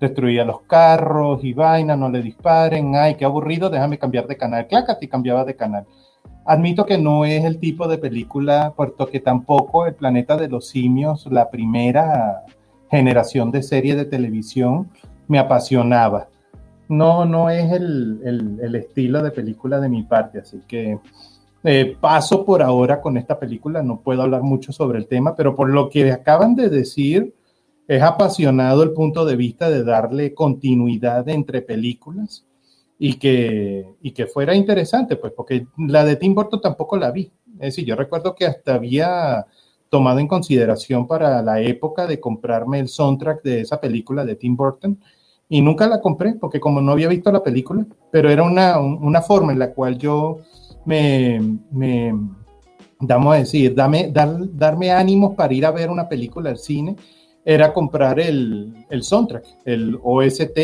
[0.00, 4.66] destruía los carros y vaina, no le disparen, ay, qué aburrido, déjame cambiar de canal.
[4.66, 5.86] Clácate y cambiaba de canal.
[6.44, 10.68] Admito que no es el tipo de película, puesto que tampoco El planeta de los
[10.68, 12.44] simios, la primera
[12.90, 14.90] generación de serie de televisión,
[15.26, 16.28] me apasionaba.
[16.88, 20.98] No, no es el, el estilo de película de mi parte, así que
[21.64, 25.54] eh, paso por ahora con esta película, no puedo hablar mucho sobre el tema, pero
[25.54, 27.34] por lo que acaban de decir,
[27.88, 32.46] es apasionado el punto de vista de darle continuidad entre películas
[32.98, 37.32] y que, y que fuera interesante, pues, porque la de Tim Burton tampoco la vi.
[37.54, 39.46] Es decir, yo recuerdo que hasta había
[39.88, 44.54] tomado en consideración para la época de comprarme el soundtrack de esa película de Tim
[44.54, 45.00] Burton
[45.48, 49.22] y nunca la compré porque como no había visto la película, pero era una, una
[49.22, 50.40] forma en la cual yo
[50.88, 51.38] me,
[51.70, 52.14] me
[52.98, 56.96] vamos a decir, dame, dar, darme ánimos para ir a ver una película al cine,
[57.44, 60.58] era comprar el, el soundtrack, el OST,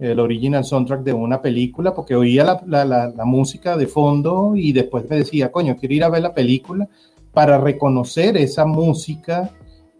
[0.00, 4.72] el original soundtrack de una película, porque oía la, la, la, música de fondo y
[4.72, 6.88] después me decía, coño, quiero ir a ver la película
[7.32, 9.50] para reconocer esa música,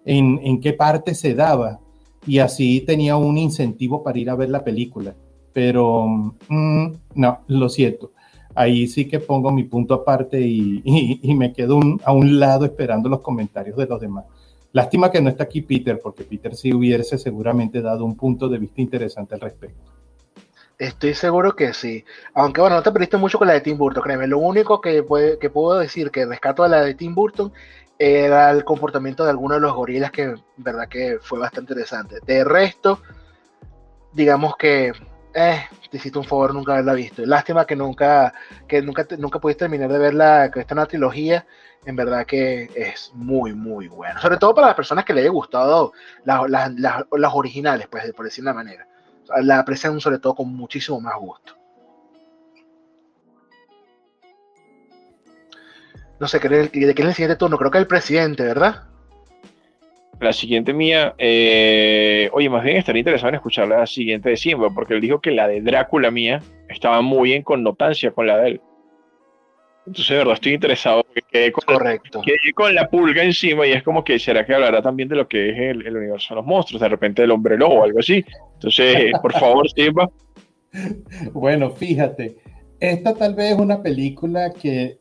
[0.04, 1.78] en, en qué parte se daba.
[2.26, 5.14] Y así tenía un incentivo para ir a ver la película.
[5.52, 6.06] Pero
[6.48, 8.12] mm, no, lo siento
[8.58, 10.82] ahí sí que pongo mi punto aparte y,
[11.36, 14.24] me quedo a un lado esperando los comentarios de los demás.
[14.72, 18.58] Lástima que no está aquí Peter, porque Peter sí hubiese seguramente dado un punto de
[18.58, 19.92] vista interesante al respecto.
[20.76, 22.04] Estoy seguro que sí.
[22.34, 24.26] Aunque bueno, no te perdiste mucho con la de Tim Burton, créeme.
[24.26, 27.52] Lo único que, puedo decir que rescato a la de Tim Burton
[27.96, 32.16] era el comportamiento de algunos de los gorilas que, verdad, que fue bastante interesante.
[32.26, 33.00] De resto,
[34.12, 34.92] digamos que
[35.34, 37.24] eh, te hiciste un favor nunca haberla visto.
[37.24, 38.32] Lástima que nunca,
[38.66, 41.46] que nunca, nunca pudiste terminar de verla, que está en una trilogía.
[41.84, 44.20] En verdad que es muy, muy bueno.
[44.20, 45.92] Sobre todo para las personas que le haya gustado
[46.24, 48.86] las, originales, pues, por decir una manera.
[49.42, 51.54] La aprecian sobre todo con muchísimo más gusto.
[56.20, 57.56] No sé, ¿de qué es el siguiente turno?
[57.56, 58.88] Creo que el presidente, ¿verdad?
[60.20, 64.68] La siguiente mía, eh, oye, más bien estaría interesado en escuchar la siguiente de Simba,
[64.74, 68.48] porque él dijo que la de Drácula mía estaba muy en connotancia con la de
[68.48, 68.60] él.
[69.86, 72.20] Entonces, de verdad, estoy interesado porque quedé con, Correcto.
[72.54, 75.50] con la pulga encima y es como que, ¿será que hablará también de lo que
[75.50, 76.82] es el, universo de los monstruos?
[76.82, 78.22] De repente del hombre lobo o algo así.
[78.54, 80.10] Entonces, por favor, Simba.
[81.32, 82.36] Bueno, fíjate,
[82.80, 84.97] esta tal vez es una película que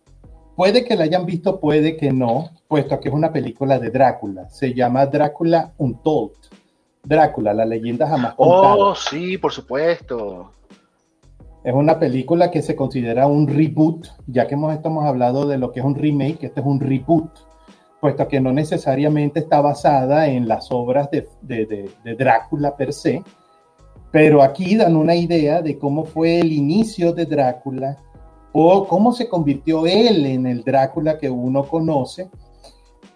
[0.58, 4.50] puede que la hayan visto, puede que no, puesto que es una película de Drácula.
[4.50, 6.32] Se llama Drácula Untold.
[7.04, 8.76] Drácula, la leyenda jamás contada.
[8.76, 10.52] Oh, sí, por supuesto.
[11.64, 15.72] Es una película que se considera un reboot, ya que hemos, estamos hablando de lo
[15.72, 17.30] que es un remake, este es un reboot,
[18.02, 23.22] puesto que no necesariamente está basada en las obras de, de Drácula per se,
[24.12, 27.98] pero aquí dan una idea de cómo fue el inicio de Drácula
[28.60, 32.28] o cómo se convirtió él en el Drácula que uno conoce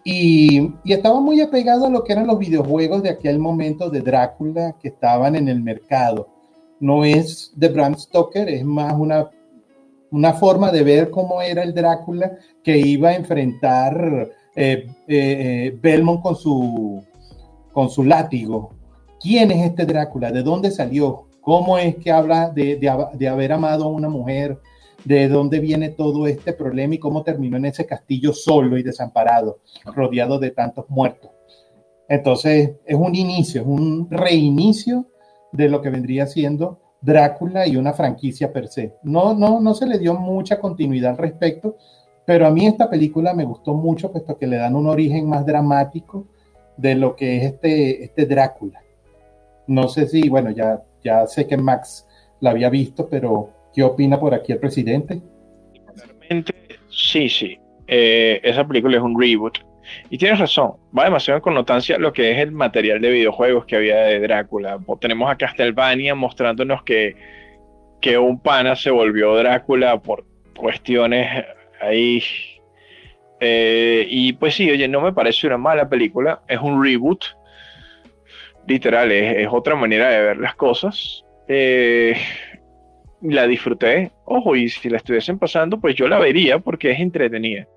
[0.04, 4.76] y, estaba muy apegado a lo que eran los videojuegos de aquel momento de Drácula
[4.80, 6.28] que estaban en el mercado.
[6.80, 9.32] No es de Bram Stoker, es más una,
[10.12, 15.78] una forma de ver cómo era el Drácula que iba a enfrentar eh, eh, eh,
[15.82, 17.04] Belmont con su,
[17.74, 18.74] con su látigo.
[19.20, 20.32] ¿Quién es este Drácula?
[20.32, 21.26] ¿De dónde salió?
[21.42, 24.60] ¿Cómo es que habla de, de, de haber amado a una mujer?
[25.06, 29.60] De dónde viene todo este problema y cómo terminó en ese castillo solo y desamparado,
[29.86, 31.32] rodeado de tantos muertos.
[32.08, 35.08] Entonces es un inicio, es un reinicio
[35.52, 38.94] de lo que vendría siendo Drácula y una franquicia per se.
[39.02, 41.78] No, no, no se le dio mucha continuidad al respecto,
[42.26, 45.46] pero a mí esta película me gustó mucho, puesto que le dan un origen más
[45.46, 46.28] dramático
[46.78, 48.82] de lo que es este, este Drácula.
[49.68, 52.08] No sé si, bueno, ya, ya sé que Max
[52.40, 55.22] la había visto, pero ¿qué opina por aquí el presidente?
[56.90, 57.60] Sí, sí.
[57.88, 59.60] Eh, esa película es un reboot.
[60.10, 63.76] Y tienes razón, va demasiado en connotancia lo que es el material de videojuegos que
[63.76, 64.80] había de Drácula.
[65.00, 67.16] Tenemos a Castlevania mostrándonos que,
[68.00, 70.24] que un pana se volvió Drácula por
[70.56, 71.46] cuestiones
[71.82, 72.24] ahí.
[73.40, 77.26] Eh, y pues sí, oye, no me parece una mala película, es un reboot.
[78.68, 81.26] Literal, es, otra manera de ver las cosas.
[81.48, 82.16] Eh,
[83.22, 84.12] la disfruté.
[84.26, 87.68] Ojo, y si la estuviesen pasando, pues yo la vería porque es entretenida.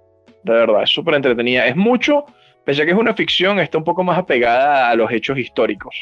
[0.43, 1.67] De verdad, es súper entretenida.
[1.67, 2.25] Es mucho,
[2.65, 5.95] pese a que es una ficción, está un poco más apegada a los hechos históricos.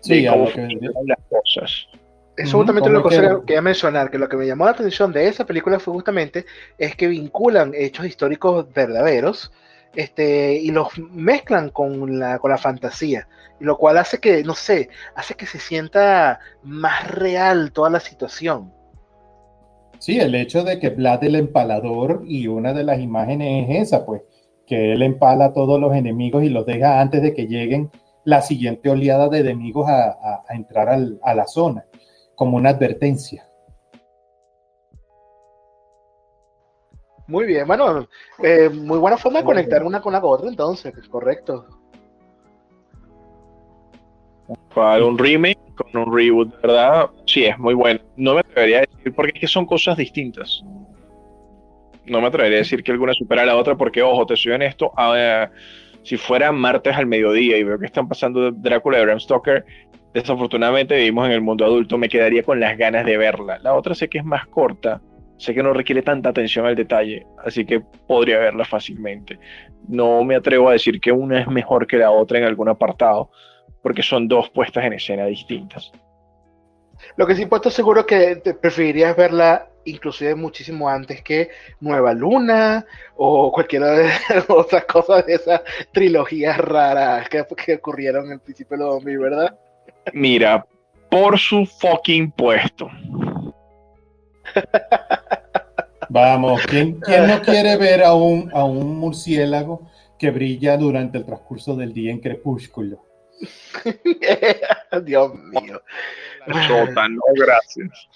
[0.00, 0.78] Sí, a lo que...
[1.06, 1.88] las cosas.
[2.36, 5.44] Eso justamente lo que quería mencionar, que lo que me llamó la atención de esa
[5.44, 6.46] película fue justamente
[6.78, 9.52] es que vinculan hechos históricos verdaderos
[9.94, 14.88] este, y los mezclan con la, con la fantasía, lo cual hace que, no sé,
[15.14, 18.72] hace que se sienta más real toda la situación.
[19.98, 24.06] Sí, el hecho de que Vlad el empalador y una de las imágenes es esa,
[24.06, 24.22] pues,
[24.66, 27.90] que él empala a todos los enemigos y los deja antes de que lleguen
[28.24, 31.84] la siguiente oleada de enemigos a, entrar a la zona
[32.34, 33.49] como una advertencia.
[37.30, 38.08] Muy bien, bueno,
[38.42, 41.64] eh, muy buena forma de conectar una con la otra, entonces, correcto.
[44.74, 47.08] Para un remake con un reboot, ¿verdad?
[47.26, 48.00] Sí, es muy bueno.
[48.16, 50.64] No me atrevería a decir, porque es que son cosas distintas.
[52.04, 54.50] No me atrevería a decir que alguna supera a la otra, porque, ojo, te soy
[54.50, 55.50] honesto, a,
[56.02, 59.64] si fuera martes al mediodía y veo que están pasando Drácula de Bram Stoker,
[60.12, 63.60] desafortunadamente vivimos en el mundo adulto, me quedaría con las ganas de verla.
[63.62, 65.00] La otra sé que es más corta,
[65.40, 69.38] sé que no requiere tanta atención al detalle, así que podría verla fácilmente.
[69.88, 73.30] No me atrevo a decir que una es mejor que la otra en algún apartado,
[73.82, 75.90] porque son dos puestas en escena distintas.
[77.16, 81.48] Lo que sí puesto seguro que preferirías verla inclusive muchísimo antes que
[81.80, 82.84] Nueva Luna
[83.16, 84.10] o cualquiera de
[84.48, 89.18] otras cosas de esas trilogías raras que, que ocurrieron en el principio de los 2000,
[89.18, 89.58] ¿verdad?
[90.12, 90.66] Mira,
[91.10, 92.90] por su fucking puesto.
[96.08, 96.98] Vamos, ¿quién,
[97.28, 102.10] no quiere ver a un, a un murciélago que brilla durante el transcurso del día
[102.10, 103.04] en crepúsculo?
[105.04, 105.80] Dios mío.
[106.46, 108.08] no, gracias.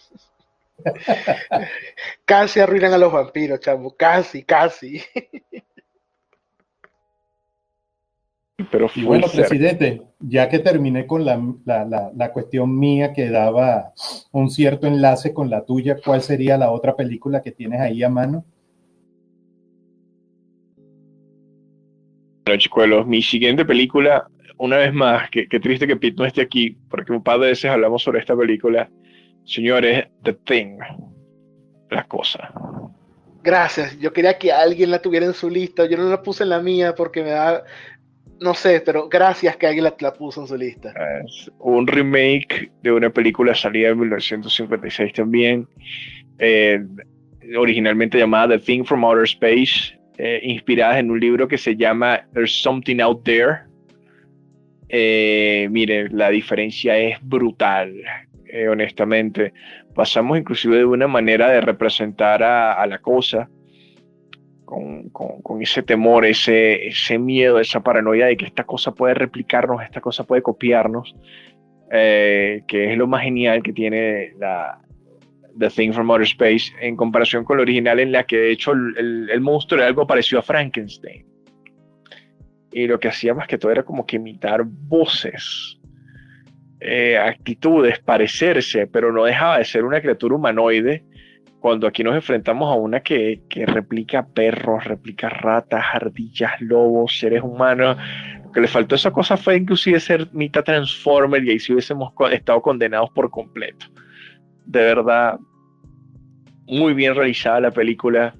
[2.24, 3.94] casi arruinan a los vampiros, chamo.
[3.96, 5.02] Casi, casi.
[8.70, 13.92] Pero y bueno, presidente, ya que terminé con la, la, la, cuestión mía que daba
[14.30, 18.08] un cierto enlace con la tuya, ¿cuál sería la otra película que tienes ahí a
[18.08, 18.44] mano?
[22.46, 26.78] Bueno, chicuelos, mi siguiente película, una vez más, qué triste que Pete no esté aquí,
[26.88, 28.88] porque un par de veces hablamos sobre esta película.
[29.44, 30.78] Señores, The Thing,
[31.90, 32.52] la cosa.
[33.44, 36.48] Gracias, yo quería que alguien la tuviera en su lista, yo no la puse en
[36.48, 37.62] la mía porque me da,
[38.40, 40.92] no sé, pero gracias que alguien la, puso en su lista.
[41.24, 45.68] Es un remake de una película salida en 1956 también,
[46.38, 46.84] eh,
[47.56, 52.26] originalmente llamada The Thing from Outer Space, eh, inspirada en un libro que se llama
[52.32, 53.58] There's Something Out There.
[54.88, 57.94] Eh, mire, la diferencia es brutal,
[58.70, 59.52] honestamente.
[59.94, 63.48] Pasamos inclusive de una manera de representar a la cosa
[65.12, 70.00] con, ese temor, ese, ese miedo, esa paranoia de que esta cosa puede replicarnos, esta
[70.00, 71.14] cosa puede copiarnos,
[71.90, 74.80] eh, que es lo más genial que tiene la
[75.58, 78.72] The Thing from Outer Space en comparación con la original en la que de hecho
[78.72, 81.24] el, el, monstruo era algo parecido a Frankenstein.
[82.72, 85.78] Y lo que hacía más que todo era como que imitar voces,
[86.80, 91.04] eh, actitudes, parecerse, pero no dejaba de ser una criatura humanoide
[91.64, 97.96] cuando aquí nos enfrentamos a una que, replica perros, replica ratas, ardillas, lobos, seres humanos.
[98.44, 101.72] Lo que le faltó a esa cosa fue inclusive ser mitad Transformer y ahí sí
[101.72, 103.86] hubiésemos estado condenados por completo.
[104.66, 105.38] De verdad,
[106.66, 108.34] muy bien realizada la película.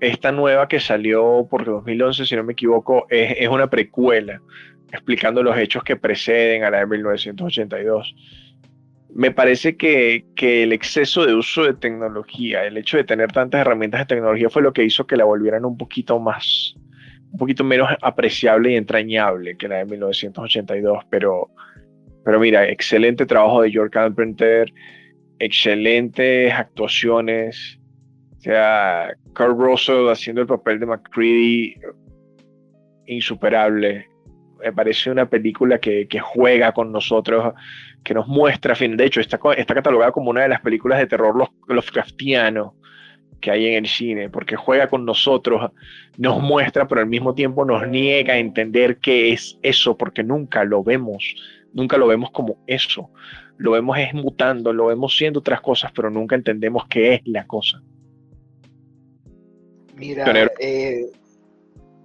[0.00, 4.40] Esta nueva que salió por 2011, si no me equivoco, es una precuela
[4.92, 8.14] explicando los hechos que preceden a la de 1982
[9.16, 14.00] me parece que, el exceso de uso de tecnología, el hecho de tener tantas herramientas
[14.00, 16.74] de tecnología fue lo que hizo que la volvieran un poquito más,
[17.32, 21.48] un poquito menos apreciable y entrañable que la de 1982, pero,
[22.26, 24.70] pero mira, excelente trabajo de George Carpenter,
[25.38, 27.80] excelentes actuaciones,
[28.36, 31.74] o sea, Carl Russell haciendo el papel de McCready,
[33.06, 34.06] insuperable.
[34.62, 37.54] Me parece una película que, juega con nosotros,
[38.06, 41.36] que nos muestra, de hecho, está, está catalogada como una de las películas de terror
[41.36, 42.74] los, Lovecraftianos
[43.40, 45.72] que hay en el cine, porque juega con nosotros,
[46.16, 50.64] nos muestra, pero al mismo tiempo nos niega a entender qué es eso, porque nunca
[50.64, 51.34] lo vemos,
[51.74, 53.10] nunca lo vemos como eso.
[53.58, 57.46] Lo vemos es mutando, lo vemos siendo otras cosas, pero nunca entendemos qué es la
[57.46, 57.82] cosa.
[59.96, 61.06] Mira, eh,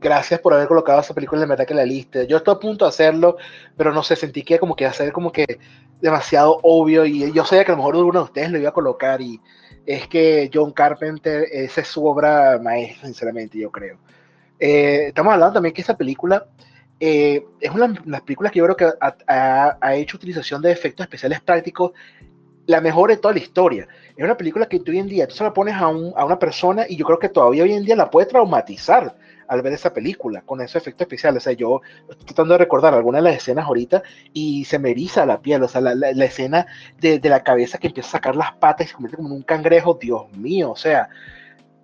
[0.02, 2.23] gracias por haber colocado esa película en verdad que la lista.
[2.23, 3.38] Yo estoy a punto de hacerlo,
[3.78, 5.60] pero no sé, sentí que como que hacer como que
[6.02, 8.73] demasiado obvio y yo sabía que a lo mejor uno de ustedes lo iba a
[8.73, 9.40] colocar y
[9.86, 13.99] es que John Carpenter, esa es su obra maestra, sinceramente, yo creo.
[14.60, 16.48] Eh, estamos hablando también que esa película
[16.99, 18.90] eh, es una de las películas que yo creo que
[19.28, 21.91] ha, hecho utilización de efectos especiales prácticos
[22.68, 23.88] la mejor de toda la historia.
[24.15, 26.40] Es una película que tú hoy en día, tú se la pones a, a una
[26.40, 29.15] persona y yo creo que todavía hoy en día la puede traumatizar
[29.52, 31.36] al ver esa película con ese efecto especial.
[31.36, 34.02] O sea, yo estoy tratando de recordar algunas de las escenas ahorita
[34.32, 35.61] y se me eriza la piel.
[35.61, 36.68] O sea, la, escena
[37.02, 39.44] de, la cabeza que empieza a sacar las patas y se convierte como en un
[39.44, 40.72] cangrejo, Dios mío.
[40.72, 41.10] O sea,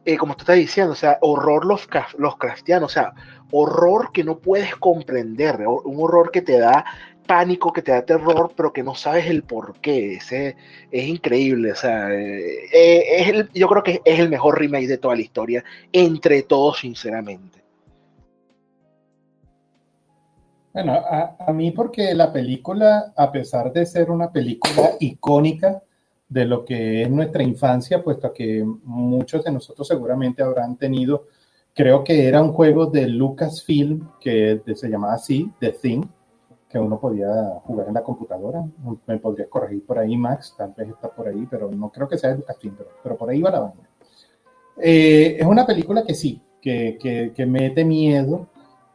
[0.05, 3.13] eh, como tú estás diciendo, o sea, horror los, los cristianos, o sea,
[3.51, 6.85] horror que no puedes comprender, un horror que te da
[7.27, 10.17] pánico, que te da terror, pero que no sabes el por qué.
[10.17, 11.73] Es increíble.
[11.73, 15.15] O sea, eh, eh, es el, yo creo que es el mejor remake de toda
[15.15, 17.61] la historia, entre todos, sinceramente.
[20.73, 25.81] Bueno, a, a, mí porque la película, a pesar de ser una película icónica
[26.29, 31.27] de lo que es nuestra infancia, puesto que muchos de nosotros seguramente habrán tenido,
[31.73, 36.03] creo que era un juego de Lucasfilm que se llamaba así, The Thing,
[36.77, 38.63] que uno podía jugar en la computadora.
[39.07, 42.17] Me podrías corregir por ahí, Max, tal vez está por ahí, pero no creo que
[42.17, 43.83] sea Lucasfilm, pero, pero por ahí va la banda.
[44.77, 48.47] Eh, es una película que sí, que, que, que mete miedo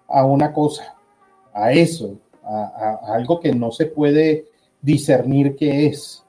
[0.06, 0.94] a una cosa,
[1.52, 4.46] a eso, a, algo que no se puede
[4.80, 6.24] discernir qué es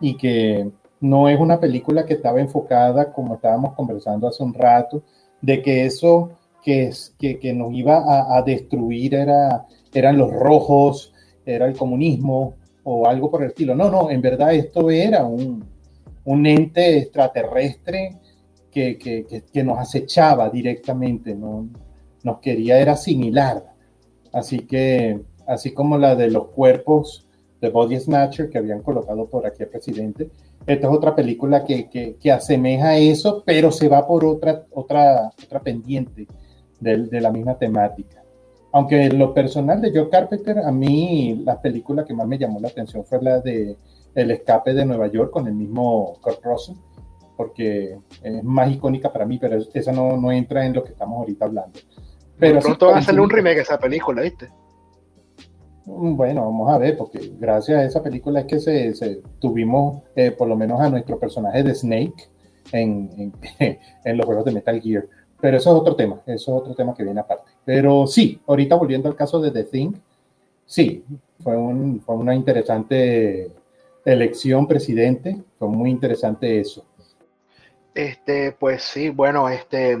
[0.00, 0.70] y que
[1.00, 5.02] no es una película que estaba enfocada, como estábamos conversando hace un rato,
[5.42, 6.30] de que eso
[6.62, 11.76] que, es, que, que nos iba a, a, destruir era, eran los rojos, era el
[11.76, 12.54] comunismo
[12.84, 13.74] o algo por el estilo.
[13.74, 15.64] No, no, en verdad esto era un,
[16.24, 18.16] un ente extraterrestre
[18.70, 21.68] que, que, que, nos acechaba directamente, ¿no?
[22.22, 23.64] nos quería era similar
[24.32, 27.26] Así que, así como la de los cuerpos
[27.60, 30.30] de Body Snatcher que habían colocado por aquí al presidente,
[30.66, 36.26] esta es otra película que, asemeja eso, pero se va por otra, otra, otra pendiente
[36.78, 38.22] de, de, la misma temática.
[38.72, 42.60] Aunque en lo personal de Joe Carpenter, a mí la película que más me llamó
[42.60, 43.76] la atención fue la de
[44.14, 46.76] El escape de Nueva York con el mismo Kurt Russell,
[47.36, 51.18] porque es más icónica para mí, pero esa no, no entra en lo que estamos
[51.18, 51.78] ahorita hablando.
[52.38, 54.48] Pero pronto va a salir un remake de esa película, ¿viste?
[55.88, 60.30] Mm, bueno, vamos a ver, porque gracias a esa película es que se, tuvimos eh,
[60.30, 62.28] por lo menos a nuestro personaje de Snake
[62.72, 65.06] en, en, los juegos de Metal Gear.
[65.40, 67.52] Pero eso es otro tema, eso es otro tema que viene aparte.
[67.64, 69.92] Pero sí, ahorita volviendo al caso de The Thing,
[70.66, 71.04] sí,
[71.42, 73.50] fue, un, fue una interesante
[74.04, 76.84] elección presidente, fue muy interesante eso.
[77.94, 79.98] Este, pues sí, bueno, este,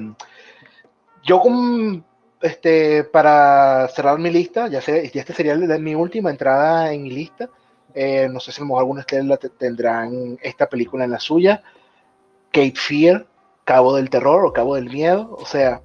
[1.22, 2.04] yo con
[2.40, 7.10] este, para cerrar mi lista, ya, sé, ya esta sería mi última entrada en mi
[7.10, 7.48] lista.
[7.94, 11.62] Eh, no sé si algunos de ustedes tendrán esta película en la suya.
[12.52, 13.26] Kate Fear,
[13.68, 15.36] Cabo del Terror o Cabo del Miedo.
[15.38, 15.82] O sea,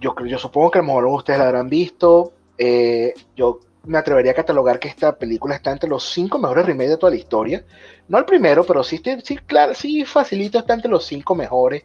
[0.00, 2.32] yo, yo supongo que a lo mejor ustedes la habrán visto.
[2.56, 6.92] Eh, yo me atrevería a catalogar que esta película está entre los cinco mejores remakes
[6.92, 7.66] de toda la historia.
[8.08, 11.84] No el primero, pero sí, sí claro, sí facilito, está entre los cinco mejores.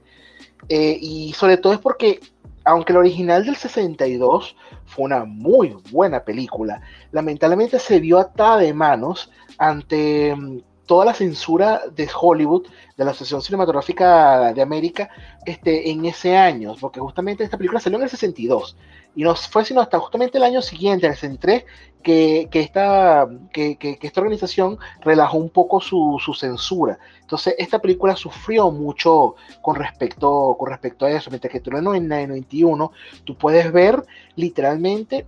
[0.69, 2.21] Eh, y sobre todo es porque
[2.63, 4.55] aunque el original del 62
[4.85, 6.81] fue una muy buena película,
[7.11, 12.67] lamentablemente se vio atada de manos ante mm, toda la censura de Hollywood,
[12.97, 15.09] de la Asociación Cinematográfica de América,
[15.45, 18.77] este, en ese año, porque justamente esta película salió en el 62
[19.15, 21.65] y no fue sino hasta justamente el año siguiente, en el 63,
[22.03, 26.99] que, que, esta, que, que, esta organización relajó un poco su, su, censura.
[27.21, 31.77] Entonces, esta película sufrió mucho con respecto, con respecto a eso, mientras que tú en
[31.77, 32.91] el 91
[33.23, 34.03] tú puedes ver
[34.35, 35.25] literalmente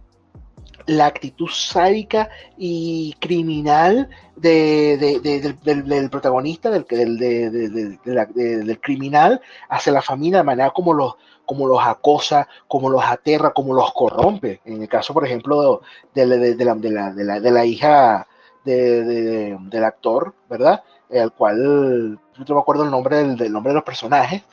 [0.87, 6.85] la actitud sádica y criminal del, protagonista, del,
[7.17, 11.15] del, criminal, hacia la familia, de manera como los,
[11.45, 14.61] como los acosa, como los aterra, como los corrompe.
[14.65, 15.81] En el caso, por ejemplo,
[16.13, 18.27] de, la, hija
[18.63, 20.83] del actor, ¿verdad?
[21.11, 24.43] Al cual no me acuerdo el nombre del, nombre de los personajes.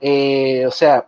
[0.00, 1.04] Eh, o sea,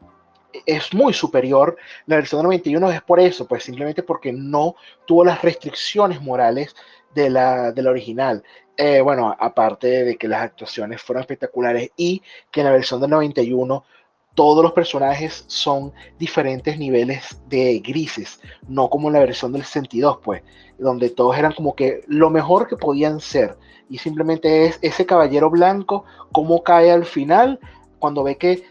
[0.67, 1.77] es muy superior.
[2.07, 4.77] La versión del 91 es por eso, pues simplemente porque no
[5.07, 6.75] tuvo las restricciones morales
[7.15, 8.43] de la, de la original.
[8.77, 13.11] Eh, bueno, aparte de que las actuaciones fueron espectaculares y que en la versión del
[13.11, 13.85] 91
[14.35, 20.19] todos los personajes son diferentes niveles de grises, no como en la versión del 62,
[20.25, 20.43] pues,
[20.77, 23.57] donde todos eran como que lo mejor que podían ser.
[23.89, 27.61] Y simplemente es ese caballero blanco, cómo cae al final
[28.01, 28.65] cuando ve que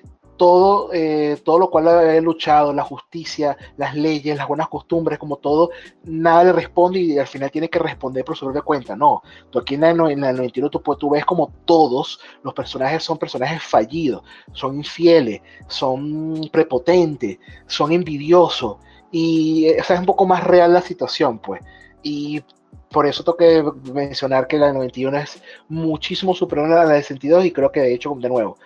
[0.44, 5.38] todo, eh, todo lo cual ha luchado, la justicia, las leyes, las buenas costumbres, como
[5.38, 5.70] todo,
[6.04, 8.94] nada le responde y al final tiene que responder por su propia cuenta.
[8.94, 13.02] No, tú aquí en la, en la 91 tú, tú, ves como todos los personajes
[13.06, 14.22] son personajes fallidos,
[14.52, 15.40] son infieles,
[15.70, 18.80] son prepotentes, son envidiosos
[19.14, 21.62] y esa es un poco más real la situación, pues.
[22.02, 22.44] Y
[22.90, 23.64] por eso tengo que
[23.94, 27.94] mencionar que la 91 es muchísimo superior a la de sentido y creo que de
[27.94, 28.58] hecho, de nuevo,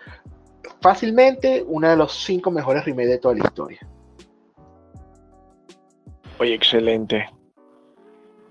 [0.81, 3.80] fácilmente uno de los cinco mejores remakes de toda la historia.
[6.39, 7.30] Oye, excelente.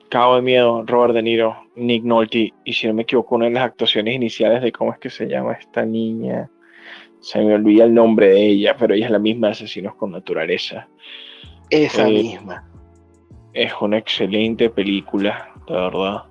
[0.09, 3.53] Cabo de Miedo, Robert De Niro, Nick Nolte, y si no me equivoco, una de
[3.53, 6.49] las actuaciones iniciales de cómo es que se llama esta niña.
[7.21, 10.13] Se me olvida el nombre de ella, pero ella es la misma de Asesinos con
[10.13, 10.89] Naturaleza.
[11.71, 12.69] Esa eh, misma.
[13.53, 16.23] Es una excelente película, de verdad.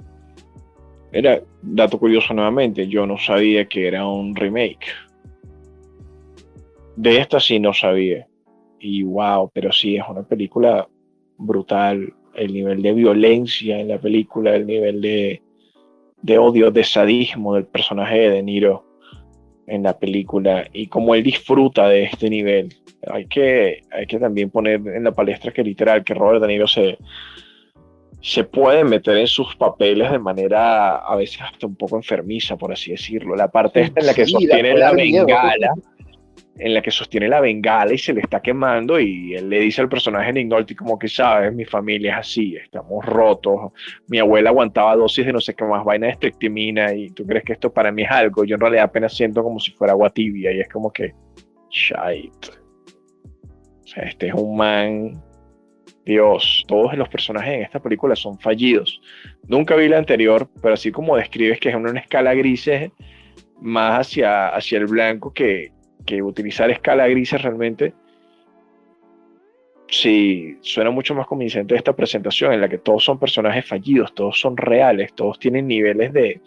[1.12, 4.88] Era, dato curioso nuevamente, yo no sabía que era un remake.
[6.96, 8.28] De esta sí no sabía.
[8.80, 10.88] Y wow, pero sí, es una película
[11.38, 12.14] brutal.
[12.36, 15.42] El nivel de violencia en la película, el nivel de,
[16.22, 18.86] de odio, de sadismo del personaje de De Niro
[19.68, 22.74] en la película y cómo él disfruta de este nivel.
[23.08, 26.68] Hay que, hay que también poner en la palestra que literal, que Robert De Niro
[26.68, 26.98] se,
[28.22, 32.72] se puede meter en sus papeles de manera a veces hasta un poco enfermiza, por
[32.72, 33.36] así decirlo.
[33.36, 35.74] La parte esta en la que sostiene la, la bengala
[36.58, 39.82] en la que sostiene la bengala y se le está quemando y él le dice
[39.82, 43.74] al personaje Nick Nolte como que sabes, mi familia es así, estamos rotos,
[44.08, 47.44] mi abuela aguantaba dosis de no sé qué más vaina de estrictimina y tú crees
[47.44, 50.10] que esto para mí es algo, yo en realidad apenas siento como si fuera agua
[50.10, 51.14] tibia y es como que,
[51.70, 52.48] shit.
[53.84, 55.22] O sea, este es un man,
[56.06, 59.02] Dios, todos los personajes en esta película son fallidos.
[59.48, 62.92] Nunca vi la anterior, pero así como describes que es una, escala grises
[63.62, 65.75] más hacia, hacia el blanco que,
[66.06, 67.94] que utilizar escala grises realmente
[69.88, 74.40] sí suena mucho más convincente esta presentación en la que todos son personajes fallidos, todos
[74.40, 76.42] son reales, todos tienen niveles de,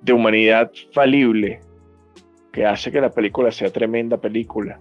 [0.00, 1.60] de humanidad falible
[2.52, 4.80] que hace que la película sea tremenda película.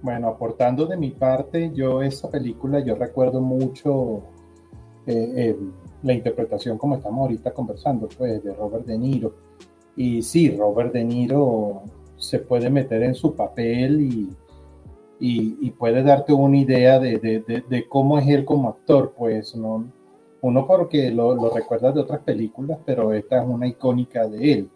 [0.00, 4.22] Bueno, aportando de mi parte, yo esa película yo recuerdo mucho
[5.06, 5.56] eh, eh,
[6.02, 9.34] la interpretación como estamos ahorita conversando, pues de Robert De Niro.
[9.96, 11.82] Y sí, Robert De Niro
[12.16, 14.36] se puede meter en su papel y,
[15.20, 19.84] y, puede darte una idea de, de, de, cómo es él como actor, pues no,
[20.40, 24.70] uno porque lo, lo recuerda de otras películas, pero esta es una icónica de él.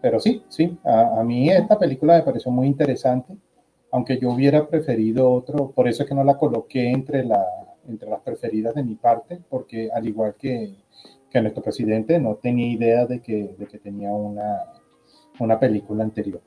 [0.00, 3.34] Pero sí, sí, a, a, mí esta película me pareció muy interesante,
[3.90, 7.42] aunque yo hubiera preferido otro, por eso es que no la coloqué entre la,
[7.88, 10.74] entre las preferidas de mi parte, porque al igual que,
[11.30, 14.72] que nuestro presidente, no tenía idea de que, de que tenía una,
[15.38, 16.40] una película anterior.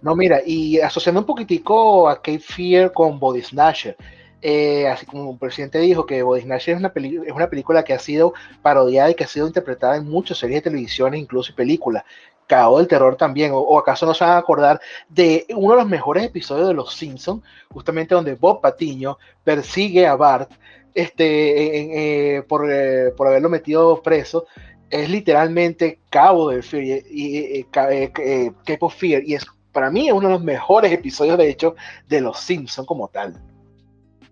[0.00, 3.96] No, mira, y asociando un poquitico a Cape Fear con Body Snatcher,
[4.40, 6.92] eh, así como el presidente dijo que Body Snatcher es una,
[7.26, 10.58] es una película que ha sido parodiada y que ha sido interpretada en muchas series
[10.58, 12.04] de televisión, incluso películas.
[12.48, 15.88] Cabo del Terror también, o, acaso no se van a acordar de uno de los
[15.88, 20.50] mejores episodios de Los Simpsons, justamente donde Bob Patiño persigue a Bart
[20.94, 24.46] este, eh, por, haberlo metido preso,
[24.90, 30.34] es literalmente Cabo del Fear, y, Cape of Fear, y es para mí uno de
[30.34, 31.76] los mejores episodios, de hecho,
[32.08, 33.34] de Los Simpsons como tal.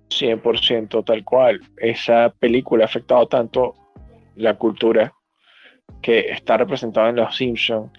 [0.09, 1.61] 100% tal cual.
[1.77, 3.75] Esa película ha afectado tanto
[4.35, 5.13] la cultura
[6.03, 7.91] que está representado en Los Simpsons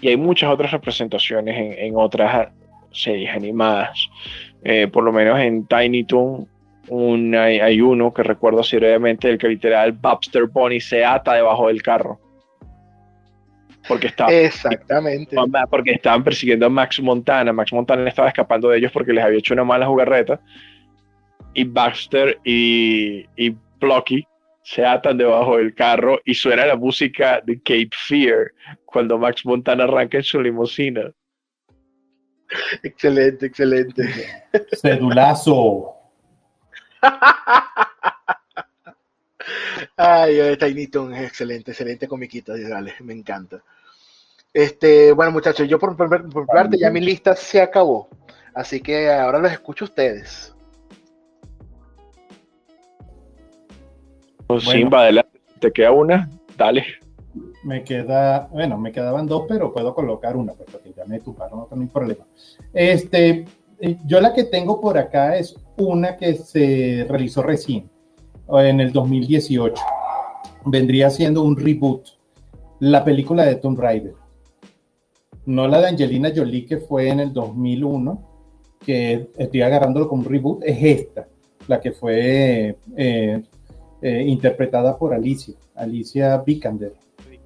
[0.00, 2.48] y hay muchas otras representaciones en, otras
[2.90, 4.08] series animadas.
[4.64, 6.48] Eh, por lo menos en Tiny Toon
[7.34, 11.82] hay, uno que recuerdo así brevemente, el que literal Bobster Bunny se ata debajo del
[11.82, 12.18] carro.
[13.86, 15.36] porque Exactamente.
[15.70, 17.52] porque estaban persiguiendo a Max Montana.
[17.52, 20.40] Max Montana estaba escapando de ellos porque les había hecho una mala jugarreta.
[21.54, 24.26] Y Baxter y, y Plucky
[24.62, 28.52] se atan debajo del carro y suena la música de Cape Fear
[28.84, 31.12] cuando Max Montana arranca en su limusina.
[32.82, 34.44] Excelente, excelente.
[34.80, 35.96] Cedulazo.
[39.96, 43.62] Ay, Tiny Toon es excelente, excelente comiquita, dale, me encanta.
[44.52, 48.08] Este, bueno, muchachos, yo por, por, parte ya mi lista se acabó.
[48.54, 50.54] Así que ahora los escucho ustedes.
[54.54, 55.40] Pues Simba, adelante.
[55.60, 56.30] ¿Te queda una?
[56.58, 56.84] Dale.
[57.64, 61.66] Me queda, bueno, me quedaban dos, pero puedo colocar una, pues, porque ya me tuparon,
[61.70, 62.26] no hay problema.
[62.74, 63.46] Este,
[63.78, 67.90] eh, yo la que tengo por acá es una que se realizó recién,
[68.48, 69.82] en el 2018.
[70.66, 72.08] Vendría siendo un reboot,
[72.80, 74.14] la película de Tomb Raider.
[75.46, 78.28] No la de Angelina Jolie que fue en el 2001,
[78.84, 81.28] que estoy agarrándolo como un reboot, es esta,
[81.66, 83.42] la que fue eh,
[84.02, 86.92] eh, interpretada por Alicia, Alicia Vikander.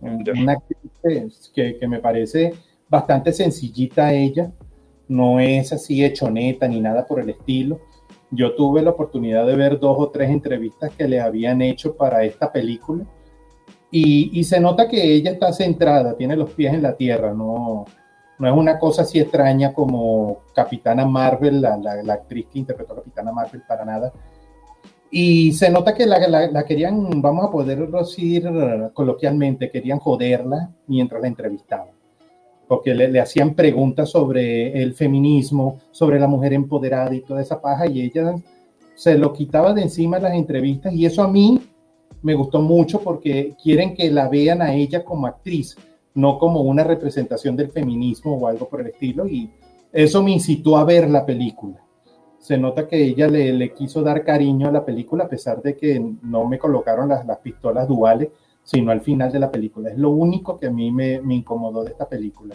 [0.01, 2.55] Una actriz que, que, me parece
[2.89, 4.51] bastante sencillita ella,
[5.09, 7.81] no es así hechoneta ni nada por el estilo.
[8.31, 12.25] Yo tuve la oportunidad de ver dos o tres entrevistas que le habían hecho para
[12.25, 13.05] esta película.
[13.91, 17.85] Y, y se nota que ella está centrada, tiene los pies en la tierra, no,
[18.39, 22.95] no es una cosa así extraña como Capitana Marvel, la, la, la actriz que interpretó
[22.95, 24.13] a Capitana Marvel para nada
[25.11, 28.49] y se nota que la, querían, vamos a poder decir
[28.93, 31.95] coloquialmente, querían joderla mientras la entrevistaban.
[32.67, 37.61] Porque le, le, hacían preguntas sobre el feminismo, sobre la mujer empoderada y toda esa
[37.61, 38.35] paja, y ella
[38.97, 40.93] se lo quitaba de encima en las entrevistas.
[40.93, 41.61] Y eso a mí
[42.23, 45.77] me gustó mucho porque quieren que la vean a ella como actriz,
[46.15, 49.29] no como una representación del feminismo o algo por el estilo.
[49.29, 49.49] Y
[49.93, 51.86] eso me incitó a ver la película
[52.47, 56.01] se nota que ella le, quiso dar cariño a la película a pesar de que
[56.23, 58.29] no me colocaron las, las pistolas duales,
[58.63, 59.91] sino al final de la película.
[59.91, 62.55] Es lo único que a mí me, me, incomodó de esta película.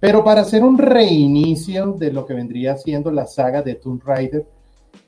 [0.00, 4.44] Pero para hacer un reinicio de lo que vendría siendo la saga de Tomb Raider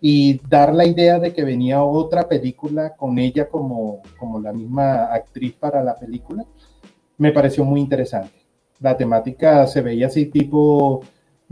[0.01, 5.07] y dar la idea de que venía otra película con ella como, como la misma
[5.07, 6.45] actriz para la película,
[7.19, 8.39] me pareció muy interesante.
[8.79, 11.01] La temática se veía así tipo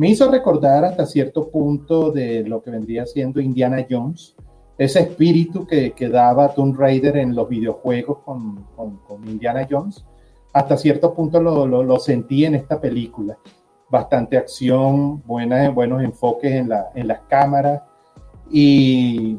[0.00, 4.34] me hizo recordar hasta cierto punto de lo que vendría siendo Indiana Jones,
[4.78, 10.02] ese espíritu que, que daba Tomb Raider en los videojuegos con, con, Indiana Jones.
[10.54, 13.36] Hasta cierto punto lo, lo, lo, sentí en esta película.
[13.90, 17.82] Bastante acción, buenas, buenos enfoques en, la, en las cámaras
[18.50, 19.36] y,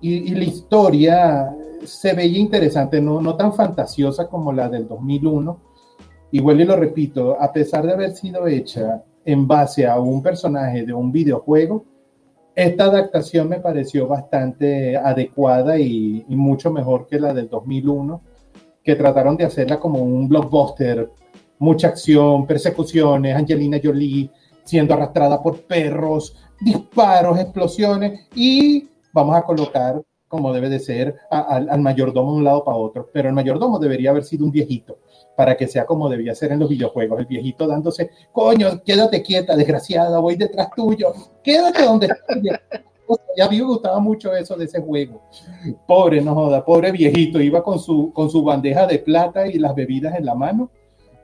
[0.00, 5.60] y, y, la historia se veía interesante, no, no tan fantasiosa como la del 2001.
[6.30, 10.84] Igual y lo repito, a pesar de haber sido hecha en base a un personaje
[10.84, 11.84] de un videojuego,
[12.54, 18.20] esta adaptación me pareció bastante adecuada y, mucho mejor que la del 2001,
[18.82, 21.08] que trataron de hacerla como un blockbuster,
[21.60, 24.30] mucha acción, persecuciones, Angelina Jolie
[24.64, 31.80] siendo arrastrada por perros, disparos, explosiones y vamos a colocar como debe de ser al
[31.80, 34.98] mayordomo de un lado para otro, pero el mayordomo debería haber sido un viejito
[35.38, 39.54] para que sea como debía ser en los videojuegos, el viejito dándose, coño, quédate quieta,
[39.54, 41.12] desgraciada, voy detrás tuyo,
[41.44, 42.58] quédate donde estés.
[43.36, 45.22] Ya a mí me gustaba mucho eso de ese juego.
[45.86, 49.76] Pobre, no joda, pobre viejito, iba con su, con su bandeja de plata y las
[49.76, 50.72] bebidas en la mano,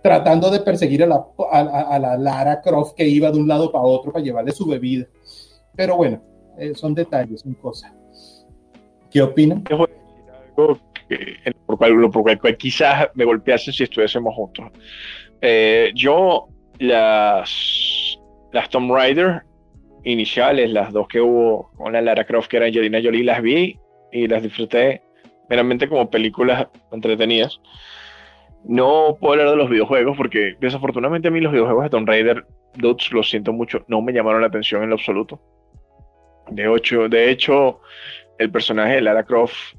[0.01, 3.83] tratando de perseguir a la, a, la Lara Croft que iba de un lado para
[3.83, 5.07] otro para llevarle su bebida.
[5.75, 6.23] Pero bueno,
[6.57, 7.93] eh, son detalles, son cosas.
[9.11, 9.65] ¿Qué opinan?
[11.67, 14.67] Por cual, por cual, quizás me golpease si estuviésemos juntos.
[15.41, 16.49] Eh, yo,
[16.79, 18.19] las,
[18.53, 19.43] las Tomb Raider
[20.05, 23.79] iniciales, las dos que hubo con la Lara Croft, que era Angelina Jolie, las vi
[24.13, 25.03] y las disfruté
[25.49, 27.61] meramente como películas entretenidas.
[28.65, 32.47] No puedo hablar de los videojuegos porque desafortunadamente a mí los videojuegos de Tomb Raider,
[32.77, 35.41] Dudes, lo siento mucho, no me llamaron la atención en lo absoluto.
[36.51, 37.81] De hecho, de hecho
[38.39, 39.75] el personaje de Lara Croft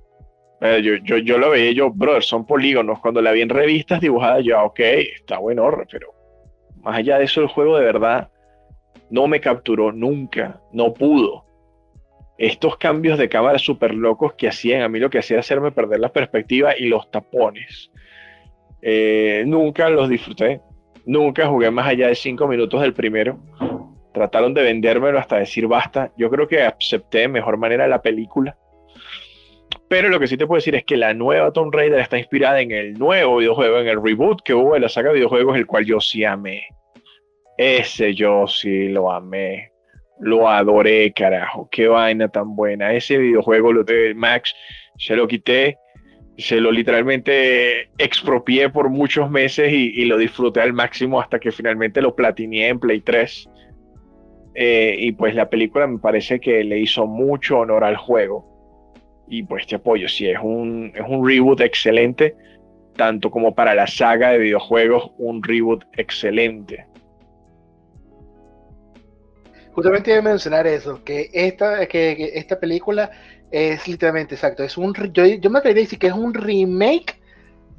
[0.66, 3.00] eh, yo, yo, yo, lo veía yo, brother, son polígonos.
[3.00, 6.14] Cuando la vi en revistas dibujadas, yo, ok, está bueno, pero
[6.82, 8.30] más allá de eso, el juego de verdad
[9.10, 11.46] no me capturó nunca, no pudo.
[12.38, 16.00] Estos cambios de cámara súper locos que hacían, a mí lo que hacía hacerme perder
[16.00, 17.92] la perspectiva y los tapones.
[18.82, 20.62] Eh, nunca los disfruté,
[21.06, 23.40] nunca jugué más allá de cinco minutos del primero.
[24.14, 26.12] Trataron de vendérmelo hasta decir basta.
[26.18, 28.58] Yo creo que acepté de mejor manera la película
[29.88, 32.60] Pero lo que sí te puedo decir es que la nueva Tomb Raider está inspirada
[32.60, 35.68] en el nuevo videojuego, en el reboot que hubo de la saga de videojuegos, el
[35.68, 36.64] cual yo sí amé.
[37.58, 39.72] Ese yo sí lo amé.
[40.20, 41.70] Lo adoré, carajo.
[41.72, 42.94] Qué vaina tan buena.
[42.94, 44.56] Ese videojuego, lo de Max,
[44.98, 45.78] se lo quité,
[46.38, 52.02] se lo literalmente expropié por muchos meses y, lo disfruté al máximo hasta que finalmente
[52.02, 53.50] lo platiné en Play 3.
[54.56, 58.55] Eh, y pues la película me parece que le hizo mucho honor al juego.
[59.28, 62.36] Y pues te apoyo, sí, es un, es un reboot excelente,
[62.96, 66.86] tanto como para la saga de videojuegos, un reboot excelente
[69.76, 73.12] justamente iba a mencionar eso, que esta, que, esta película
[73.52, 77.20] es literalmente exacto, es un yo, yo me atrevería a decir que es un remake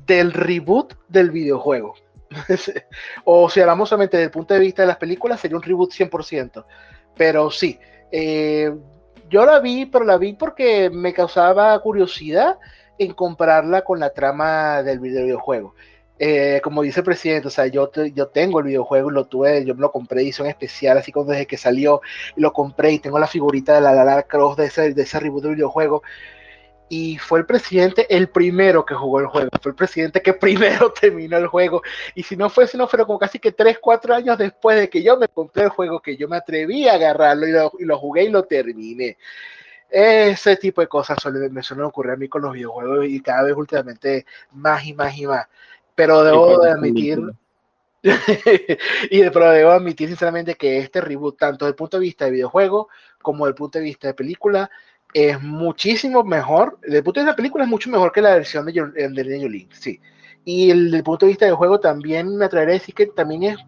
[0.07, 1.95] del reboot del videojuego.
[3.25, 5.91] o si hablamos solamente desde el punto de vista de las películas, sería un reboot
[5.91, 6.65] 100%.
[7.17, 7.79] Pero sí,
[8.13, 8.73] eh,
[9.29, 12.59] yo la vi, pero la vi porque me causaba curiosidad
[12.99, 15.75] en compararla con la trama del videojuego.
[16.19, 19.75] Eh, como dice el presidente, o sea, yo, yo tengo el videojuego, lo tuve, yo
[19.75, 22.01] me lo compré edición especial, así como desde que salió,
[22.37, 25.43] lo compré y tengo la figurita de la Lara Cross de ese, de ese reboot
[25.43, 26.03] del videojuego.
[26.89, 30.93] Y fue el presidente el primero que jugó el juego, fue el presidente que primero
[30.93, 31.83] terminó el juego.
[32.15, 34.89] Y si no fue, si no fueron como casi que 3, 4 años después de
[34.89, 37.85] que yo me compré el juego, que yo me atreví a agarrarlo y lo, y
[37.85, 39.17] lo jugué y lo terminé.
[39.89, 41.19] Ese tipo de cosas
[41.51, 45.17] me suelen ocurrir a mí con los videojuegos y cada vez últimamente más y más
[45.17, 45.47] y más.
[45.95, 47.21] Pero debo de admitir,
[49.11, 52.33] y pero debo admitir sinceramente que este reboot, tanto desde el punto de vista de
[52.33, 52.89] videojuego
[53.23, 54.71] como desde el punto de vista de película,
[55.15, 56.79] es muchísimo mejor.
[56.83, 59.41] Desde el punto de vista de película es mucho mejor que la versión de, de
[59.41, 60.01] Jolie, sí.
[60.45, 63.43] Y desde el punto de vista de juego también me atreveré a decir que también
[63.43, 63.59] es,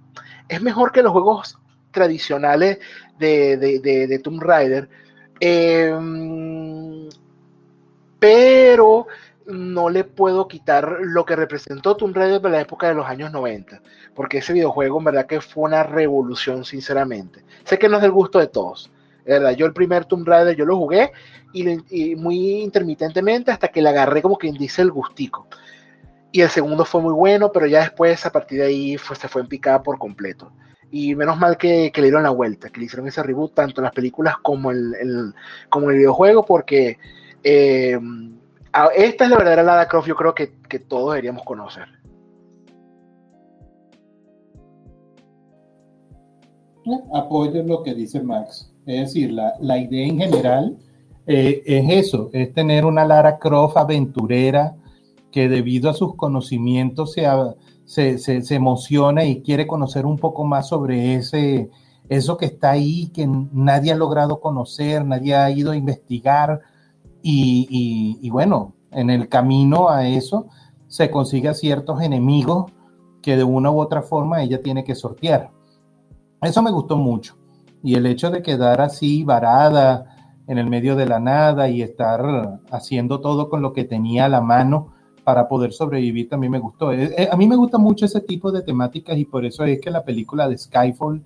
[0.48, 1.58] es mejor que los juegos
[1.90, 2.78] tradicionales
[3.18, 4.88] de, de, de, Tomb Raider.
[5.40, 7.08] Em,
[8.18, 9.06] pero
[9.46, 13.32] no le puedo quitar lo que representó Tomb Raider de la época de los años
[13.32, 13.80] 90,
[14.14, 17.42] porque ese videojuego en verdad que fue una revolución, sinceramente.
[17.64, 18.90] Sé que no es del gusto de todos,
[19.34, 19.52] ¿verdad?
[19.52, 21.12] Yo el primer Tomb Raider yo lo jugué
[21.52, 25.46] y, muy intermitentemente hasta que le agarré como quien dice el gustico.
[26.32, 29.42] Y el segundo fue muy bueno, pero ya después a partir de ahí se fue
[29.42, 30.52] en picada por completo.
[30.90, 33.84] Y menos mal que, le dieron la vuelta, que le hicieron ese reboot tanto en
[33.84, 35.34] las películas como en el,
[35.68, 36.98] como el videojuego, porque...
[37.42, 37.98] Eh,
[38.94, 40.48] esta es la verdadera Lara Croft, yo creo que,
[40.78, 41.86] todos deberíamos conocer.
[47.12, 48.67] Apoyo lo que dice Max.
[48.88, 50.78] Es decir, la, idea en general
[51.26, 54.76] eh, es eso, es tener una Lara Croft aventurera
[55.30, 57.12] que debido a sus conocimientos
[57.84, 61.68] se, emociona y quiere conocer un poco más sobre ese,
[62.08, 66.62] eso que está ahí, que nadie ha logrado conocer, nadie ha ido a investigar
[67.22, 70.46] y, bueno, en el camino a eso
[70.86, 72.72] se consigue a ciertos enemigos
[73.20, 75.50] que de una u otra forma ella tiene que sortear.
[76.40, 77.37] Eso me gustó mucho.
[77.82, 82.60] Y el hecho de quedar así varada en el medio de la nada y estar
[82.70, 86.90] haciendo todo con lo que tenía a la mano para poder sobrevivir también me gustó.
[86.90, 89.78] Eh, eh, a mí me gusta mucho ese tipo de temáticas y por eso es
[89.78, 91.22] que la película de Skyfall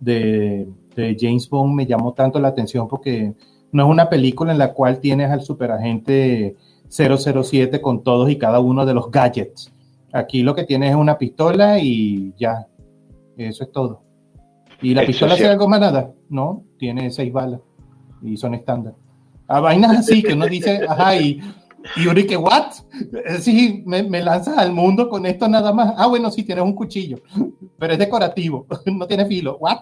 [0.00, 3.34] de, James Bond me llamó tanto la atención porque
[3.70, 6.56] no es una película en la cual tienes al superagente
[6.88, 9.70] 007 con todos y cada uno de los gadgets.
[10.14, 12.66] Aquí lo que tienes es una pistola y ya.
[13.36, 14.02] Eso es todo.
[14.82, 16.10] ¿Y la pistola hace algo más nada?
[16.28, 17.60] No, tiene seis balas
[18.22, 18.94] y son estándar.
[19.46, 21.40] A vainas así que uno dice, ajá, y,
[21.96, 22.72] y uno dice, ¿what?
[23.40, 25.94] Sí, me, me lanzas al mundo con esto nada más.
[25.96, 27.18] Ah, bueno, sí, tienes un cuchillo,
[27.78, 29.56] pero es decorativo, no tiene filo.
[29.58, 29.78] ¿What?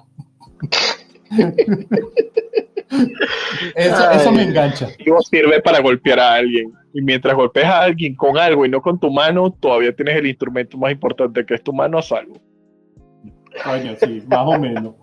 [3.75, 4.89] Eso, me engancha.
[4.99, 6.73] Y sirve para golpear a alguien.
[6.93, 10.27] Y mientras golpeas a alguien con algo y no con tu mano, todavía tienes el
[10.27, 12.35] instrumento más importante que es tu mano a salvo.
[13.65, 14.95] Coño, sí, más o menos.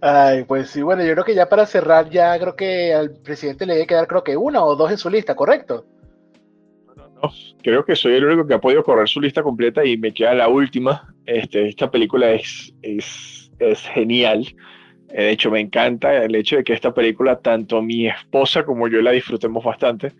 [0.00, 3.66] Ay, pues sí, bueno, yo creo que ya para cerrar, ya creo que al presidente
[3.66, 5.84] le debe quedar creo que una o dos en su lista, ¿correcto?
[6.96, 7.30] No, no,
[7.62, 10.32] creo que soy el único que ha podido correr su lista completa y me queda
[10.34, 11.14] la última.
[11.26, 14.46] Este, esta película es, es, es genial.
[15.10, 18.88] Eh, de hecho, me encanta el hecho de que esta película, tanto mi esposa como
[18.88, 20.12] yo la disfrutemos bastante.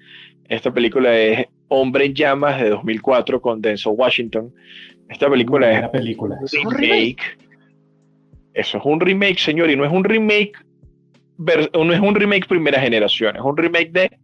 [0.51, 4.53] Esta película es Hombre en Llamas de 2004 con Denzel Washington.
[5.09, 6.37] Esta película es película.
[6.65, 7.39] un remake.
[8.53, 10.55] Eso es un remake, señor, y no es un remake,
[11.39, 14.19] no es un remake primera generación, es un remake de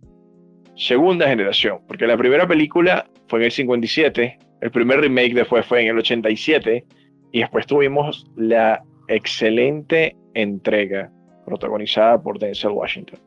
[0.75, 5.83] segunda generación, porque la primera película fue en el 57, el primer remake después fue
[5.83, 6.85] en el 87,
[7.31, 11.13] y después tuvimos la excelente entrega
[11.47, 13.21] protagonizada por Denzel Washington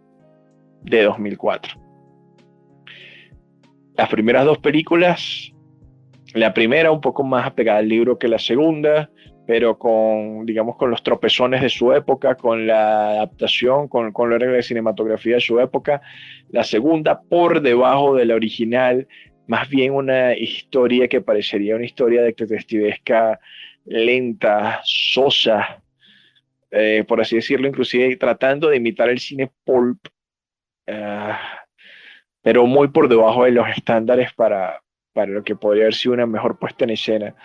[0.84, 1.88] de 2004.
[3.99, 5.51] Las primeras dos películas,
[6.34, 9.09] la primera un poco más apegada al libro que la segunda,
[9.45, 14.38] pero con, digamos, con los tropezones de su época, con la adaptación, con, con la
[14.38, 16.01] de cinematografía de su época.
[16.49, 19.05] La segunda, por debajo de la original,
[19.47, 23.38] más bien una historia que parecería una historia detectivesca
[23.84, 25.84] lenta, sosa,
[26.71, 30.07] eh, por así decirlo, inclusive tratando de imitar el cine pulp,
[30.88, 31.34] uh,
[32.41, 34.81] pero muy por debajo de los estándares para,
[35.13, 37.35] para lo que podría haber sido una mejor puesta en escena.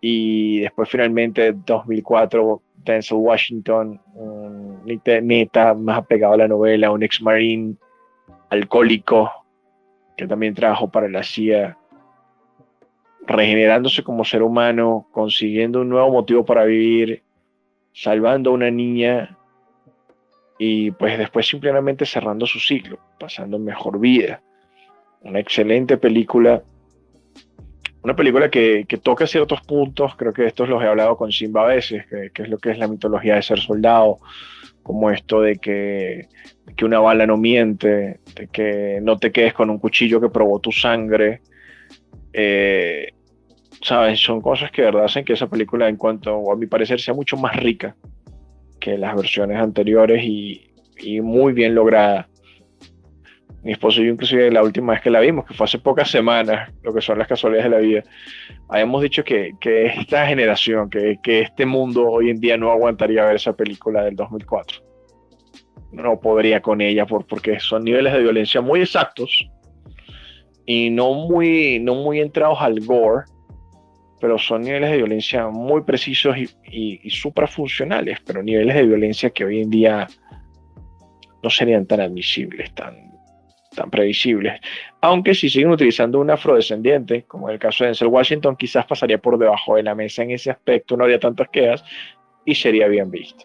[0.00, 7.20] Y después finalmente, 2004, Denzel Washington, un neta más apegado a la novela, un ex
[7.22, 7.76] marine
[8.50, 9.30] alcohólico
[10.16, 11.76] que también trabajó para la CIA,
[13.26, 17.22] regenerándose como ser humano, consiguiendo un nuevo motivo para vivir,
[17.92, 19.36] salvando a una niña
[20.58, 24.42] y pues después simplemente cerrando su ciclo, pasando mejor vida.
[25.22, 26.62] Una excelente película
[28.06, 31.74] una película que, toca ciertos puntos, creo que estos los he hablado con Simba a
[31.74, 34.18] veces, que, es lo que es la mitología de ser soldado,
[34.84, 36.28] como esto de que,
[36.76, 40.60] que, una bala no miente, de que no te quedes con un cuchillo que probó
[40.60, 41.40] tu sangre.
[42.32, 43.08] Eh,
[43.82, 44.20] ¿Sabes?
[44.20, 47.12] Son cosas que de verdad hacen que esa película, en cuanto a mi parecer, sea
[47.12, 47.96] mucho más rica
[48.86, 52.28] que las versiones anteriores y, y muy bien lograda
[53.64, 56.08] mi esposo y yo inclusive la última vez que la vimos, que fue hace pocas
[56.08, 58.02] semanas, lo que son las casualidades de la vida,
[58.68, 63.24] habíamos dicho que, que esta generación, que, que, este mundo hoy en día no aguantaría
[63.24, 64.80] ver esa película del 2004.
[65.90, 69.48] No podría con ella por, porque son niveles de violencia muy exactos
[70.64, 73.24] y no muy, no muy entrados al gore,
[74.20, 79.30] pero son niveles de violencia muy precisos y, y, y suprafuncionales, pero niveles de violencia
[79.30, 80.06] que hoy en día
[81.42, 83.06] no serían tan admisibles, tan,
[83.76, 84.60] tan previsibles.
[85.00, 89.18] Aunque si siguen utilizando un afrodescendiente, como en el caso de Denzel Washington, quizás pasaría
[89.18, 91.84] por debajo de la mesa en ese aspecto, no habría tantas quejas
[92.44, 93.44] y sería bien visto.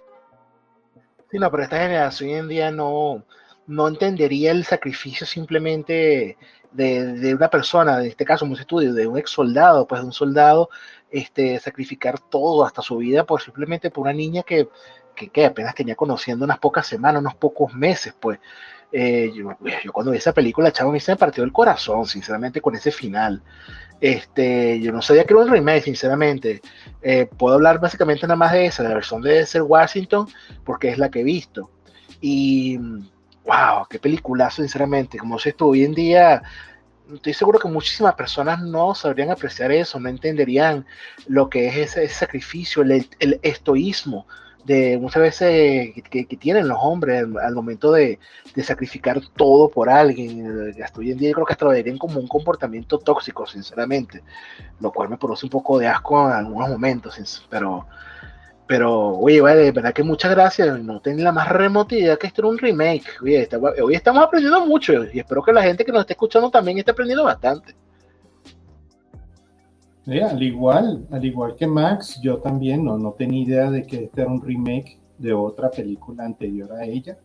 [1.30, 3.24] Sí, no, pero esta generación hoy en día no,
[3.68, 6.38] no entendería el sacrificio simplemente
[6.72, 10.14] de, una persona, en este caso, un estudio, de un ex soldado, pues de un
[10.14, 10.70] soldado,
[11.10, 14.70] este, sacrificar todo hasta su vida por simplemente por una niña que,
[15.16, 18.40] que, que apenas tenía conociendo unas pocas semanas, unos pocos meses, pues.
[18.94, 19.56] Eh, yo,
[19.94, 23.42] cuando vi esa película, chavo, mí se me partió el corazón, sinceramente, con ese final.
[24.02, 26.62] Este, yo no sabía que era un remake, sinceramente.
[27.02, 30.28] Eh, puedo hablar básicamente nada más de esa, de la versión de Ser Washington,
[30.66, 31.70] porque es la que he visto.
[32.20, 32.80] Y,
[33.46, 35.18] wow, qué peliculazo, sinceramente.
[35.18, 36.42] Como se esto hoy en día,
[37.14, 40.86] estoy seguro que muchísimas personas no sabrían apreciar eso, no entenderían
[41.28, 44.26] lo que es ese, sacrificio, el, el estoísmo
[44.66, 48.20] de muchas veces que, tienen los hombres al, momento de,
[48.64, 50.76] sacrificar todo por alguien.
[50.84, 54.24] Hasta hoy en día yo creo que hasta lo verían como un comportamiento tóxico, sinceramente,
[54.80, 57.86] lo cual me produce un poco de asco en algunos momentos, pero,
[58.72, 62.28] pero oye, vale, de verdad que muchas gracias, no tengo la más remota idea que
[62.28, 63.04] esto era un remake.
[63.22, 66.92] hoy estamos aprendiendo mucho y espero que la gente que nos esté escuchando también esté
[66.92, 67.76] aprendiendo bastante
[70.08, 74.22] al igual, al igual que Max, yo también no, no tenía idea de que este
[74.22, 77.18] era un remake de otra película anterior a ella.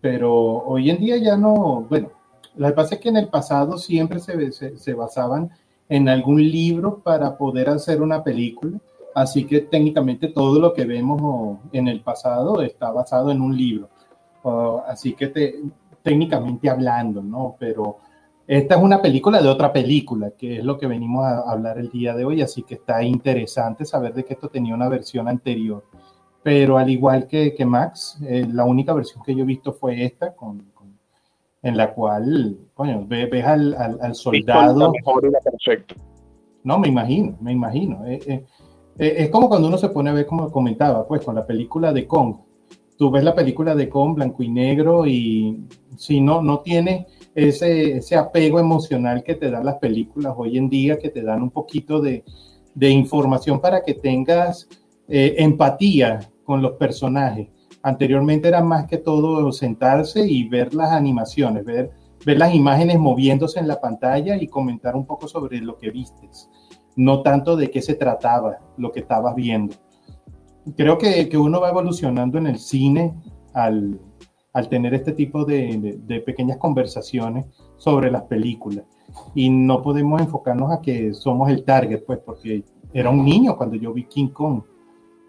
[0.00, 2.10] Pero hoy en día ya no, bueno,
[2.56, 5.50] lo que pasa es que en el pasado siempre se, se, se basaban
[5.90, 8.78] en algún libro para poder hacer una película.
[9.14, 13.88] Así que técnicamente todo lo que vemos en el pasado está basado en un libro.
[14.86, 15.60] así que te,
[16.02, 17.56] técnicamente hablando, ¿no?
[17.58, 17.98] Pero
[18.46, 21.90] esta es una película de otra película, que es lo que venimos a hablar el
[21.90, 25.84] día de hoy, así que está interesante saber de que esto tenía una versión anterior.
[26.42, 30.04] Pero al igual que, que Max, eh, la única versión que yo he visto fue
[30.04, 30.72] esta, con,
[31.62, 34.92] en la cual, coño, ves, al, al, soldado.
[35.44, 35.94] perfecto.
[36.64, 38.04] No, me imagino, me imagino.
[38.06, 38.44] Eh, eh,
[38.98, 42.06] es como cuando uno se pone a ver, como comentaba, pues con la película de
[42.06, 42.36] Kong.
[42.96, 45.66] Tú ves la película de Kong blanco y negro y
[45.96, 50.68] si no, no tiene ese, ese apego emocional que te dan las películas hoy en
[50.68, 52.24] día, que te dan un poquito de,
[52.74, 54.68] de información para que tengas
[55.08, 57.48] eh, empatía con los personajes.
[57.82, 61.90] Anteriormente era más que todo sentarse y ver las animaciones, ver,
[62.24, 66.48] ver las imágenes moviéndose en la pantalla y comentar un poco sobre lo que vistes,
[66.96, 69.74] no tanto de qué se trataba lo que estabas viendo.
[70.76, 73.14] Creo que, que uno va evolucionando en el cine
[73.52, 73.98] al,
[74.52, 77.46] al tener este tipo de, de, pequeñas conversaciones
[77.76, 78.84] sobre las películas.
[79.34, 83.76] Y no podemos enfocarnos a que somos el target, pues, porque era un niño cuando
[83.76, 84.62] yo vi King Kong.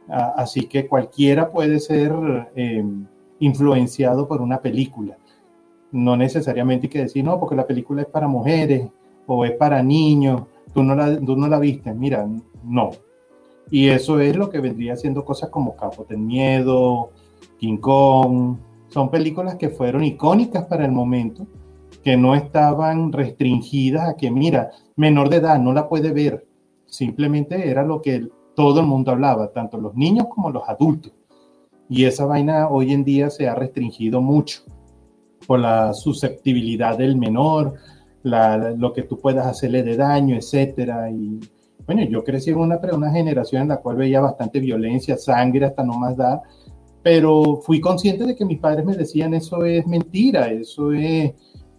[0.08, 2.14] así que cualquiera puede ser
[2.56, 3.08] em,
[3.40, 5.18] influenciado por una película.
[5.92, 8.90] No necesariamente hay que decir, no, porque la película es para mujeres
[9.26, 10.44] o es para niños,
[10.74, 12.28] tú no la, tú no la viste, mira,
[12.64, 12.92] no.
[13.70, 17.12] Y eso es lo que vendría siendo cosas como Capo del Miedo,
[17.58, 18.58] King Kong,
[18.90, 21.48] son películas que fueron icónicas para el momento,
[22.04, 26.46] que no estaban restringidas a que, mira, menor de edad no la puede ver,
[26.86, 31.12] simplemente era lo que todo el mundo hablaba, tanto los niños como los adultos.
[31.90, 34.62] Y esa vaina hoy en día se ha restringido mucho
[35.48, 37.74] por la susceptibilidad del menor,
[38.24, 41.10] lo que tú puedas hacerle de daño, etcétera.
[41.12, 41.40] Y
[41.86, 45.84] bueno, yo crecí en una, una generación en la cual veía bastante violencia, sangre, hasta
[45.84, 46.42] no más dar,
[47.02, 51.34] pero fui consciente de que mis padres me decían eso es mentira, eso es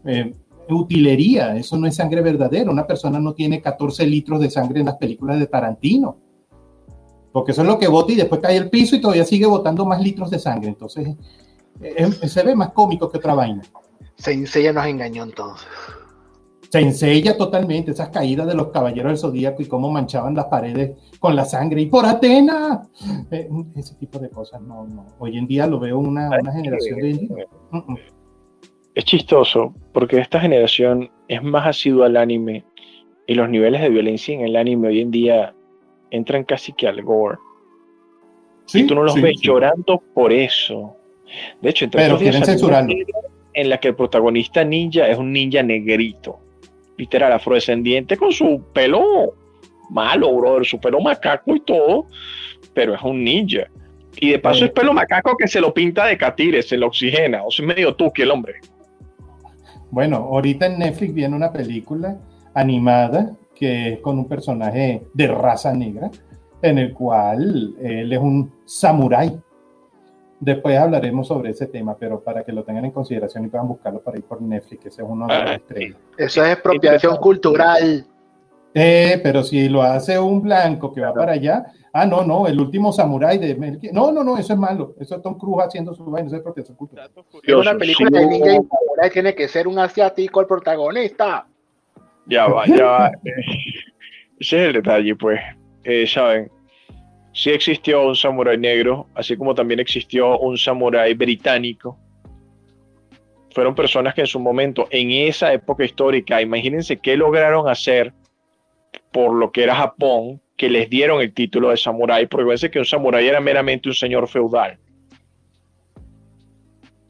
[0.05, 0.35] eh,
[0.69, 2.71] utilería, eso no es sangre verdadera.
[2.71, 6.19] Una persona no tiene 14 litros de sangre en las películas de Tarantino.
[7.33, 9.85] Porque eso es lo que bota y después cae el piso y todavía sigue botando
[9.85, 10.69] más litros de sangre.
[10.69, 11.17] Entonces,
[12.27, 13.63] se ve más cómico que otra vaina.
[14.17, 15.67] Se enseña nos engañó entonces.
[16.75, 20.99] Se enseña totalmente esas caídas de los caballeros del zodíaco y cómo manchaban las paredes
[21.21, 22.83] con la sangre y por Atena.
[23.31, 25.07] Eh, ese tipo de cosas, no, no.
[25.21, 27.29] Hoy en día lo veo una, una generación de
[28.93, 32.65] es chistoso porque esta generación es más asidua al anime
[33.29, 35.55] y los niveles de violencia en el anime hoy en día
[36.11, 37.39] entran casi que al gore.
[38.73, 40.97] y tú no los ves llorando por eso.
[41.63, 42.93] De hecho, entre Pero quieren censurarlo.
[43.53, 46.41] En la que el protagonista ninja es un ninja negrito,
[46.97, 49.35] literal afrodescendiente con su pelo
[49.91, 52.07] malo, brother, su pelo macaco y todo,
[52.73, 53.69] pero es un ninja.
[54.17, 57.43] Y de paso es pelo macaco que se lo pinta de catires, se lo oxigena,
[57.45, 58.55] o sea, medio tuki el hombre.
[59.91, 62.19] Bueno, ahorita en Netflix viene una película
[62.55, 66.11] animada que es con un personaje de raza negra,
[66.63, 69.39] en el cual él es un samurái.
[70.45, 74.03] Después hablaremos sobre ese tema, pero para que lo tengan en consideración y puedan buscarlo
[74.03, 75.97] para ir por Netflix, ese es uno de los ah, estrellas.
[76.19, 78.07] Eso es expropiación cultural.
[78.75, 81.65] Eh, pero si lo hace un blanco que va para allá,
[81.95, 84.95] ah, no, no, el último samurái de No, no, no, eso es malo.
[85.01, 87.11] Eso es Tom Cruise haciendo su vaina, eso es expropiación cultural.
[87.57, 91.47] Una película de ninja y tiene que ser un asiático el protagonista.
[92.27, 93.13] Ya va, ya va.
[94.39, 95.41] Ese es el detalle, pues.
[95.85, 96.51] Eh, Saben,
[97.35, 101.99] sí existió un samurái negro, así como también existió un samurái británico.
[103.51, 108.13] Fueron personas que en su momento, en esa época histórica, imagínense qué lograron hacer
[109.13, 112.79] por lo que era Japón, que les dieron el título de samurái, porque parece que
[112.79, 114.79] un samurái era meramente un señor feudal.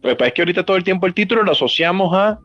[0.03, 2.39] Lo que pasa es que ahorita todo el tiempo el título lo asociamos a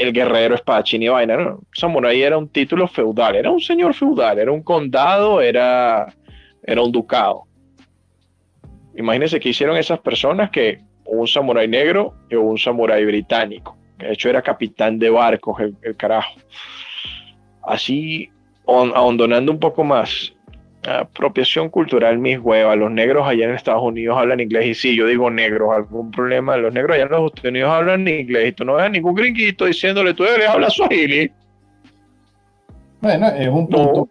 [0.00, 1.36] el guerrero espadachín y vaina.
[1.36, 1.60] ¿no?
[1.72, 6.06] Samurai era un título feudal, era un señor feudal, era un condado, era,
[6.72, 7.44] era un ducado.
[8.96, 14.12] Imagínense que hicieron esas personas que un samurái negro y un samurái británico, que de
[14.12, 16.34] hecho era capitán de barcos, el, carajo.
[17.62, 18.30] Así,
[18.66, 20.32] ahondonando un poco más,
[20.86, 22.76] apropiación cultural, mis huevas.
[22.78, 26.56] Los negros allá en Estados Unidos hablan inglés y sí, yo digo negros, algún problema.
[26.56, 29.66] Los negros allá en los Estados Unidos hablan inglés y tú no ves ningún gringuito
[29.66, 31.30] diciéndole, tú eres habla swahili.
[33.00, 34.08] Bueno, es un punto.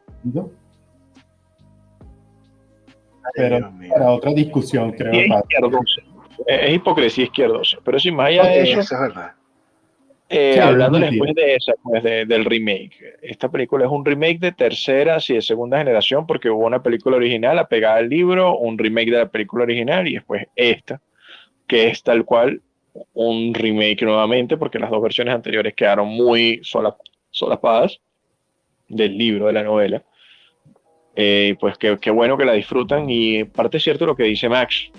[3.35, 5.13] Pero para otra discusión, creo.
[5.13, 5.97] Es,
[6.47, 7.79] es, hipocresía izquierdosa.
[7.83, 8.79] Pero si más allá de eso.
[8.79, 9.31] es verdad.
[10.31, 13.17] Eh, hablando después de esa, pues del remake.
[13.23, 17.17] Esta película es un remake de tercera y de segunda generación porque hubo una película
[17.17, 21.01] original apegada al libro, un remake de la película original y después esta,
[21.65, 22.61] que es tal cual
[23.13, 27.99] un remake nuevamente porque las dos versiones anteriores quedaron muy solapadas
[28.87, 30.03] del libro, de la novela.
[31.21, 34.89] Eh, pues qué, bueno que la disfrutan y parte cierto lo que dice Max.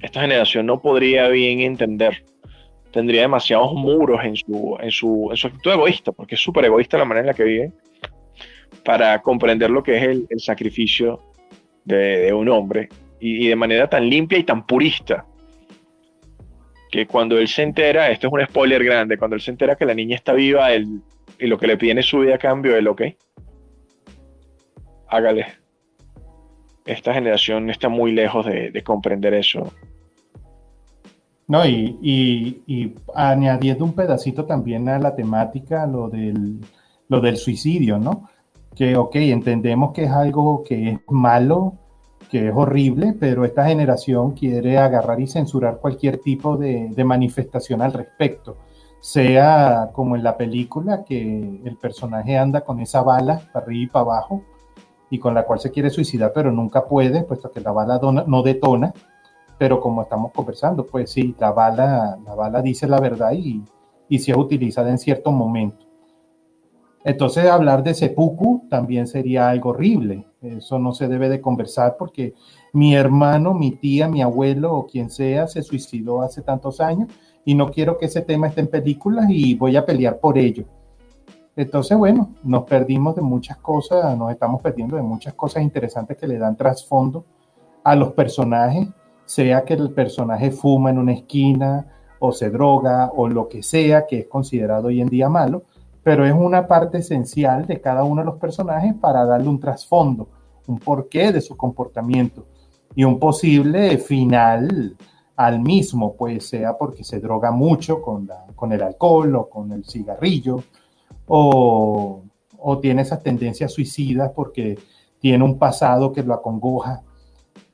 [0.00, 2.24] Esta generación no podría bien entender
[2.90, 7.04] tendría demasiados muros en su, en su, en actitud egoísta, porque es súper egoísta la
[7.04, 7.72] manera en la que vive,
[8.82, 11.20] para comprender lo que es el, sacrificio
[11.84, 12.88] de, un hombre
[13.20, 15.26] y, de manera tan limpia y tan purista.
[16.90, 19.84] Que cuando él se entera, esto es un spoiler grande, cuando él se entera que
[19.84, 21.02] la niña está viva él,
[21.38, 23.02] y lo que le pide es su vida a cambio, él, ok,
[25.10, 25.46] hágale.
[26.86, 29.70] Esta generación está muy lejos de, de comprender eso
[31.50, 36.60] no, y, añadiendo un pedacito también a la temática, lo del,
[37.08, 38.28] lo del suicidio, ¿no?
[38.76, 41.74] Que, ok, entendemos que es algo que es malo,
[42.30, 47.82] que es horrible, pero esta generación quiere agarrar y censurar cualquier tipo de, de manifestación
[47.82, 48.56] al respecto.
[49.00, 53.86] Sea como en la película, que el personaje anda con esa bala para arriba y
[53.88, 54.44] para abajo,
[55.10, 58.42] y con la cual se quiere suicidar, pero nunca puede, puesto que la bala no
[58.42, 58.94] detona
[59.60, 63.62] pero como estamos conversando, pues sí, la bala, la bala dice la verdad y,
[64.08, 65.84] y si es utilizada en cierto momento.
[67.04, 70.24] Entonces hablar de seppuku también sería algo horrible.
[70.40, 72.32] Eso no se debe de conversar porque
[72.72, 77.12] mi hermano, mi tía, mi abuelo o quien sea se suicidó hace tantos años
[77.44, 80.64] y no quiero que ese tema esté en películas y voy a pelear por ello.
[81.60, 86.26] Entonces, bueno, nos perdimos de muchas cosas, nos estamos perdiendo de muchas cosas interesantes que
[86.26, 87.26] le dan trasfondo
[87.84, 88.88] a los personajes,
[89.26, 91.86] sea que el personaje fuma en una esquina
[92.18, 95.64] o se droga o lo que sea que es considerado hoy en día malo,
[96.02, 100.28] pero es una parte esencial de cada uno de los personajes para darle un trasfondo,
[100.66, 102.46] un porqué de su comportamiento
[102.94, 104.96] y un posible final
[105.36, 109.84] al mismo, pues sea porque se droga mucho con, con el alcohol o con el
[109.84, 110.62] cigarrillo,
[111.32, 112.24] o,
[112.58, 114.76] o tiene esas tendencias suicidas porque
[115.20, 117.02] tiene un pasado que lo acongoja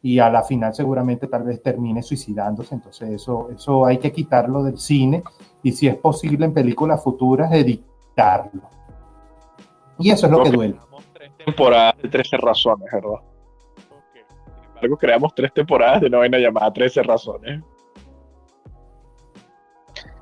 [0.03, 2.75] y a la final seguramente tal vez termine suicidándose.
[2.75, 5.23] Entonces eso, eso hay que quitarlo del cine
[5.63, 8.63] y si es posible en películas futuras editarlo.
[9.99, 10.77] Y eso es lo que duele.
[11.15, 13.21] Tres temporadas de 13 razones, ¿verdad?
[14.83, 17.63] Luego creamos tres temporadas de novena llamada 13 razones.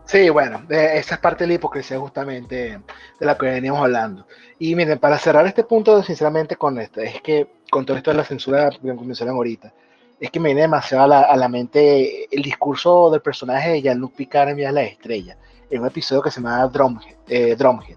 [0.06, 2.78] Sí, bueno, esa es parte de la hipocresía justamente
[3.18, 4.26] de la que veníamos hablando.
[4.58, 8.18] Y miren, para cerrar este punto, sinceramente, con esto, es que con todo esto de
[8.18, 9.72] la censura que mencionan ahorita,
[10.20, 14.50] es que me viene demasiado a la, mente el discurso del personaje de Jean-Luc Picard
[14.50, 15.36] en Vía la Estrella,
[15.70, 17.96] en un episodio que se llama Drumhead, eh, Drumhead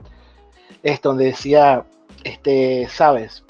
[0.83, 1.85] es donde decía,
[2.23, 3.43] este, sabes,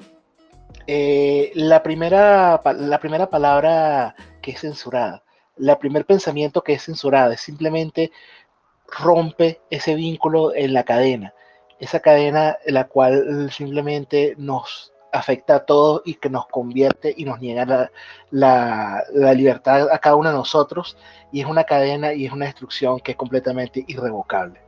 [0.86, 5.22] eh, la, primera, la primera palabra que es censurada,
[5.56, 8.10] la primer pensamiento que es censurada, es simplemente
[8.88, 11.34] rompe ese vínculo en la cadena,
[11.78, 17.40] esa cadena la cual simplemente nos afecta a todos y que nos convierte y nos
[17.40, 17.90] niega
[18.30, 19.04] la,
[19.34, 20.96] libertad a cada uno de nosotros
[21.32, 24.60] y es una cadena y es una destrucción que es completamente irrevocable.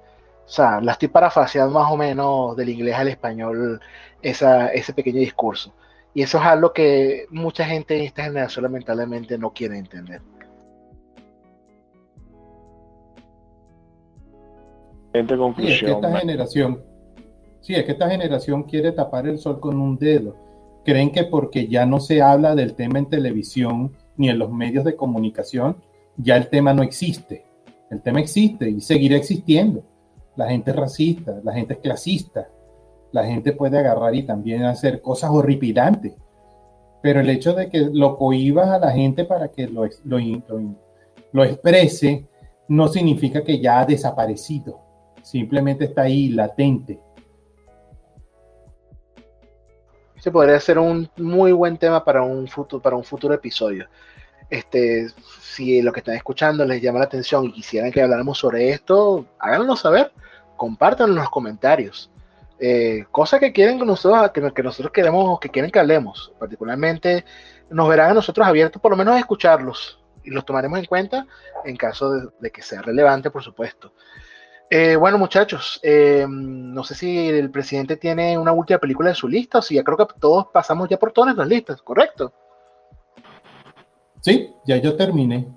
[0.47, 3.80] O sea, la estoy parafraseando más o menos del inglés al español
[4.20, 5.72] esa, ese pequeño discurso.
[6.12, 10.20] Y eso es algo que mucha gente en esta generación lamentablemente no quiere entender.
[15.56, 16.84] Sí, es que esta generación,
[17.60, 20.36] sí, es que esta generación quiere tapar el sol con un dedo.
[20.84, 24.84] Creen que porque ya no se habla del tema en televisión ni en los medios
[24.84, 25.76] de comunicación,
[26.16, 27.44] ya el tema no existe.
[27.90, 29.82] El tema existe y seguirá existiendo.
[30.36, 32.48] La gente es racista, la gente es clasista,
[33.12, 36.14] la gente puede agarrar y también hacer cosas horripilantes.
[37.02, 40.18] Pero el hecho de que lo cohibas a la gente para que lo, lo,
[41.32, 42.26] lo exprese
[42.68, 44.89] no significa que ya ha desaparecido
[45.31, 46.98] simplemente está ahí latente.
[50.16, 53.89] Este podría ser un muy buen tema para un futuro, para un futuro episodio.
[54.51, 55.09] Este,
[55.40, 59.24] si lo que están escuchando les llama la atención y quisieran que habláramos sobre esto,
[59.39, 60.12] háganlo saber,
[60.57, 62.11] compártanlo en los comentarios.
[62.59, 66.32] Eh, cosas que quieren que nosotros, que, nosotros queremos, que quieren que hablemos.
[66.39, 67.24] Particularmente
[67.70, 71.27] nos verán a nosotros abiertos por lo menos a escucharlos y los tomaremos en cuenta
[71.65, 73.94] en caso de que sea relevante, por supuesto.
[74.72, 79.26] Eh, bueno, muchachos, eh, no sé si el presidente tiene una última película en su
[79.26, 82.32] lista, o si ya creo que todos pasamos ya por todas las listas, ¿correcto?
[84.20, 85.48] Sí, ya yo terminé.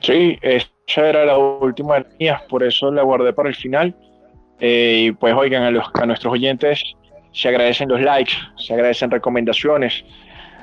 [0.00, 0.68] Sí, esa
[1.08, 3.96] era la última de mías, por eso la guardé para el final.
[4.60, 6.82] Eh, y pues oigan, a, los, a nuestros oyentes
[7.32, 10.04] se agradecen los likes, se agradecen recomendaciones,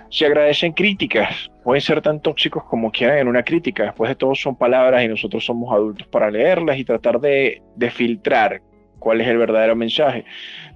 [0.09, 4.33] se agradecen críticas, pueden ser tan tóxicos como quieran en una crítica, después de todo
[4.33, 7.61] son palabras y nosotros somos adultos para leerlas y tratar de,
[7.91, 8.61] filtrar
[8.97, 10.25] cuál es el verdadero mensaje.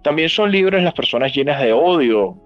[0.03, 2.37] También son libres las personas llenas de odio,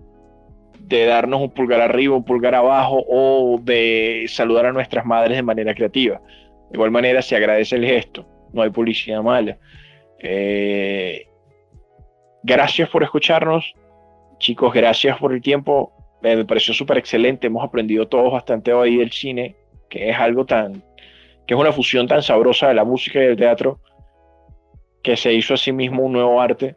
[0.79, 5.43] de darnos un pulgar arriba, un pulgar abajo o de saludar a nuestras madres de
[5.43, 6.21] manera creativa.
[6.69, 9.57] De igual manera se agradece el gesto, no hay publicidad mala.
[10.19, 11.27] Eh,
[12.43, 13.73] gracias por escucharnos,
[14.39, 19.11] chicos, gracias por el tiempo me pareció súper excelente, hemos aprendido todos bastante hoy del
[19.11, 19.55] cine,
[19.89, 20.83] que es algo tan,
[21.45, 23.79] que es una fusión tan sabrosa de la música y del teatro,
[25.03, 26.75] que se hizo a sí mismo un nuevo arte.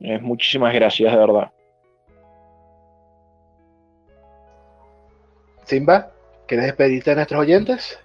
[0.00, 1.50] Es muchísimas gracias, de verdad.
[5.64, 6.10] Simba,
[6.46, 7.98] ¿quieres despedirte de nuestros oyentes?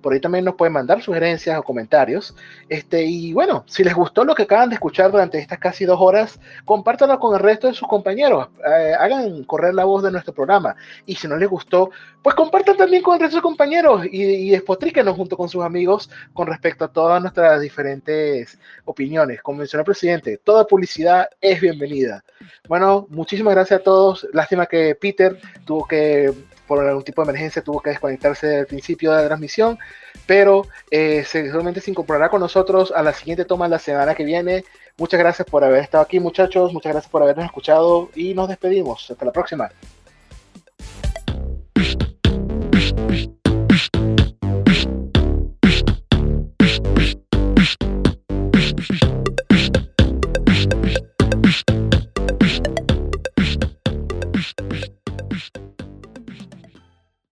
[0.00, 2.34] por ahí también nos pueden mandar sugerencias o comentarios.
[2.68, 5.98] Este, y bueno, si les gustó lo que acaban de escuchar durante estas casi dos
[6.00, 8.48] horas, compártanlo con el resto de sus compañeros.
[8.66, 10.76] Eh, hagan correr la voz de nuestro programa.
[11.06, 11.90] Y si no les gustó,
[12.22, 15.62] pues compartan también con el resto de sus compañeros y, y espotríquenos junto con sus
[15.62, 19.42] amigos con respecto a todas nuestras diferentes opiniones.
[19.42, 22.24] Como mencionó el presidente, toda publicidad es bienvenida.
[22.68, 24.26] Bueno, muchísimas gracias a todos.
[24.32, 26.32] Lástima que Peter tuvo que
[26.66, 29.78] por algún tipo de emergencia tuvo que desconectarse al principio de la transmisión,
[30.26, 34.64] pero eh, seguramente se incorporará con nosotros a la siguiente toma la semana que viene.
[34.98, 36.72] Muchas gracias por haber estado aquí, muchachos.
[36.72, 39.10] Muchas gracias por habernos escuchado y nos despedimos.
[39.10, 39.70] Hasta la próxima.